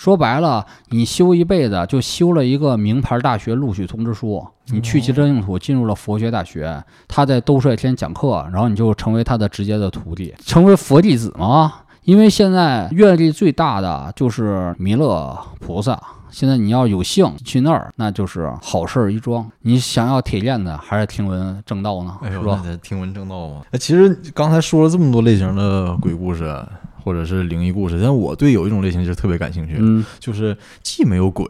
[0.00, 4.42] 说白了，你修一辈子就修了一个名牌大学录取通知书。
[4.68, 11.70] 你去极乐净土，进入了佛学大学，他在兜率天讲课，然后你就成为他的直接的徒弟，成为佛弟子吗？
[12.04, 16.00] 因为现在阅历最大的就是弥勒菩萨。
[16.30, 19.46] 现在你要有幸去那儿，那就是好事儿一桩。
[19.60, 22.16] 你想要铁链子，还是听闻正道呢？
[22.30, 22.62] 是吧？
[22.80, 23.56] 听闻正道嘛。
[23.72, 26.64] 哎，其实刚才说了这么多类型的鬼故事
[27.00, 31.46] 或者是灵异故事，但我对有一种类型就是特别感兴趣，嗯，就是既没有鬼，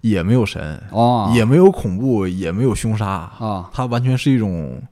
[0.00, 4.82] 也没有神，哦，也没有恐怖，也没有凶杀，啊，它完全是一种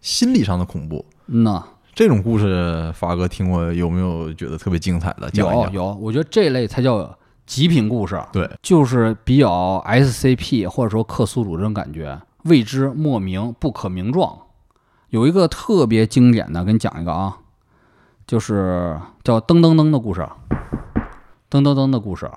[0.00, 1.04] 心理上的恐怖。
[1.26, 1.62] 嗯呐，
[1.94, 5.30] 这种故事，发哥听过有没有觉得特别精彩的？
[5.30, 5.72] 讲一讲。
[5.72, 7.16] 有有，我觉得这类才叫
[7.46, 8.20] 极品故事。
[8.32, 14.38] 对，就是比较 SCP 或者说克苏鲁这种感觉，未知、莫名、不可名状。
[15.10, 17.38] 有一个特别经典的，给你讲一个啊，
[18.26, 20.26] 就是叫噔噔噔的故事，
[21.50, 22.30] 噔噔噔的故事，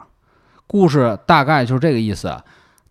[0.67, 2.35] 故事大概就是这个意思。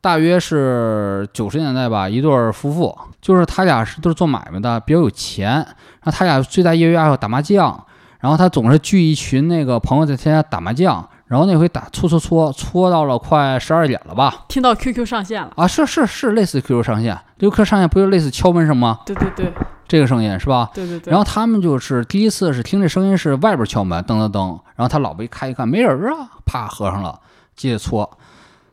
[0.00, 5.50] 大约是九十年代吧，一对儿夫妇，就是他俩是都是做买卖的，比较有钱。
[5.50, 7.84] 然后他俩最大业余爱好打麻将，
[8.20, 11.08] 然后他总是聚一群那个朋友在他家打麻将。
[11.26, 14.44] 然后那回打搓搓搓搓到了快十二点了吧？
[14.46, 19.00] 听到 QQ 上线了，啊，是是是，类似 QQ 上线，QQ 上线不就类似敲门声吗？
[19.04, 19.52] 对对对
[19.88, 20.70] 这个声音是吧？
[20.74, 21.10] 对对对。
[21.10, 24.58] 然后他们就是第一次是听这声音是外边敲门，噔噔噔。
[24.74, 27.18] 然后他老婆一开一看没人啊，啪合上了，
[27.54, 28.18] 接着搓，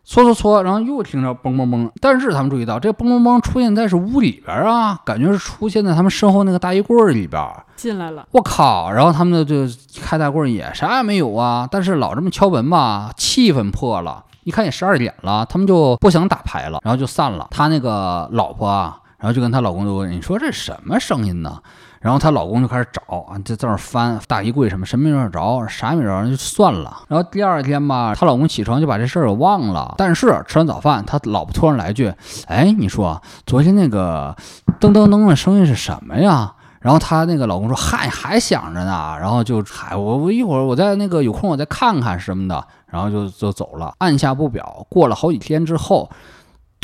[0.03, 1.89] 搓搓搓，然后又听着嘣嘣嘣。
[2.01, 7.41] 但是他们注意到这嘣嘣嘣出现在是屋里边啊，感觉是出现在他们身后那个大衣柜里边。
[7.75, 8.91] 进来了，我靠！
[8.91, 9.67] 然后他们就
[10.01, 14.23] 开大柜也啥也没有啊，但是老这么敲门吧，气氛破了。
[14.43, 17.47] 一看也十二点了，他们就不想打牌了，然后就散了。
[17.49, 21.57] 他那个老婆啊，然后就跟她老公就问：“你说这什么声音呢？”
[22.01, 27.03] 然后她老公就开始找啊，就在那翻大衣柜什么，什么没找着，啥也没找着，就算了。
[27.07, 29.95] 然后第二天吧，她老公起床就把这事儿给忘了。
[29.97, 32.13] 但是吃完早饭，他老婆突然来一句
[32.47, 34.35] ：“哎，你说昨天那个
[34.81, 44.85] 噔噔噔的声音是什么呀？”然后她那个老公说：“嗨，还想着呢。”然后就嗨，我我一会儿我在那个有空我再看看什么的，然后就就走了，按下不表。
[44.89, 46.09] 过了好几天之后，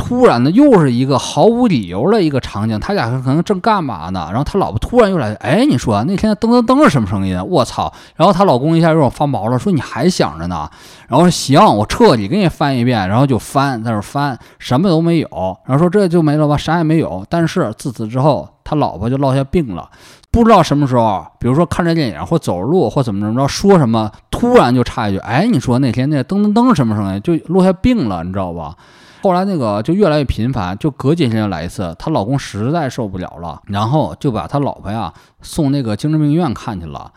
[0.02, 4.28] 突然的又是一个毫无理由的一个场景，他俩可能正干嘛呢？
[4.30, 7.38] 然后他老婆突然又来，哎，你说那天噔噔噔是什么声音？
[7.48, 7.92] 我操！
[8.16, 10.70] 然后她老公一下有点发毛了，说你还想着呢？
[11.10, 15.28] 然后说行，我彻底给你翻一遍，然后就翻，在那翻，什么都没有。
[15.66, 17.26] 然后说这就没了吧，啥也没有。
[17.30, 19.90] 但是自此之后，他老婆就落下病了，
[20.32, 27.22] 不知道什么时候，比如说看着电影或走着路或怎么怎么着，说什么突然就插一句，哎，你说那天那噔噔噔什么声音？
[27.22, 28.76] 就落下病了，你知道吧？
[29.22, 31.96] 后来那个就越来越频繁，就隔几天就来一次。
[32.00, 37.12] 她老公实在受不了了，然后就把他老婆呀送那个精神病院看去了。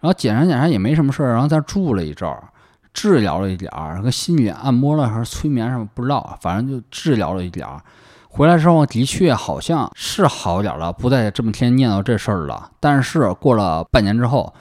[0.00, 2.42] 然后检查检查也没什么事儿，然后在住了一阵儿，
[2.92, 7.80] 治疗了一点儿，跟心理按摩了还是催眠什么不知道，反正就治疗了一点儿。
[8.28, 12.70] 回来之后的确好像是好点了，不再这么天天念叨这事儿了。
[12.80, 14.52] 但是过了半年之后，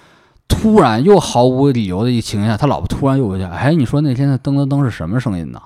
[0.48, 5.62] 突然又毫无理由的一情况下，他老婆突然又回去，哎，你说那天的噔噔噔是什么声音呢？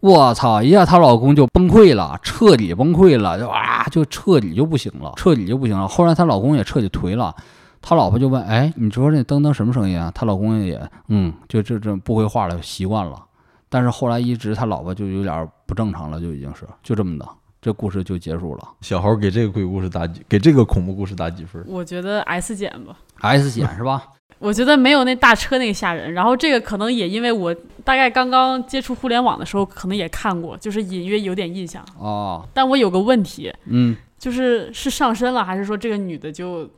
[0.00, 0.62] 我操！
[0.62, 5.88] 一下她老公就崩溃了，彻底崩溃了，就啊，就彻底就不行了，彻底就不行了。
[5.88, 7.34] 后来她老公也彻底颓了，
[7.82, 13.24] 她老婆就问：“哎，你说那噔噔什么声音啊？”她老公也嗯，就这这不回话了，习惯了。
[13.68, 17.28] 但是后来一直他老婆就有点不正常了，就已经是就这么的，
[17.60, 18.68] 这故事就结束了。
[18.80, 20.22] 小猴给这个鬼故事打几？
[20.28, 21.62] 给这个恐怖故事打几分？
[21.68, 22.96] 我觉得 S 减吧。
[23.20, 24.04] S 减是吧？
[24.38, 26.12] 我觉得没有那大车那个吓人。
[26.12, 31.84] 然后这个可能也因为我大概刚刚接触互联网的时候，可能也看过，就是隐约有点印象。
[31.98, 36.68] 哦，但我有个问题，嗯，就是是上身了，还是说这个女的就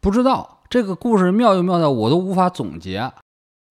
[0.00, 3.10] 不知道这个故事妙就妙在我都无法总结，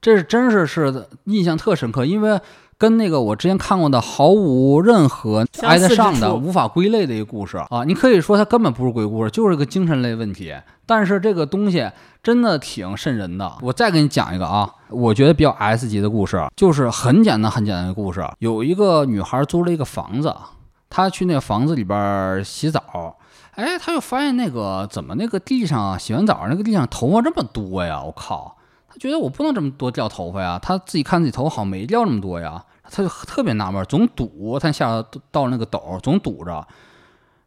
[0.02, 2.40] 这是真是是印象特深刻，因为
[2.84, 7.86] 跟那个我之前看过的毫无任何挨得上的、无法归类的一个故事啊！
[7.86, 10.54] 你可以说它根本不是鬼故事，就是个精神类问题。
[10.86, 11.90] 但是这个东西
[12.22, 13.50] 真的挺瘆人的。
[13.62, 18.22] 我再给你讲一个啊，我觉得比较 S 级的故事，就是很简单很简单的故事。
[18.40, 20.36] 有一个女孩租了一个房子，
[20.90, 23.16] 她去那个房子里边洗澡。
[23.52, 28.04] 哎，她就发现那个怎么那个地上啊，洗完澡那个地上头发这么多呀！
[28.04, 28.58] 我靠，
[28.90, 32.62] 她觉得我不能这么多掉头发呀，她自己看自己头发好像没掉那么多呀，
[32.96, 36.66] 他就特别纳闷，总堵，他下到那个斗总堵着。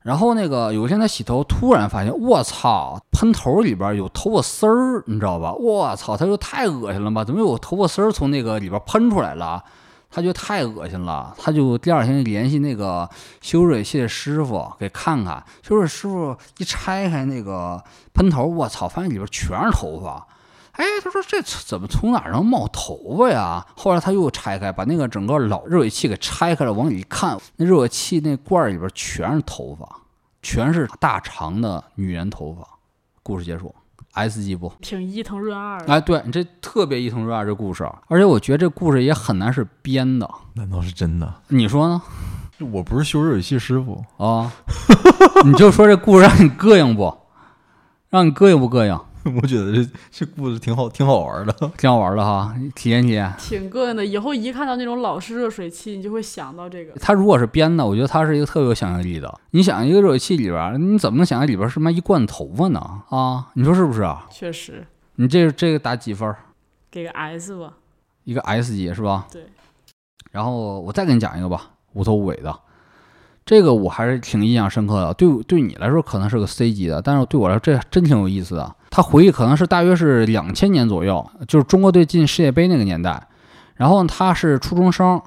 [0.02, 5.52] 然后那个有一天他洗头，突然发现我操，喷头里边有头发丝儿，你知道吧？
[5.52, 7.24] 我操，他说太恶心了吧？
[7.24, 9.62] 怎么有头发丝儿从那个里边喷出来了？
[10.08, 13.08] 他觉得太恶心了，他就第二天联系那个
[13.40, 15.42] 修水器的师傅给看看。
[15.62, 17.82] 修水师傅一拆开那个
[18.14, 20.26] 喷头，我操，发现里边全是头发。
[20.76, 23.66] 哎，他说这怎么从哪儿能冒头发呀？
[23.76, 29.88] 后来他又拆开，把那个整个老热水器给拆开了，往里一看，那热水器那罐儿里边全是头发，
[30.42, 32.66] 全是大长的女人头发。
[33.22, 33.74] 故事结束
[34.12, 34.72] ，S 级不？
[34.80, 35.92] 挺伊藤润二的。
[35.92, 41.34] 哎，对你这特别伊藤润二这故事，而且我觉得这故事也很难是编的，难道是真的？
[41.48, 42.02] 你说呢？
[42.72, 44.50] 我不是修热水器师傅，啊、
[45.44, 47.14] 你就说这故事让你膈应不？
[48.08, 48.98] 让你膈应不膈应？
[49.34, 51.52] 我觉得这这故事挺好，挺好玩的。
[51.76, 53.32] 挺好玩的哈，体验体验。
[53.38, 56.92] 挺膈应的，以后一看到那种老式热水器，你就会想到这个。
[57.00, 59.40] 他如果是编的，我觉得他是一个特别有想象力的。
[59.50, 62.80] 你想一个热水器里边儿，你怎么能想象里边儿是妈一罐头发呢？
[63.10, 64.26] 啊，你说是不是啊？
[64.30, 66.36] 确实，你这这个打几分儿？
[66.90, 67.74] 给个 S 吧。
[68.24, 69.26] 一个 S 级是吧？
[69.30, 69.46] 对。
[70.30, 72.54] 然后我再给你讲一个吧，无头无尾的。
[73.46, 78.74] 这个我还是挺印象深刻的，对对你来说可能是个 C 级的，但是对我来说这真挺有意思的。
[78.90, 83.28] 他回忆可能是大约是两千年左右，就是中国队进世界杯那个年代。
[83.76, 85.22] 然后他是初中生，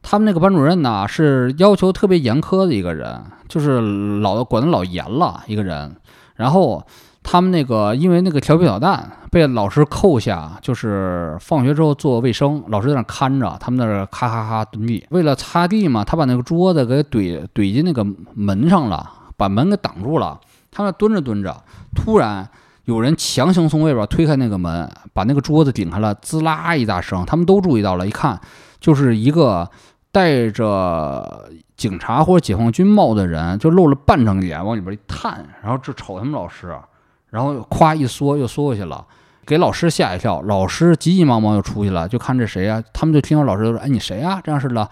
[0.00, 3.80] 他们那个班主任呢是要求特别严苛的一个人，就是
[4.20, 5.94] 老管得老严了一个人。
[6.36, 6.86] 然后
[7.30, 15.06] 他们那个因为那个调皮捣蛋被老师扣下，就是放学之后做卫生，老师在那看着，他们在那咔咔咔蹲地。
[15.10, 18.02] 为了擦地嘛，他把那个桌子给怼怼进那个
[18.32, 19.06] 门上了，
[19.36, 20.40] 把门给挡住了。
[20.70, 21.54] 他们蹲着蹲着，
[21.94, 22.48] 突然
[22.86, 27.26] 有人强行从外边推开那个门，把那个桌子顶开了，滋啦一大声。
[27.26, 28.40] 他们都注意到了，一看
[28.80, 29.68] 就是一个
[30.10, 31.44] 戴着
[31.76, 36.74] 警察或者解放军帽的人，就露了半张脸往里边一探，然后就瞅他们老师，
[37.30, 39.04] 然后咵一缩又缩过去了。
[39.46, 44.86] 给老师吓一跳，老师急急忙忙又出去了，就看这谁呀、他们就听到老师说：“哎，你谁呀、这样式的。”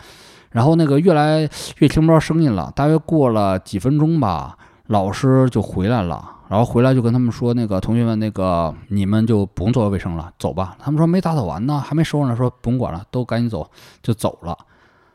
[0.51, 1.41] 然后那个越来
[1.79, 4.57] 越听不着声音了，大约过了几分钟吧，
[4.87, 13.69] 老师就回来了，然后回来就跟他们说：“那个同学们，那个你们就不用做卫生了，走吧。”他们说没打扫完呢，还没收拾呢，说不用管了，都赶紧走，
[14.03, 14.57] 就走了。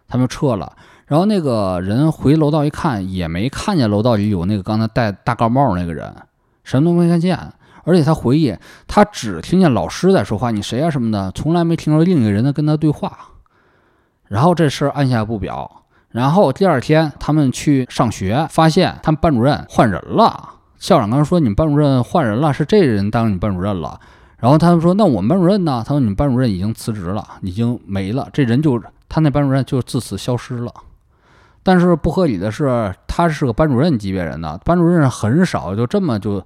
[0.08, 0.72] 他们撤了。
[1.08, 6.14] 然后那个人回楼道一看，也没看见楼道里有那个刚才戴大高帽那个人，
[6.64, 7.38] 什么都没看见。
[7.84, 8.56] 而且他回忆，
[8.88, 13.18] 他只听见老师在说话，你谁呀、什么的，从来没听说另一个人在跟他对话。
[14.28, 15.84] 然后这事儿按下不表。
[16.10, 20.50] 然后第二天他们去上学，发现他们班主任换人了。
[20.78, 24.00] 校长刚说：“你们班主任换人了，是这人当你班主任了。”
[24.38, 28.28] 然后他们说：“那我们班主任呢？”他说：“你们班主任已经辞职了，已经没了。
[28.34, 30.72] 这人就他那班主任就自此消失了。”
[31.64, 36.44] 但是不合理的是，他是个班主任级别人呢，班主任很少就这么就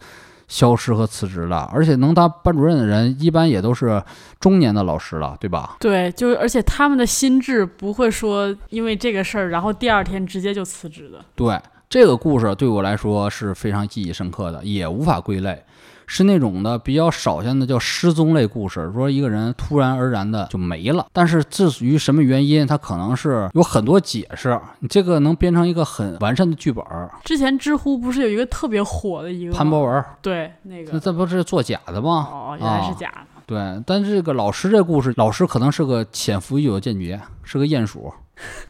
[0.48, 4.02] 消失和辞职了，而且能当班主任的人，一般也都是
[4.40, 5.78] 中年的老师了，对吧？
[5.80, 11.20] 对，就是而且他们的心智不会说因为这个事儿，然后第二天直接就辞职的。
[11.36, 11.60] 对，
[11.90, 15.64] 这个故事对我来说是非常记忆深刻的，也无法归类，
[16.08, 27.12] 是那种的比较少见的叫失踪类故事，说一个人突然而然的就没了，但是至于什么原因，它可能是有很多解释，你这个能编成一个很完善的剧本儿。
[27.24, 32.28] 之前知乎不是有一个特别火的一个潘博文，对那个那这不是做假的吗？
[32.32, 33.42] 哦，原来是啊假的。
[33.48, 38.12] 对，但是这个老师这故事，老师可能是个潜伏已久的间谍，是个鼹鼠，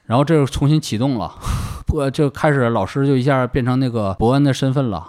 [0.05, 1.33] 然后这又重新启动了，
[1.87, 5.07] 不就开始老师就一下变成那个伯恩的身份了，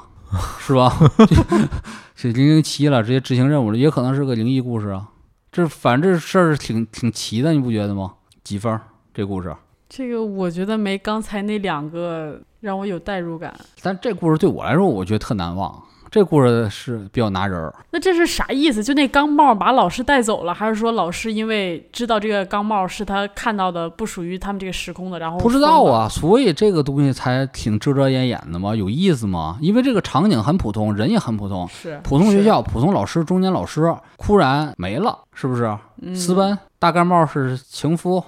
[0.60, 0.92] 是吧？
[2.16, 5.06] 是零零七了，直接执行任务了，也可能是个灵异故事啊。
[5.52, 8.14] 这反正这事儿挺挺奇的，你不觉得吗？
[8.42, 8.80] 几分儿
[9.12, 9.54] 这故事？
[9.88, 13.54] 这个我觉得没刚才那两个让我有代入感。
[13.82, 15.80] 但这故事对我来说，我觉得特难忘。
[16.16, 18.82] 这故事是比较拿人儿，那这是啥意思？
[18.82, 25.84] 就那钢帽把老师带走了，还是说老师因为知道这个钢帽是他看到的不属于他们这个时空的，然后不知道？
[25.84, 29.58] 啊，所以这个东西才挺遮遮掩掩的嘛，有意思吗？
[29.60, 35.76] 因为这个场景很普通，人也很普通，是普通学，校、普通老师、中年老师，忽然没了，是不是？
[36.00, 38.24] 嗯私奔，大盖帽是情夫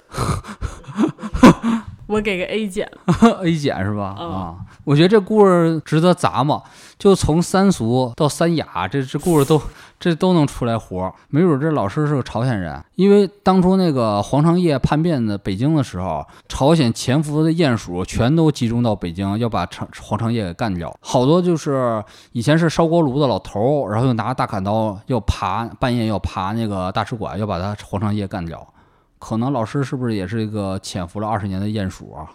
[2.07, 2.89] 我给个 A 减，，
[3.43, 4.15] A 减是吧？
[4.19, 6.63] 嗯啊，我觉得这故事值得咂摸，
[6.99, 9.59] 就从三俗到三雅，这这故事都
[9.97, 11.13] 这都能出来活儿。
[11.29, 20.93] 没准这老师是个朝鲜人，因为当初那个黄长业叛变的北京的时候，朝鲜潜伏的鼹鼠全都集中到北京，要把长黄长业给干掉。
[20.99, 28.67] 好多就是以前是烧锅炉的老头儿，然后又拿大砍刀要爬，半夜要爬那个大使馆，要把他黄长业干掉。
[29.19, 32.27] 可能老师是不是也是一个潜伏了二十年的鼹鼠啊？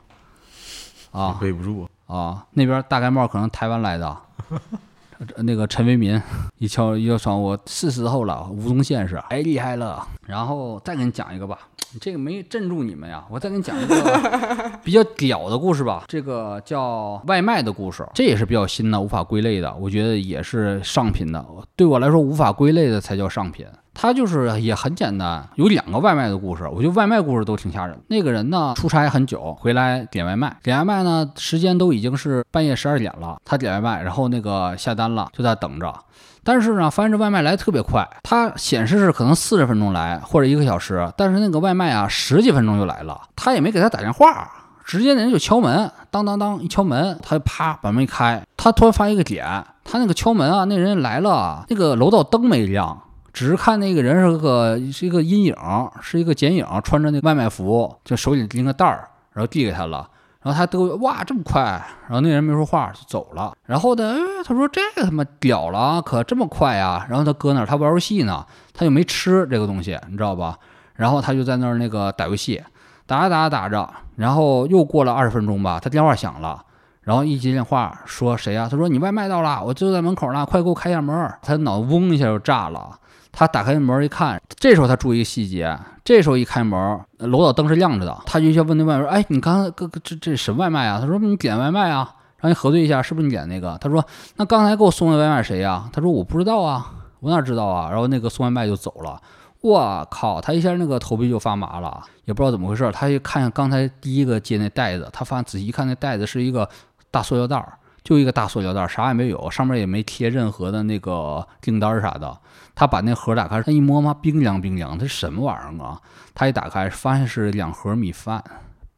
[1.13, 1.87] 啊，背不住。
[2.07, 4.17] 啊，那边大盖帽可能台湾来的。
[5.39, 6.21] 那个陈为民
[6.59, 10.07] 一敲一敲我是时候了，吴宗宪是太厉害了。
[10.27, 11.59] 然后再给你讲一个吧，
[12.01, 13.25] 这个没镇住你们呀。
[13.31, 21.45] 我再给你讲一个比较屌的故事吧，这个叫外卖的故事，这也是比较新的，无法归类的，我觉得也是上品的。
[21.77, 23.67] 对我来说，无法归类的才叫上品。
[23.95, 27.97] 他就是也很简单，有两个外卖的故事，我觉得外卖故事都挺吓人。
[28.09, 35.95] 那个人呢，出差很久，回来点外卖，点外卖呢，时间都已经是半夜十二点了，他点外卖，然后那个下单了，就在等着。
[36.43, 44.51] 但是呢，发现这外卖来特别快，它显示是可能四十分钟来或者一个小时，但是那个外卖啊十几分钟就来了，他也没给他打电话，
[44.85, 53.01] 直接人就敲门，当当当一敲门，他就啪把门一开，他突然发一个点，他那个敲门啊，那人来了，那个楼道灯没亮。
[53.35, 55.55] 只是看那个人是个是一个阴影，
[56.01, 60.09] 是一个剪影，穿着那外卖服，就手里拎个袋儿，然后递给他了。
[60.41, 61.63] 然后他都哇这么快，
[62.03, 63.53] 然后那人没说话就走了。
[63.65, 67.05] 然后呢，哎他说这个他妈屌了，可这么快呀？
[67.09, 70.57] 然后他搁那儿，他玩游戏呢，他就没吃这个东西，你知道吧？
[70.95, 72.63] 然后他就在那儿那个打游戏，
[73.07, 76.63] 打着打着打着，然后又过了二十分钟吧，他电话响了，
[77.01, 78.69] 然后一接电话说谁呀？
[78.71, 81.35] 他说你外卖到了，我就在门口呢，快给我开下门。
[81.43, 82.99] 他脑子嗡一下就炸了。
[83.35, 93.77] 他打开门一看，这时候他注意一细节，这时候一开门，楼道灯是亮着的，他就先问那外卖说：“哎，你刚才哥哥这这什么外卖啊？”他说：“你点外卖啊。”然后你核对一下，是不是你点那个？
[93.81, 94.05] 他说
[94.37, 99.21] ：“那刚才给我送的外卖谁呀？”他说：“我不知道啊，我哪知道啊？”然后那个送外卖就走了。
[99.63, 102.91] 我靠，他一下那个头皮就发麻了，也不知道怎么回事。
[102.93, 106.69] 他一看刚才第一个接那袋子，他发现仔细一看，那袋子是一个
[107.11, 107.73] 大塑料袋儿。
[108.03, 112.37] 就一个大塑料袋，啥也没有，上面也没贴任何的那个订单啥的。
[112.75, 116.01] 他把那盒打开，他一摸嘛，冰凉冰凉，这什么玩意儿啊？
[116.35, 118.43] 他一打开，发现是两盒米饭，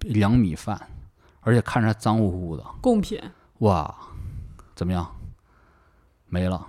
[0.01, 0.81] 凉米饭，
[1.41, 3.21] 而且看着脏乎乎的贡品。
[3.59, 3.95] 哇，
[4.75, 5.07] 怎么样？
[6.29, 6.67] 没了。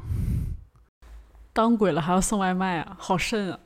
[1.53, 2.95] 当鬼了还要送外卖啊？
[2.99, 3.59] 好甚啊！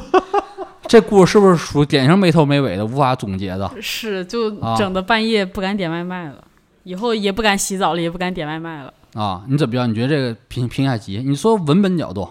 [0.86, 3.70] 这故事是不是属典型没头没尾的，无法总结的？
[3.80, 6.44] 是，就整的半夜不敢点外卖了。
[6.84, 9.44] 以后也不敢洗澡了，也不敢点外卖了啊！
[9.48, 9.88] 你怎么样？
[9.88, 11.22] 你觉得这个评评下级？
[11.24, 12.28] 你说文本角度，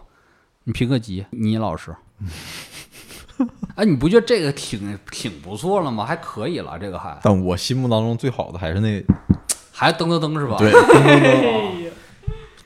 [0.66, 1.96] 你评个级，倪老师。
[3.76, 6.06] 哎，你不觉得这个挺挺不错了吗？
[6.06, 7.18] 还可以了，这个还。
[7.24, 9.04] 但我心目当中最好的还是那，
[9.74, 10.58] 还噔噔噔是吧？
[10.60, 11.90] 对，噔噔噔。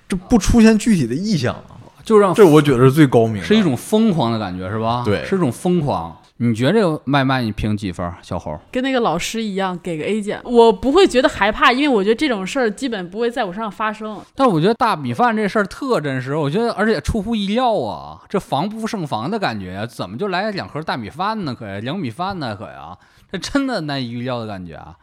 [0.09, 1.55] 这不出现具体的意象，
[2.03, 5.03] 就让这我觉得是最高明，是一种疯狂的感觉，是吧？
[5.05, 6.17] 对，是一种疯狂。
[6.39, 8.59] 你觉得这个外卖你评几分，小猴？
[8.71, 10.39] 跟那个老师一样，给个 A 减。
[10.43, 14.21] 我不会觉得害怕，因为我觉得这种事儿基本不会在我身上发生。
[14.35, 21.55] 但我觉得大米饭这事儿特真实，我觉得而且出乎意料啊，这防不胜防的感觉呀，怎么就来两盒大米饭呢？
[21.55, 22.55] 可呀，凉米饭呢？
[22.55, 22.95] 可呀，
[23.31, 24.95] 这真的难以预料的感觉啊。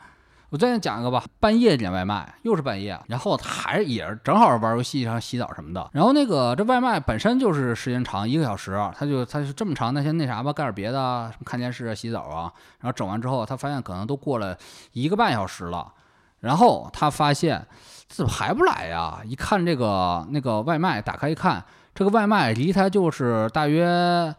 [0.54, 5.90] 我再讲一个吧，半夜点外卖，又是半夜，然后还也是正好玩游戏，然后洗澡什么的。
[5.92, 12.52] 然后那个这外卖本身就是时间长，一个小时，他就他就这么长，那先那啥吧，干点别的，什么看电视啊、洗澡啊。
[12.78, 14.56] 然后整完之后，他发现可能都过了
[14.92, 15.92] 一个半小时了，
[16.38, 17.66] 然后他发现
[18.06, 19.22] 怎么还不来呀？
[19.24, 21.64] 一看这个那个外卖，打开一看，
[21.96, 24.32] 这个外卖离他就是大约。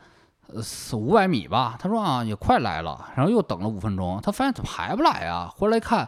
[0.53, 1.75] 呃，四五百米吧。
[1.79, 3.09] 他说啊，也快来了。
[3.15, 5.51] 然后又等了五分钟，他发现怎么还不来啊？
[5.55, 6.07] 回来一看，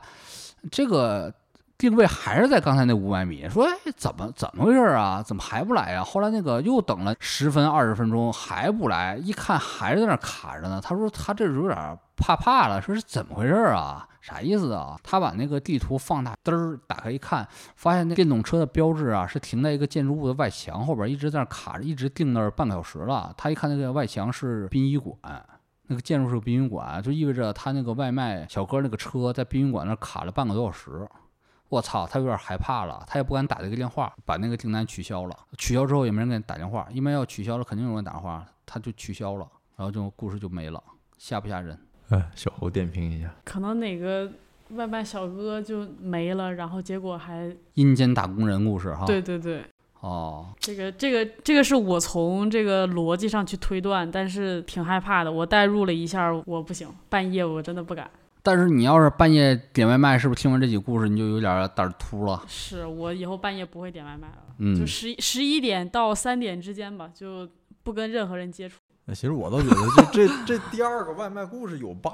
[0.71, 1.33] 这个
[1.77, 3.47] 定位还是在刚才那五百米。
[3.49, 5.21] 说，哎，怎么怎么回事啊？
[5.23, 6.03] 怎么还不来啊？
[6.03, 10.81] 后来那个又等了十分二十分钟还不来，一看还是在那卡着呢。
[10.83, 14.07] 他说他这有点怕怕了，说是怎么回事啊？
[14.27, 14.99] 啥意思啊？
[15.01, 17.47] 他把那个地图放大，嘚儿打开一看，
[17.77, 23.33] 发现那电动车的标志啊是停在一个建筑物的外墙后边，一直在那卡着，一直定那儿半个小时了。
[23.37, 25.17] 他一看那个外墙是殡仪馆，
[25.83, 31.07] 那个建筑是殡仪馆，就意味着他那个外卖小哥那个车在殡仪馆那卡了半个多小时。
[31.69, 35.37] 我操，他有点害怕了，他也不敢打这个电话，把那个订单取消了。
[35.57, 39.47] 取消之后也没人给他打电话，一般要取消了肯定有人打电话，他就取消了，
[39.77, 40.83] 然后这个故事就没了，
[41.17, 41.79] 吓不吓人？
[42.09, 44.31] 哎，小侯点评一下，可能哪个
[44.69, 49.05] 外卖小哥就没了，然后结果还阴间打工人故事哈。
[49.05, 49.61] 对对对，
[49.99, 58.09] 哦，这个这个这个是我从这个逻辑上去推断，但是挺害怕的，我代入了一下，我不行，半夜我真的不敢。
[58.41, 62.41] 但是你要是半夜点外卖，是不是听完这几个故事你就有点胆突了？
[62.47, 67.49] 是我以后半夜不会点外卖了，嗯，就十十一点到三点之间吧，就
[67.83, 68.79] 不跟任何人接触。
[69.13, 69.75] 其实我倒觉得，
[70.11, 72.11] 这这这第二个外卖故事有 bug，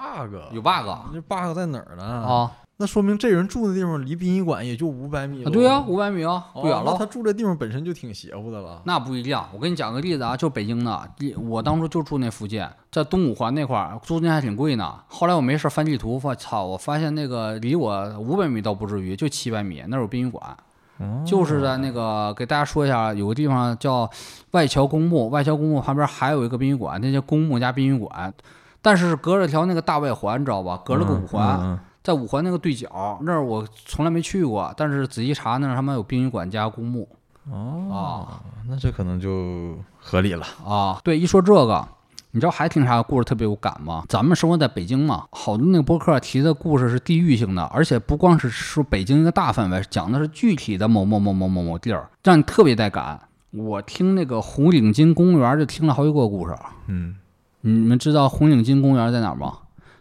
[0.52, 2.04] 有 bug，这 bug 在哪儿呢？
[2.04, 6.84] 啊，那说明这人住的地方离殡仪馆也就五百米啊，对呀、五百米啊，哦不远了。
[6.86, 8.82] 那他住这地方本身就挺邪乎的了。
[8.86, 11.10] 那不一定，我给你讲个例子啊，就北京的，
[11.50, 15.00] 我当初就住那附近，在东五环那块儿，租金还挺贵呢。
[15.08, 20.57] 后来我没事翻地图，我操，我发现那个离我五百米倒不至于，就七百米，那儿有殡仪馆，哦
[21.26, 24.10] 就是在那个给大家说一下，有个地方叫
[24.52, 28.34] 外桥公墓，外桥公墓旁边还有一个殡仪馆，那叫公墓加殡仪馆，
[28.82, 30.82] 但是隔着条那个大外环，你知道吧？
[30.86, 37.07] 隔了个五环，嗯在五环那个对角那儿，我从来没去过，但是仔细查那儿他妈有殡仪馆加公墓。
[37.48, 40.45] 嗯哦，啊那这可能就合理了。
[40.65, 41.88] 啊，对，一说这个，
[42.35, 44.03] 你知道还听啥故事特别有感吗？
[44.10, 53.22] 咱们生活在北京嘛，好多那个播客提的故事是地域性的，而且不光是说北京一个大范围，讲的是具体的某某某某某某地儿，让你特别带感。
[53.51, 56.55] 我听那个红领巾公园就听了好几个故事。
[56.88, 57.18] 嗯，
[57.61, 59.60] 你们知道红领巾公园在哪儿吗？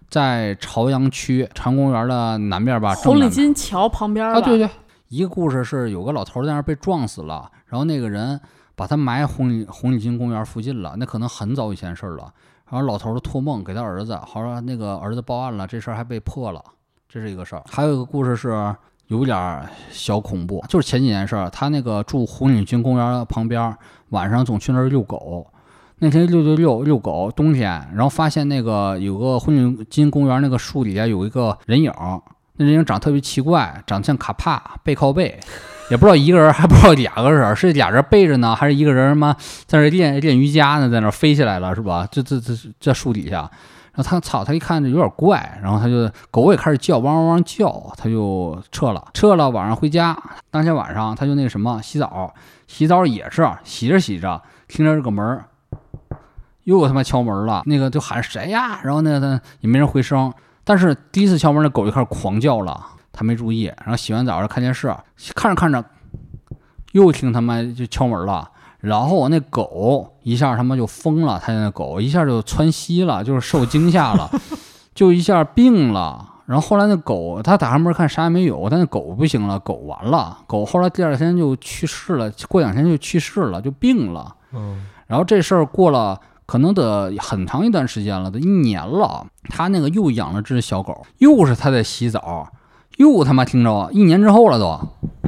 [0.09, 4.67] 在朝阳区朝阳公园的南边吧，红领巾桥旁边啊，吧对对，
[5.09, 8.41] 一个故事是有个老头儿在那儿被撞死了，然后那个人
[8.75, 12.33] 把他埋红领红领巾公园附近了，那可能很早以前事儿了。
[12.71, 16.65] 然后老头儿托梦给他儿子，好像那个儿子报案了，这事儿还被破了，
[17.09, 17.63] 这是一个事儿。
[17.69, 18.75] 还有一个故事是
[19.09, 23.77] 有点小恐怖，就是前几年事儿，他那个住红领巾公园旁边，
[24.09, 25.47] 晚上总去那儿遛狗。
[25.99, 32.21] 那天遛遛遛遛狗，冬天，然后发现那个有个红领巾公园那个树底下有一个人影儿，
[32.57, 35.39] 那人影长得特别奇怪，长得像卡帕，背靠背，
[35.91, 39.35] 也不知道一个人，还不知道俩个人，是俩人背着呢，还是一个人妈
[39.67, 42.09] 在那练练瑜伽呢，在那飞起来了是吧？
[42.11, 43.41] 这这这这树底下，
[43.93, 50.17] 然后他操，他一看着有点怪，然后他就狗也开始叫，汪汪汪叫，他就撤了，撤了，晚上回家，
[50.51, 52.33] 当天晚上他就那什么洗澡，
[52.67, 55.41] 洗澡也是洗着洗着，听着这个门。
[56.65, 58.79] 又他妈敲门了，那个就喊谁呀？
[58.85, 60.33] 然后那个他也没人回声，
[60.63, 62.81] 但是第一次敲门，那狗就开始狂叫了，
[63.13, 64.95] 他没注意，然后洗完澡看电视，
[65.35, 65.85] 看着看着，
[66.93, 74.31] 又听他妈就敲门了，然后我那狗一下他妈就疯了，他那狗一下就窜稀了，就是受惊吓了，
[74.95, 76.31] 就一下病了。
[76.45, 84.35] 然后后来那狗，他打开门看啥也没有，但那狗不行了，狗完了，狗后来第二天就去世了，过两天就去世了，就病了。
[84.53, 89.25] 嗯，然后这事儿过了，可能得很长一段时间了，得一年了。
[89.49, 92.47] 他那个又养了只小狗，又是他在洗澡，
[93.03, 94.79] 又他妈听着一年之后了都。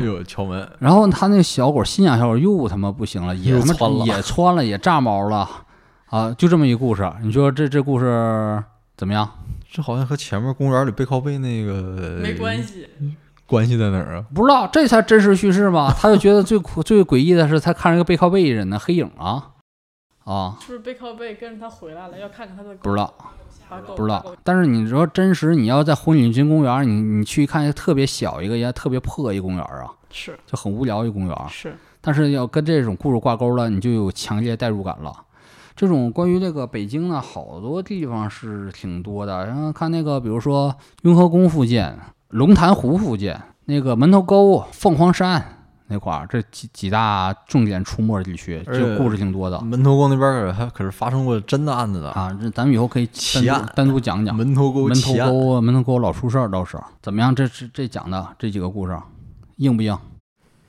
[0.01, 5.48] 又有敲门，然后他那个小狗新养小狗又他妈不行了，也他妈又窜了也窜了，也炸毛了
[6.06, 6.34] 啊！
[6.36, 8.62] 就这么一故事，你说这这故事
[8.96, 9.28] 怎么样？
[9.70, 12.88] 这好像和前面公园里背靠背那个没关，系。
[13.46, 14.24] 关系在哪儿啊？
[14.34, 15.92] 不知道，这才真实叙事吗？
[15.96, 19.51] 他就觉得最苦最诡异的是，他看着一个背靠背人呢黑影啊
[20.24, 22.18] 啊，是不是背靠背跟着他回来了？
[22.18, 22.78] 要看看他的狗。
[22.82, 23.14] 不知道。
[23.96, 31.36] 不知道，但是你说真实，你要在红领巾公园，你你去看，特别小一个，也特别破一公园啊，是就很无聊一公园。
[31.48, 35.12] 是，但是要跟这种故事挂钩了，你就有强烈代入感了。
[35.76, 39.44] 这种关于这个北京呢，好多地方是挺多的。
[39.46, 41.84] 然后看那个，比如说雍和宫附近、
[42.28, 43.34] 龙潭湖附近、
[43.64, 52.36] 那个门头沟、凤凰山那块儿，这几几大重点出没地区，而且就故事挺多的门头沟那边儿还可是发生过真的案子的，啊。
[52.40, 54.35] 这咱们以后可以奇案单独单独讲讲。
[54.35, 57.35] 门头沟门头，沟，门头沟老出事儿倒是怎么样？
[57.35, 58.98] 这这这讲的这几个故事
[59.56, 59.97] 硬不硬？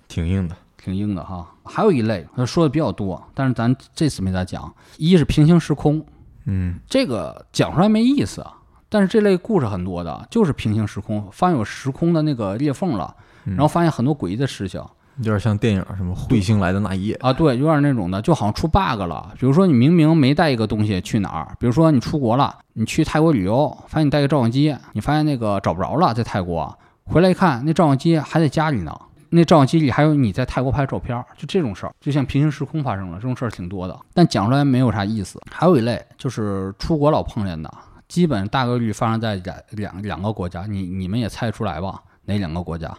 [0.08, 0.56] 挺硬的。
[0.78, 1.48] 挺硬的哈。
[1.64, 4.72] 还有一类，他说的比较多，但是咱这次没咋讲。
[4.98, 6.06] 一是平行时空，
[6.46, 8.46] 嗯，这个讲出来没意思，
[8.88, 13.16] 但是这类故事很多的，就是平行时空，发现有时空的那个裂缝了，
[13.46, 14.80] 嗯然后发现很多诡异的事情
[15.18, 17.16] 有点像电影什么《彗星来的那一夜》。
[17.26, 19.32] 啊，对，有点那种的，就好像出 bug 了。
[19.40, 28.94] 比如说你明明没带一个东西去哪儿，比如说你出国了，你去泰国旅游，发现你带个照相机，你发现那个找不着了，在泰国，回来一看，那照相机还在家里呢。
[29.30, 35.42] 那照相机里还有你在泰国拍的照片，就这种事儿，就像平行时空发生了，这种事儿挺多的，但讲出来没有啥意思。
[35.52, 37.70] 还有一类就是出国老碰见的，
[38.08, 42.02] 基本大概率发生在两两两个国家，你你们也猜出来吧？
[42.26, 42.96] 哪两个国家？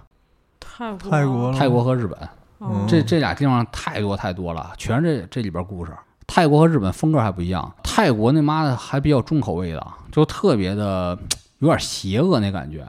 [0.76, 2.18] 泰国泰国泰国和日本。
[2.58, 5.92] 哦这这俩地方太多太多了，全是这这里边故事。
[6.26, 11.18] 泰国和日本风格还不一样，泰国那妈的还比较重口味的，就特别的
[11.58, 12.86] 有点邪恶那感觉。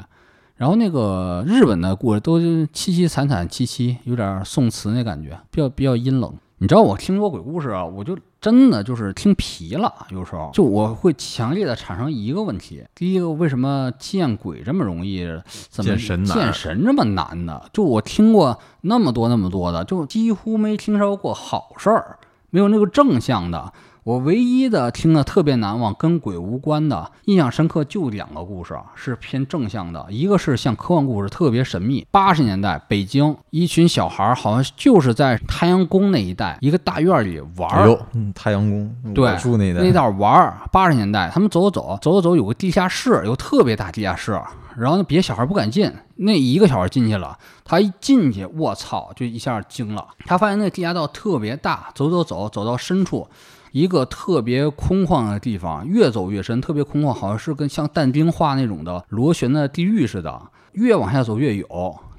[0.55, 6.33] 然后那个日本的故事都是凄凄惨惨戚戚，有点宋词那感觉，比较比较阴冷。
[6.59, 15.23] 你知道我听说鬼故事啊，我就真的就是听疲了，有时候就我会强烈的产生一个问题：第一个，为什么见鬼这么容易，
[15.69, 17.61] 怎么见神见神这么难呢？
[17.71, 22.17] 就我听过那么多那么多的，就几乎没听说过好事儿，
[22.49, 23.71] 没有那个正向的。
[24.07, 30.05] 我唯一的听的特别难忘，跟鬼无关的，印象深刻就两个故事，是偏正向的。
[30.09, 32.07] 一个是像科幻故事，特别神秘。
[32.09, 37.81] 八十年代北京一群小孩儿，好像就是在太阳宫那一带一个大院里玩儿。
[37.81, 44.41] 哎呦，嗯，太阳宫，对住那那带，道玩儿，八十年代他们走走走走走，有个地下室，有特别大地下室，
[44.77, 53.27] 然后呢，别的小孩不敢进，那一个小孩进去了，他一进去，我操，就一下惊了，他发现那地下道特别大，走走走走到深处。
[53.71, 60.41] 一个特别空旷的地方，越走越深，特别空旷，好像是跟像但丁画那种的螺旋的地狱似的。
[60.73, 61.67] 越往下走越有，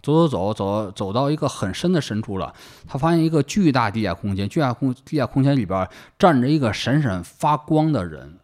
[0.03, 2.53] 走走走走走到一个很深的深处了，
[2.89, 5.89] 他发现一个巨大地下空间，巨大空地下空间里边
[6.19, 8.37] 站着一个闪闪发光的人，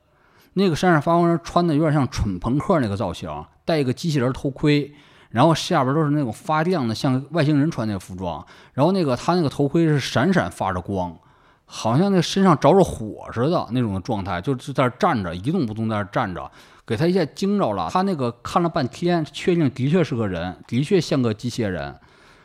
[0.53, 3.29] 那个闪闪发光人穿的有点像蠢朋克那个造型，
[3.65, 4.93] 戴一个机器人头盔，
[5.31, 11.13] 然后下边都是那种发亮的，像外星人穿那个服装，然后那个他那个头盔是闪闪发着光，
[11.77, 16.49] 好像那身上着着火似的那种状态，就就在那站着，一动不动在那站着。
[16.87, 21.93] 给他一下惊着了，他那个看了半天，确定的确是个人，的确像个机械人，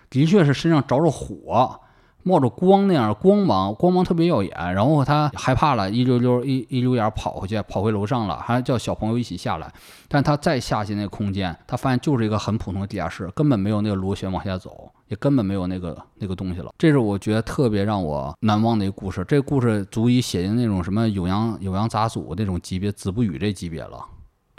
[0.09, 1.79] 的确是身上着着火，
[2.23, 4.51] 冒着光那样光芒，光芒特别耀眼。
[4.73, 9.71] 然后他害怕了，一溜溜一一溜烟跑回去，跑回楼上了，还叫小朋友一起下来。
[10.07, 16.73] 但他再下去那空间，他发现就是一个很普通的地下室，根本没有那个螺旋往下走，也根本没有那个那个东西了。
[16.77, 19.23] 这是我觉得特别让我难忘的一个故事。
[19.27, 24.03] 这个故事足以写进那种什么酉阳酉阳杂俎那种级别，子不语这级别了。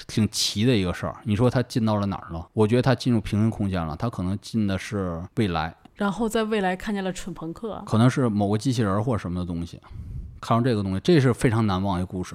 [0.06, 2.48] 挺奇的一个事儿，你说他进到了哪儿了？
[2.55, 9.78] 我觉得他进入平行空间了，他可能进的是未来，然后在未来看见了蠢朋克，可能是某个机器人儿或者什么的东西。
[10.40, 12.35] 看到这个东西，这是非常难忘一个故事，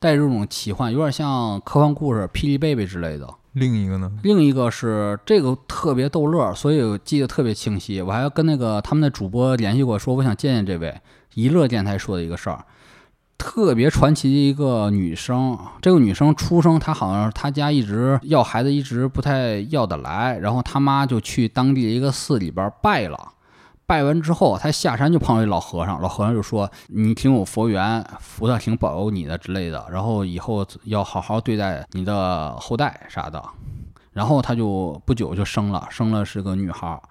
[0.00, 3.32] 带着这种奇幻，有点像科幻故事《霹雳贝贝》之类的。
[3.54, 4.10] 另一个呢？
[4.22, 8.02] 另一个是这个特别逗乐，所以我记得特别清晰。
[8.02, 11.00] 我还要跟那个他们的主播联系过，说我想见见这位
[11.34, 12.64] 娱乐电台说的一个事儿。
[13.36, 23.33] 特别传奇的一个女生，这个女生出生，她好像她家一直要孩子，一直不太要得来，然后她妈就去当地的一个寺里边拜了。
[23.86, 28.04] 拜完之后，他下山就碰到一老和尚，老和尚就说：“你挺有佛缘，
[28.36, 33.42] 菩萨挺保佑你的之类的，然后以后要好好对待你的后代啥的。”
[34.12, 37.02] 然后他就不久就生了，生了是个女孩儿。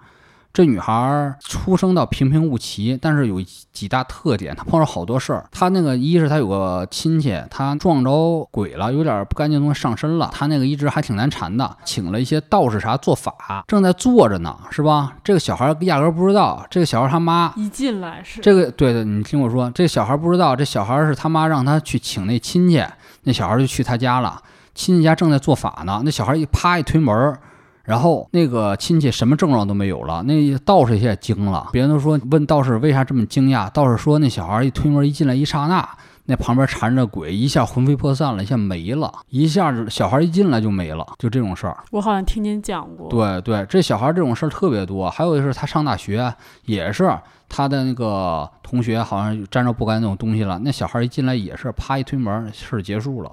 [0.54, 5.44] 这女孩出生到平平无奇，但是有几大特点，她碰到好多事儿。
[5.50, 10.30] 她那个一是她有个亲戚，她撞着鬼了，有点不干净东西上身了。
[10.32, 15.14] 她那个一直还挺难缠的，请了一些道士啥做法，正在做着呢，是吧？
[15.24, 22.80] 这个小孩压根儿不知道，这个小孩他妈一进来是这个对对，你听我说，这小孩不知道，这小孩是他妈让他去请那亲戚，
[23.24, 24.40] 那小孩就去他家了。
[24.72, 27.40] 亲戚家正在做法呢，那小孩一啪一推门儿，
[27.84, 31.68] 然后那个亲戚什么症状都没有了，那道士一下惊了。
[31.70, 35.86] 别人都说问道士为啥这么惊讶，道士说那小孩一推门一进来一刹那，
[36.24, 41.76] 那旁边缠着鬼，一下魂飞魄散了，一下没了，一下子小孩一进来就没了，就这种事儿。
[41.90, 45.10] 我好像听您讲过，对对，这小孩这种事儿特别多。
[45.10, 46.34] 还有就是他上大学
[46.64, 47.14] 也是
[47.50, 53.30] 他的那个同学好像沾着不干净那种东西了，那小孩一进来也是啪一推门，事儿结束了。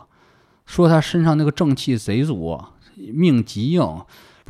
[0.65, 2.61] 说他身上那个正气贼足，
[3.13, 4.01] 命极硬，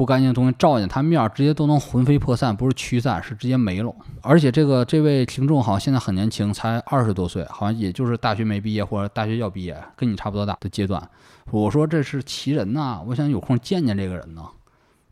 [0.02, 3.94] 不干净的东西照见他面，直接都能魂飞魄散，不是驱散，是直接没了。
[4.24, 11.08] 而且这个这位听众好像现在很年轻，才二十多岁，好像也就是大学没毕业或者大学要毕业，跟你差不多大的阶段。
[11.52, 14.42] 我说这是奇人呐，我想有空见见这个人呢。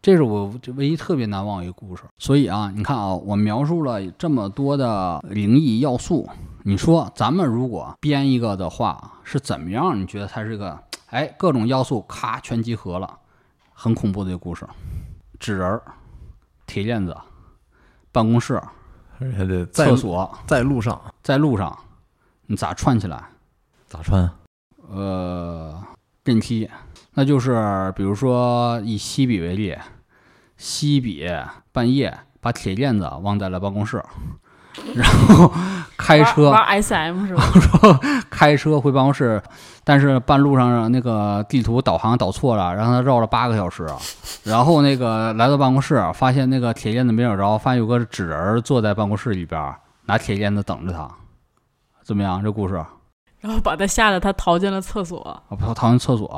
[0.02, 2.02] 这是我这唯一特别难忘一个故事。
[2.18, 6.28] 所以啊，你看啊，我描述了这么多的灵异要素，
[6.64, 10.02] 你说咱们如果编一个的话，是怎么样？
[10.02, 10.80] 你觉得它是个
[11.12, 13.19] 哎各种要素咔全集合了，
[13.82, 14.68] 很恐怖的一个故事。
[15.40, 15.82] 纸人儿、
[16.68, 17.16] 铁链子、
[18.12, 18.62] 办公室、
[19.20, 21.78] 而且还得在厕所，在路上在路上，
[22.48, 23.24] 你咋串起来？
[23.88, 24.30] 咋串？
[24.90, 25.82] 呃，
[26.26, 26.70] 电梯，
[27.14, 29.74] 那就是比如说以西比为例，
[30.58, 31.26] 西比
[31.72, 34.04] 半夜把铁链子忘在了办公室，
[34.94, 35.54] 然后
[35.96, 37.44] 开车玩玩 SM 是吧？
[38.30, 39.42] 开车回办公室，
[39.90, 43.88] 但是半路上那个地图导航导错了，让他绕了八个小时，
[44.46, 51.10] 然后那个来到办公室，发现那个铁链子没找着，发现有个纸人儿坐在办公室里边儿，拿铁链子等着他，
[52.04, 52.40] 怎么样？
[52.44, 52.76] 这故事？
[53.40, 56.30] 然后把他吓得他逃进了厕所，啊，逃逃进厕所，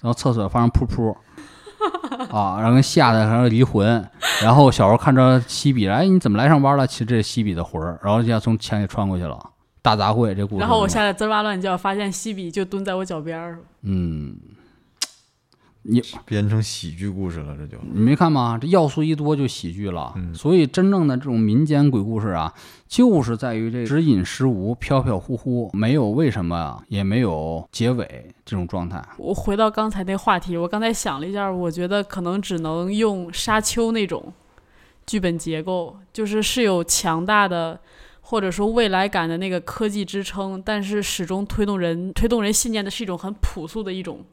[0.00, 1.14] 然后厕所发生噗噗，
[2.36, 4.04] 啊，然后吓得还要离魂。
[4.42, 6.84] 然后小时候看着西比，哎，你怎么来上班了？
[6.84, 9.38] 其实这是西比的魂儿，然后就要从墙里穿过去了。
[9.86, 10.60] 大杂烩这故事。
[10.60, 13.60] 然后我吓得滋哇乱叫，发现西比就蹲在我脚边儿。
[13.82, 14.36] 嗯，
[15.82, 18.58] 你编成喜剧故事了，这就你没看吗？
[18.60, 20.12] 这要素一多就喜剧了。
[20.16, 22.52] 嗯所以真正的这种民间鬼故事啊，
[22.88, 29.00] 就是在于这时隐时无、飘飘忽忽，没有为什么，也没有结尾这种状态。
[29.18, 34.32] 我回到刚才那话题，我刚才想了一下，我觉得可能只能用沙丘那种
[35.06, 37.78] 剧本结构，就是是有强大的
[38.28, 44.24] 或者说未来感的那个科技支撑，但是始终推动人推动人信念的是一种很朴素的一种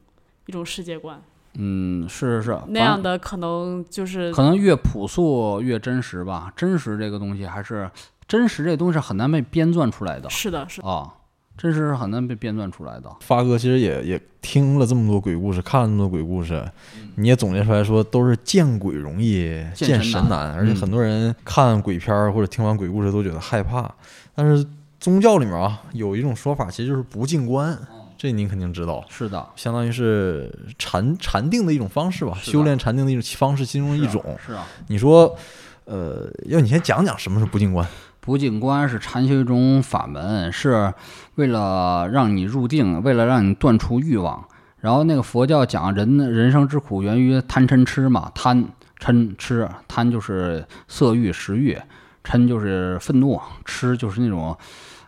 [0.46, 1.22] 一种世界观。
[1.56, 6.52] 嗯，是是是，那样的可能就是可能越朴素越真实吧。
[6.56, 7.88] 真实这个东西还是
[8.26, 11.04] 真实，这东西是很难被编撰出来的是的，是的啊。
[11.04, 11.23] 真
[11.62, 13.10] 实是很难被编撰出来的。
[13.20, 16.62] 发哥其实也也听了这么多鬼故事，看了那么多鬼故事，
[17.16, 19.44] 你也总结出来说都是见鬼容易
[19.74, 23.90] 见见神神难难，而且嗯很多人看鬼片儿或者听完鬼故事都觉得害怕，
[24.34, 24.66] 但是
[25.00, 27.78] 宗教里面啊有一种说法，其实就是不进关，
[28.18, 29.04] 这您肯定知道。
[29.08, 34.38] 是的，相当于是禅禅定的一种方式吧，修炼禅定的一种方式其中的一是啊种。
[34.46, 34.66] 是啊。
[34.88, 35.36] 你说，
[35.84, 37.86] 呃，要你先讲讲什么是不进关？
[38.24, 40.94] 不进关是禅修一种法门，是
[41.34, 44.42] 为了让你入定，为了让你断除欲望。
[44.78, 48.66] 然后那个佛教讲人人生之苦源于贪嗔痴嘛，贪
[48.98, 51.78] 嗔痴，贪就是色欲食欲，
[52.24, 54.56] 嗔就是愤怒，痴就是那种。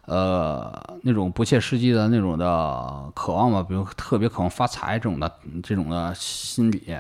[0.09, 0.73] 呃，
[1.03, 5.29] 那种不切实际的那种的渴望吧，比如特别渴望发财这种的
[5.65, 6.97] 这种的心理，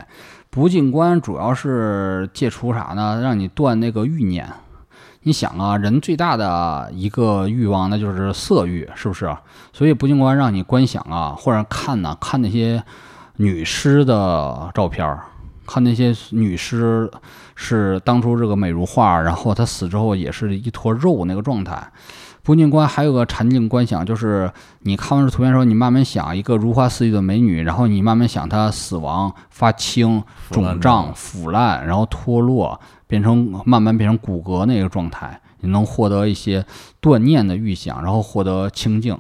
[0.50, 3.20] 不进关主要是戒除啥呢？
[3.22, 4.52] 让你断那个欲念。
[5.26, 9.36] 你想啊，人最大的一个欲望那就是色欲，是不是？
[9.72, 12.80] 所以不净观让你观想啊，或者看呐、看那些
[13.34, 15.24] 女尸的照片儿，
[15.66, 17.10] 看那些女尸
[17.56, 21.90] 是当初这个美如画，然后她死之后也是一坨肉那个状态。
[22.44, 24.48] 不净观还有个禅定观想，就是
[24.82, 30.22] 你看完这图片的时候，你慢慢想一个如花似玉的美女，然后你慢慢想她死亡、发青、
[30.52, 36.64] 肿胀、腐烂，然后脱落，变成慢慢变成骨骼那个状态，你能获得一些
[37.00, 39.16] 断念的预想，然后获得清净，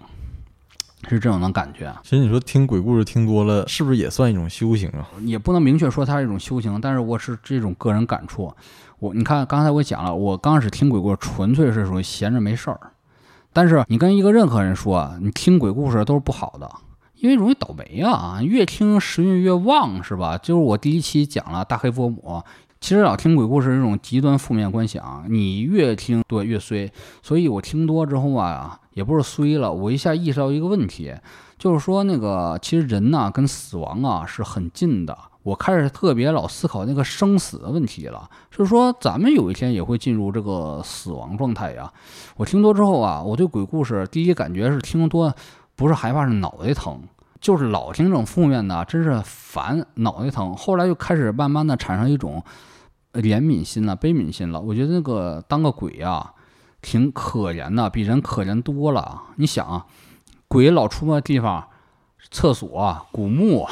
[1.08, 1.94] 是这种的感觉。
[2.02, 5.06] 其实你说听鬼故事听多了，是不是也算一种修行啊？
[5.22, 8.52] 也不能明确说它是一种修行，但是我是这种个人感触。
[8.98, 12.80] 我你看刚才我讲了，我刚开始听鬼故事纯粹是属于闲着没事儿，
[13.52, 16.68] 但是你跟一个任何人说你听鬼故事都是不好的，
[17.16, 20.36] 因为容易倒霉啊，越听时运越旺是吧？
[20.38, 22.42] 就是我第一期讲了大黑佛母。
[22.78, 26.90] 其实老听鬼故事是一种极端负面观想，你越听对越衰，
[27.22, 31.12] 所以我听多之后啊，也不是衰了，我一下意识到一个问题，
[31.58, 35.16] 就是说那个其实人呐、跟死亡啊是很近的。
[35.42, 41.92] 我开始特别老思考那个生死的问题了，就是说咱们有一天也会进入这个死亡状态呀。
[42.36, 45.32] 我听多之后啊，我对鬼故事第一感觉是听多，
[45.76, 47.00] 不是害怕，是脑袋疼，
[47.40, 50.54] 就是老听这种负面的，真是烦，脑袋疼。
[50.56, 52.42] 后来就开始慢慢的产生一种
[53.12, 54.60] 怜悯心了、悲悯心了。
[54.60, 56.32] 我觉得那个当个鬼啊，
[56.82, 59.22] 挺可怜的，比人可怜多了。
[59.36, 59.86] 你想啊，
[60.48, 61.68] 鬼老出没地方，
[62.30, 63.66] 厕所、古墓。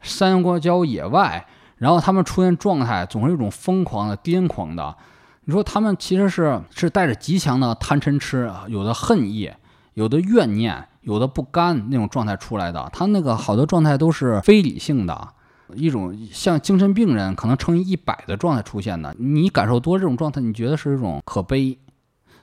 [0.00, 1.44] 山瓜郊野外，
[1.76, 4.96] 然后他们出现状态总是一种疯狂的、癫狂的。
[5.42, 9.50] 你说他们其实是是带着极强的贪嗔痴，有的恨意，
[9.94, 12.86] 有的怨念，有的不甘那种状态出来的。
[12.92, 15.28] 他那个好多状态都是非理性的，
[15.74, 19.16] 一种像精神病人可能乘以一百的状态出现的。
[19.18, 21.78] 你感受多这种状态，你觉得是一种可悲。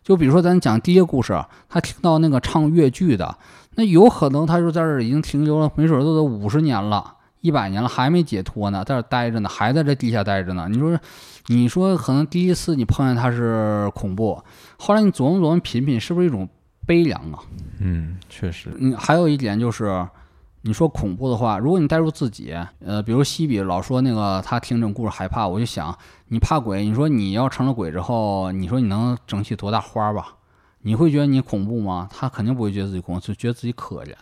[0.03, 1.39] 就比如说咱讲第一个故事，
[1.69, 3.37] 他听到那个唱越剧的，
[3.75, 7.13] 那有可能他就在这儿已经停留了，没准都得五十年了。
[7.41, 10.67] 一百年了还没解脱呢，在这待着呢，还在这地下待着呢。
[10.67, 10.99] 你说，
[11.47, 14.41] 你说可能第一次你碰见他是恐怖，
[14.77, 16.49] 后来你琢磨琢磨品品，是不是一种
[16.85, 17.39] 悲凉啊？
[17.79, 20.07] 嗯，确实，嗯，还有一点就是，
[20.61, 25.97] 你说恐怖的话，如果你带入自己，呃，比如西比老说那个他听这种故事害怕，我就想，
[26.29, 30.35] 你怕鬼，你说你要成了鬼之后，你说你能整起多大花吧？
[30.81, 32.07] 你会觉得你恐怖吗？
[32.11, 34.13] 他肯定不会觉得自己恐怖，就觉得自己可怜。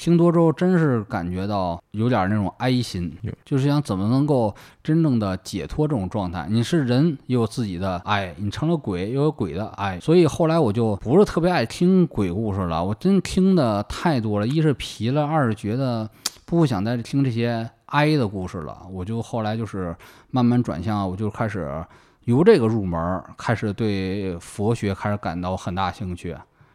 [0.00, 3.14] 听多之后，真是感觉到有点那种哀心，
[3.44, 6.46] 就是想怎么能够真正的解脱这种状态。
[6.48, 10.00] 你是人，也有自己的哀；你成了鬼，又有鬼的哀。
[10.00, 16.08] 所以后来我就不是特别爱听鬼故事了，我真听的太多了，一是疲了，二是觉得
[16.46, 18.78] 不想再听这些哀的故事了。
[18.90, 19.94] 我就后来就是
[20.30, 21.70] 慢慢转向，我就开始
[22.24, 26.34] 由这个入门，开始对佛学开始感到很大兴趣。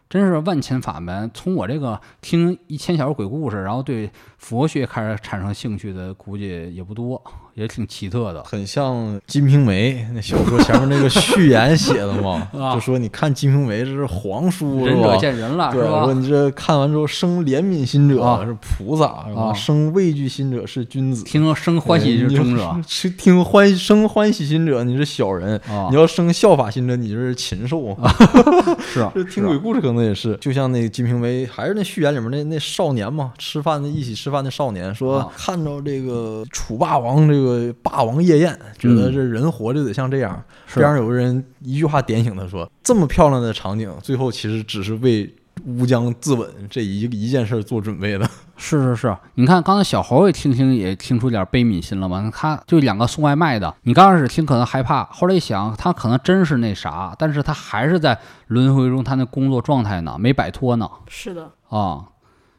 [0.10, 4.12] 真是万千法门，从我这个听一千小时鬼故事，然后对
[4.48, 7.20] 佛学开始产生兴趣的，估计也不多，
[7.56, 8.44] 也挺奇特的。
[8.44, 8.96] 很像
[9.26, 15.18] 《金瓶梅》那小说前面那个序言写的嘛， 啊就说你看《金瓶梅》这是皇书是仁者？
[15.18, 16.04] 见仁了，对，是吧？
[16.04, 19.46] 说你这看完之后生怜悯心者啊是菩萨，是吧？
[19.46, 21.24] 啊生畏惧心者是君子。
[21.24, 27.98] 听生欢喜是忠者 是听欢生欢喜心者，你是小人；啊你，要生效法心者，你就是禽兽。
[28.94, 40.44] 是啊，这听鬼故事可能也是，就像那个《金瓶梅》，还是那序言里面那那少年嘛，吃饭的一起吃饭的少年说，啊看着这个楚霸王这个霸王夜宴，觉得嗯这人活着得像这样。
[40.66, 45.34] 是边上有个人一句话点醒他说：“这么漂亮的场景，最后其实只是为
[45.66, 48.30] 乌江自刎这一一件事儿做准备的。
[48.58, 52.32] 是是是，你看刚才小猴也听听也听出点悲悯心了吧？
[52.34, 58.18] 他就两个送外卖的，你刚开始听可能害怕，后来一想，他可能真是那啥，但是他还是在
[58.48, 62.06] 轮回中，他那工作状态呢没摆脱呢是的，啊，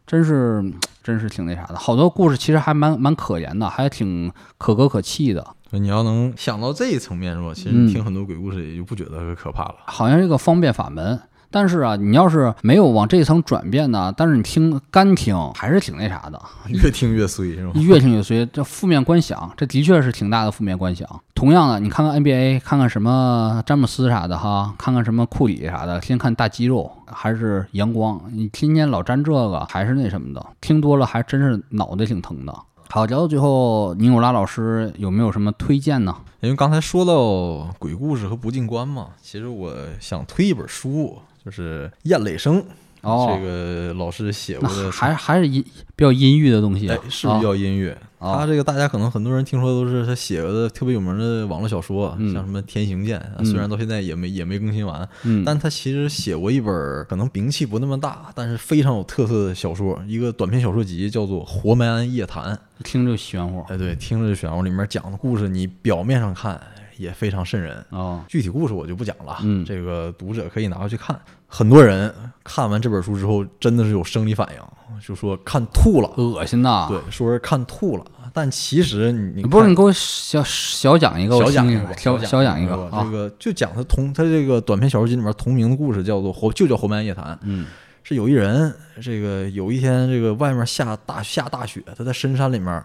[0.06, 0.62] 真是
[1.06, 1.76] 真是挺那啥的。
[1.76, 5.46] 好多故事其实还蛮蛮可言的，还挺可歌可泣的。
[5.70, 7.52] 你要能想到这一层面是吧？
[7.54, 9.76] 其实听很多鬼故事也就不觉得可怕了。
[9.86, 11.20] 好像是一个方便法门。
[11.50, 17.72] 但是啊，你要是没有往这一层转变呢，但是你听干听还是挺那啥的， 越听越衰是吧？
[17.80, 21.08] 越听越衰，这负面观想，这的确是挺大的负面观想。
[21.34, 32.54] 同样的，你看看 NBA，看看什么詹姆斯啥的哈，看看什么库里啥的，先看大肌肉还是阳光，你天天老沾这个还是那什么的，听多了还真是脑袋挺疼的。
[32.88, 36.14] 好，聊到最后，尼古拉老师有没有什么推荐呢？
[36.40, 42.60] 因为刚才说到鬼故事和不进关嘛，其实我想推一本书，就是燕磊生、
[43.02, 45.62] 哦，这个老师写过的，还还是阴
[45.94, 46.98] 比较阴郁的东西啊。
[47.00, 47.96] 哎，是比较音乐。
[48.18, 52.32] 啊他这个大家可能很多人听说都是他写过的特别有名的网络小说，嗯。
[52.32, 53.44] 像什么《天行健》，嗯。
[53.44, 56.74] 虽然到现在也没也没更新完，嗯，但他其实写过一本
[57.08, 62.54] 可能名气不那么大，但是非常有特色的小说，一个短篇小说集，叫做《活埋庵夜谈》。
[62.82, 63.60] 听着玄乎。
[63.68, 66.58] 哎，对，听着就玄乎，里面讲的故事，你表面上看
[66.96, 67.84] 也非常瘆人。
[67.90, 69.62] 哦，具体故事我就不讲了，嗯。
[69.64, 71.20] 这个读者可以拿回去看。
[71.46, 72.12] 很多人
[72.44, 76.88] 看完这本书之后，真的是有生理反应，就说看吐了，恶心呐！
[76.88, 78.04] 对，说是看吐了。
[78.32, 87.34] 但其实你不是你给我小小讲一个，小讲一个吧，小小讲一个啊这，个就讲他同他这个短篇小说集里面同名的故事，叫做《活》，就叫《活埋夜谈》。
[87.42, 87.66] 嗯
[88.08, 92.84] 是有一人，这个有一天这个外面下大下大雪，他在深山里面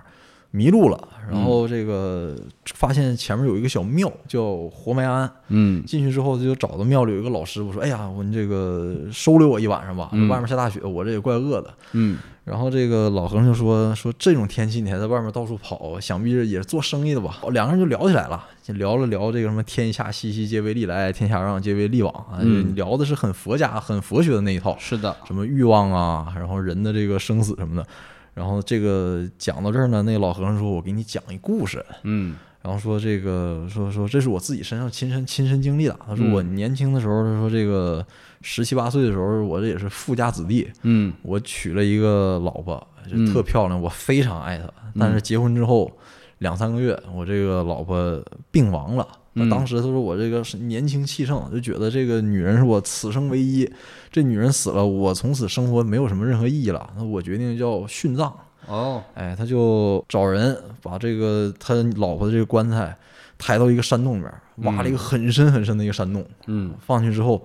[0.52, 2.36] 迷路了，然后这个
[2.76, 5.82] 发现前面有一个小庙叫活埋庵，嗯。
[5.86, 10.28] 进去之后，他就找到庙里有一个老师傅，说：“哎呀，我你这个收留我一晚上吧，嗯。
[10.28, 11.74] 外面下大雪，我这也怪饿的。
[11.94, 22.76] 嗯”然后这个老和尚就说：“说这种天气你还在外面到处跑，想必是也是做生意的吧？”两个人就聊起来了，就聊了聊这个什么“天下熙熙，皆为利来；天下攘攘，皆为利往”啊，嗯。
[22.76, 27.88] 聊的是很佛家、很佛学的那一套，是的，什么欲望啊，然后人的这个生死什么的。
[28.34, 36.00] 然后这个讲到这儿呢，那个老和尚说：“我给你讲一故事。”嗯然后说这个说说这是我自己身上亲身亲身经历的。
[36.06, 38.06] 他说嗯我年轻的时候，他说这个
[38.42, 42.76] 十七八岁的时候，我这也是富家子弟，嗯我娶了一个老婆，
[43.10, 44.72] 就嗯特漂亮，我非常爱她。
[45.00, 45.92] 但是结婚之后
[46.38, 49.08] 两三个月，我这个老婆病亡了。
[49.34, 53.68] 那当时他说我这个是年轻气盛，就觉得这个女人是我此生唯一，
[54.12, 56.90] 这女人死了，我从此生活没有什么任何意义了。
[56.98, 58.32] 那我决定要殉葬。
[58.68, 62.96] 哦哎，他就找人把这个他老婆的这个棺材
[63.38, 67.44] 抬到一个山洞里面，挖了一个很深很深的一个山洞，嗯放进去之后，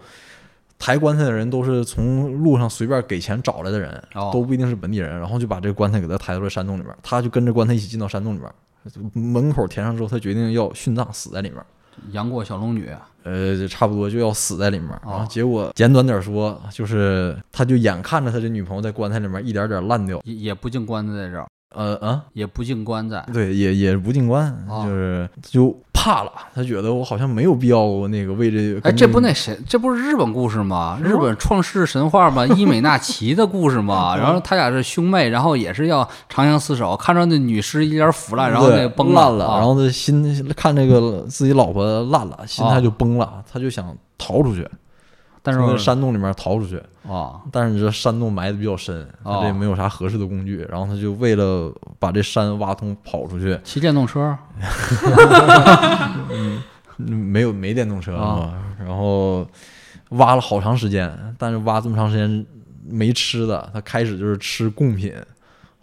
[0.78, 8.50] 抬棺材的人都是从路上随便给钱找来的人，哦都不一定是本地人，然后就把这个棺材给他抬到了山洞里面，他就跟着棺材一起进到山洞里面。
[9.14, 11.58] 门口填上之后，他决定要殉葬，死在里面。
[12.12, 12.88] 杨过小龙女。
[13.22, 15.26] 呃，差不多就要死在里面，啊哦。
[15.28, 21.44] 结果简短点说，就是他就眼看着他这女朋友在棺材里面一点点烂掉，也也不进棺材在这儿，
[21.74, 30.98] 呃啊，也不进棺材，对，也也不进棺，哦就是就怕了，他觉得我好像没有必要那个为这，哎，这不那谁，这不是日本故事吗？
[31.02, 32.46] 日本创世神话吗？
[32.46, 34.14] 伊美娜奇的故事吗？
[34.18, 44.66] 然后他俩是兄妹，然后也是要长相厮守，看着那女尸一点腐烂，然后那个崩烂了，啊然后他心看那个自己老婆烂了，心态哦就崩了，他就想逃出去，
[45.46, 46.76] 但从山洞里面逃出去，
[47.08, 47.40] 啊。
[47.52, 54.36] 但是你这山洞埋的比较深，他这也没有啥合适的工具，然后他就为了把这山挖通跑出去，骑电动车？
[56.30, 56.60] 嗯
[56.96, 58.36] 没有没电动车啊。
[58.36, 59.46] 嘛，然后
[60.10, 62.44] 挖了好长时间，但是挖这么长时间
[62.88, 65.14] 没吃的，他开始就是吃贡品，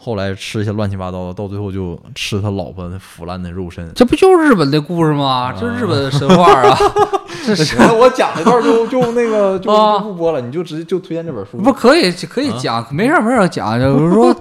[0.04, 3.90] 后来吃一些乱七八糟的，到最后就吃他老婆那腐烂的肉身。
[3.96, 5.56] 这不就是日本的故事吗？
[5.58, 6.78] 这是日本的神话啊！
[7.46, 9.72] 这是行了，我讲一段就就那个 就
[10.02, 11.58] 不播了，你就直接就推荐这本书。
[11.58, 14.36] 不可以可以讲，没事儿没事儿讲，就是说。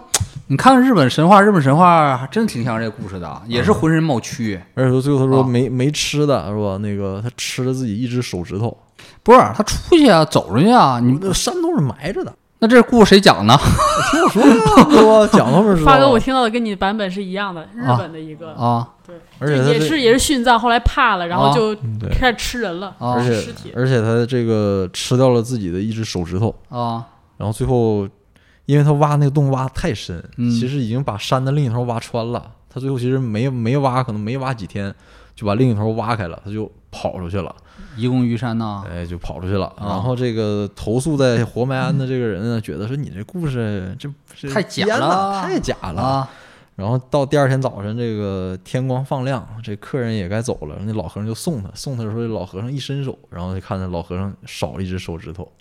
[0.49, 4.61] 你看日本神话，日本神话还真挺像这故事的，也是浑身冒蛆。
[4.75, 6.77] 而且说最后他说啊没、没吃的是吧？
[6.79, 8.77] 那个他吃了自己一只手指头，
[9.23, 12.35] 不是他出去啊，走出去啊，你那山都是埋着的。
[12.63, 13.59] 那这故事谁讲呢？
[14.13, 14.55] 听我说呀，
[14.89, 15.27] 是吧？
[15.37, 21.77] 讲他们知道发哥，我听到的跟你的版本是一样的，日啊本的一个，啊对，而且也是也是殉葬，后来怕了，然后啊就
[22.13, 23.73] 开始吃人了，啊而且尸体。
[23.75, 27.05] 而且他这个吃掉了自己的一只手指头，啊
[27.37, 28.09] 然后最后
[28.67, 32.53] 因为他挖那个洞挖太深，嗯其实已经把山的另一头挖穿了。
[32.73, 34.95] 他最后其实没没挖，可能没挖几天
[35.35, 37.53] 就把另一头挖开了，他就跑出去了。
[37.97, 38.85] 移宫于山呐。
[38.89, 39.67] 哎，就跑出去了。
[39.77, 46.01] 啊然后这个投诉在活埋庵的这个人呢，觉得说你这故事这这太假了太假了。
[46.01, 46.31] 啊
[46.75, 55.53] 然后到第二天早晨，这个天光放亮，这客人也该走了，那老和尚就送他，送他的时候，老和尚一伸手，然后就看见老和尚少了一只手指头，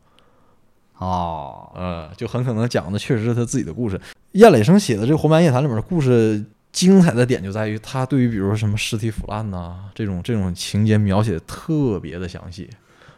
[0.98, 4.00] 哦呃，就很可能讲的确实是他自己的故事。
[4.32, 6.44] 燕磊生写的这个《活埋夜谈》里面的故事。
[6.72, 12.70] 精彩的点就在于他对于比如说什么尸体腐烂呐、这种这种情节描写的特别的详细，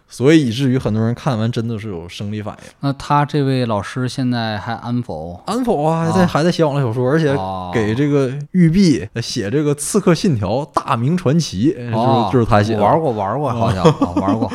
[0.08, 2.70] 所以以至于很多人看完真的是有生理反应。
[2.82, 5.42] 那他这位老师现在还安否？
[5.46, 12.82] 安否啊，还在、啊还在写网络小说，而且哦给这个玉璧写这个《刺客信条》大明传奇，就是就是他写的。
[12.82, 14.52] 我玩过，玩过，好像啊 玩过。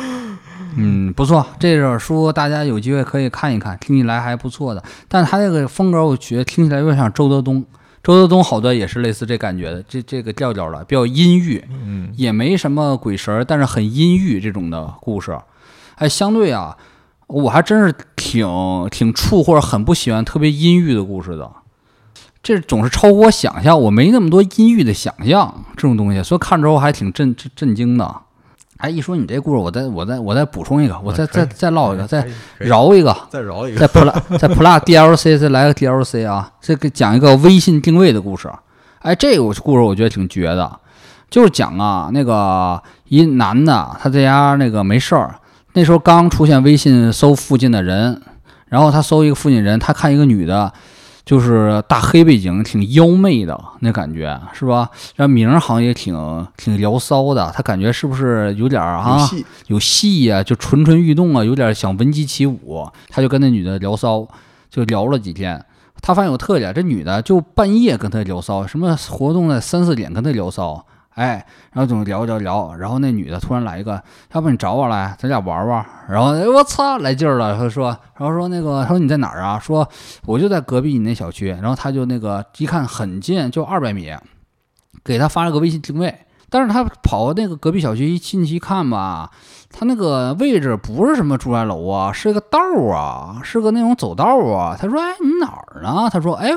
[0.75, 4.81] 嗯，不错，这本书大家有机会可以看一看，听起来还不错的。
[5.07, 7.65] 但他这个风格，我觉得听起来有点像周德东。
[8.01, 15.37] 周德东好多也是类似这感觉的，这这个调调的，比较阴郁，嗯，也没什么鬼神儿，但是很阴郁这种的故事。
[15.95, 16.77] 哎，相对啊，
[17.27, 18.47] 我还真是挺
[18.89, 21.51] 挺怵或者很不喜欢特别阴郁的故事的。
[22.41, 28.15] 这总是超乎我想象，我没那么多阴郁的想象这种东西，所以看之后还挺震震震惊的。
[28.79, 32.25] 哎，一说你这故事，我再我再我再补充一个，我再再再唠一个，再
[32.57, 33.79] 饶一个，再饶一个。
[33.79, 38.49] 再 Plus 再 Plus DLC 再来个 DLC 啊，这个讲一个微信定位的故事。
[38.99, 40.79] 哎，这个故事我觉得挺绝的，
[41.29, 45.35] 就是讲啊，那个一男的他在家那个没事儿，
[45.73, 48.21] 那时候刚出现微信搜附近的人，
[48.67, 50.71] 然后他搜一个附近人，他看一个女的，
[51.29, 54.89] 就是大黑背景，挺妖媚的那感觉是吧？
[55.15, 59.19] 然后名儿好像也挺挺聊骚的，他感觉是不是有点儿啊？
[59.21, 62.83] 有戏，有戏呀、就蠢蠢欲动啊，有点想闻鸡起舞。
[63.09, 64.27] 他就跟那女的聊骚，
[64.71, 65.63] 就聊了几天。
[66.01, 70.83] 他发现有特点，这女的就半夜跟他聊骚，什么活动在三四点跟他聊骚，
[71.19, 74.01] 哎，然后总聊聊聊，然后那女的突然来一个，
[74.31, 75.85] 要不你找我来，咱俩玩玩。
[76.07, 77.87] 然后哎我操，来劲儿了，他说，
[78.17, 79.59] 然后说那个，他说你在哪儿啊？
[79.59, 79.85] 说
[80.25, 81.49] 我就在隔壁你那小区。
[81.49, 84.15] 然后他就那个一看很近，就二百米，
[85.03, 86.17] 给他发了个微信定位。
[86.49, 89.29] 但是他跑那个隔壁小区一进去一看吧，
[89.71, 94.75] 他那个位置不是什么住宅楼啊，是个道儿啊，是个那种走道啊。
[94.79, 96.49] 他说：“哎，你哪儿呢？”他说：“哎，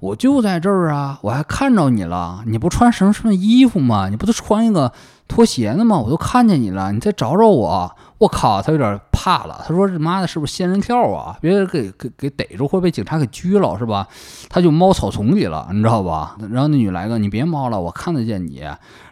[0.00, 2.42] 我就在这儿啊，我还看着你了。
[2.46, 4.08] 你不穿什么什么衣服吗？
[4.08, 4.92] 你不都穿一个
[5.28, 5.98] 拖鞋呢吗？
[5.98, 9.62] 我都看见你了，你再找找我。”我靠，他有点怕了。
[9.68, 11.36] 他说：“这妈的，是不是仙人跳啊？
[11.42, 14.08] 别给给给逮住，会被警察给拘了，是吧？”
[14.48, 16.34] 他就猫草丛里了，你知道吧？
[16.50, 18.60] 然后那女来个：“你别猫了，我看得见你。”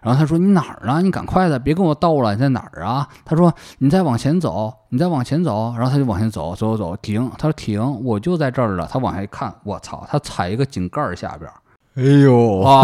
[0.01, 1.03] 然后他说：“你哪儿啊？
[1.03, 7.31] 你赶快的，别跟我逗了，你在哪儿啊？”他说：“你再往前走，你再往前走。”然后他就往前走，走走走，停。
[7.37, 11.51] 他说：“停，我就在这儿了。”他往下一看，我操，他踩一个井盖下边
[11.97, 12.83] 哎呦，啊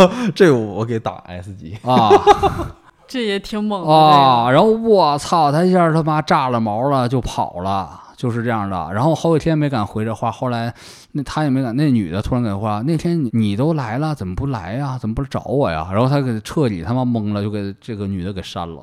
[0.34, 1.78] 这我给打 S 级。
[1.82, 2.10] 啊
[3.08, 4.50] 这也挺猛的啊！
[4.50, 7.98] 然后我操，他一下他妈炸了毛了，就跑了。
[8.18, 10.74] 就是这样的，然后好几天没敢回这话，后来
[11.12, 14.98] 那他也没敢，那女的突然给话，那天你你都来了，怎么不来呀？
[15.00, 15.88] 怎么不找我呀？
[15.90, 18.82] 然后他给彻底他妈懵了，就给这个女的给删了。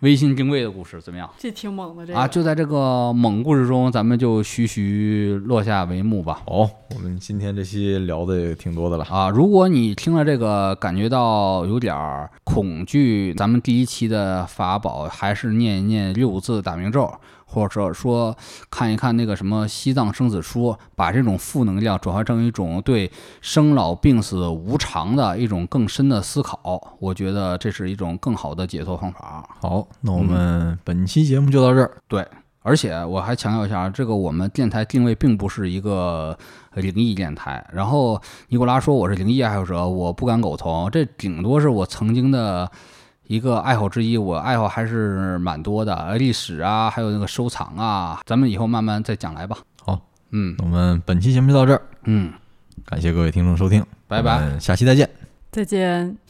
[0.00, 2.28] 微信定位的故事怎么样这挺猛的这个啊？
[2.28, 6.42] 就在这个猛故事中，咱们就徐徐落下帷幕吧。
[6.44, 9.04] 好，我们今天这期聊的也挺多的了。
[9.06, 17.10] 啊，如果你听了这个感觉到有点儿恐惧，咱们第一期的法宝还是念一念六字大明咒，
[17.48, 18.36] 或者说
[18.70, 23.10] 看一看那个什么西藏生死书，把这种负能量转化成一种对
[23.40, 29.48] 生老病死无常的一种更深的思考，我觉得这是一种更好的解脱方法。
[29.60, 31.96] 好，那我们本期节目就到这儿。
[32.08, 32.26] 对，
[32.62, 36.36] 而且我还强调一下，这个我们电台定位并不是一个
[36.74, 37.64] 灵异电台。
[37.72, 42.70] 然后尼古拉说我是灵异爱好者，我不敢苟同，这顶多是我曾经的
[43.26, 44.16] 一个爱好之一。
[44.16, 49.58] 我爱好还是蛮多的，历史啊，还有那个收藏啊，咱们以后慢慢再讲来吧。
[49.84, 50.00] 好，
[50.30, 52.32] 嗯我们本期节目就到这儿，嗯，
[52.84, 55.08] 感谢各位听众收听，拜拜下期再见。
[55.50, 56.25] 再见。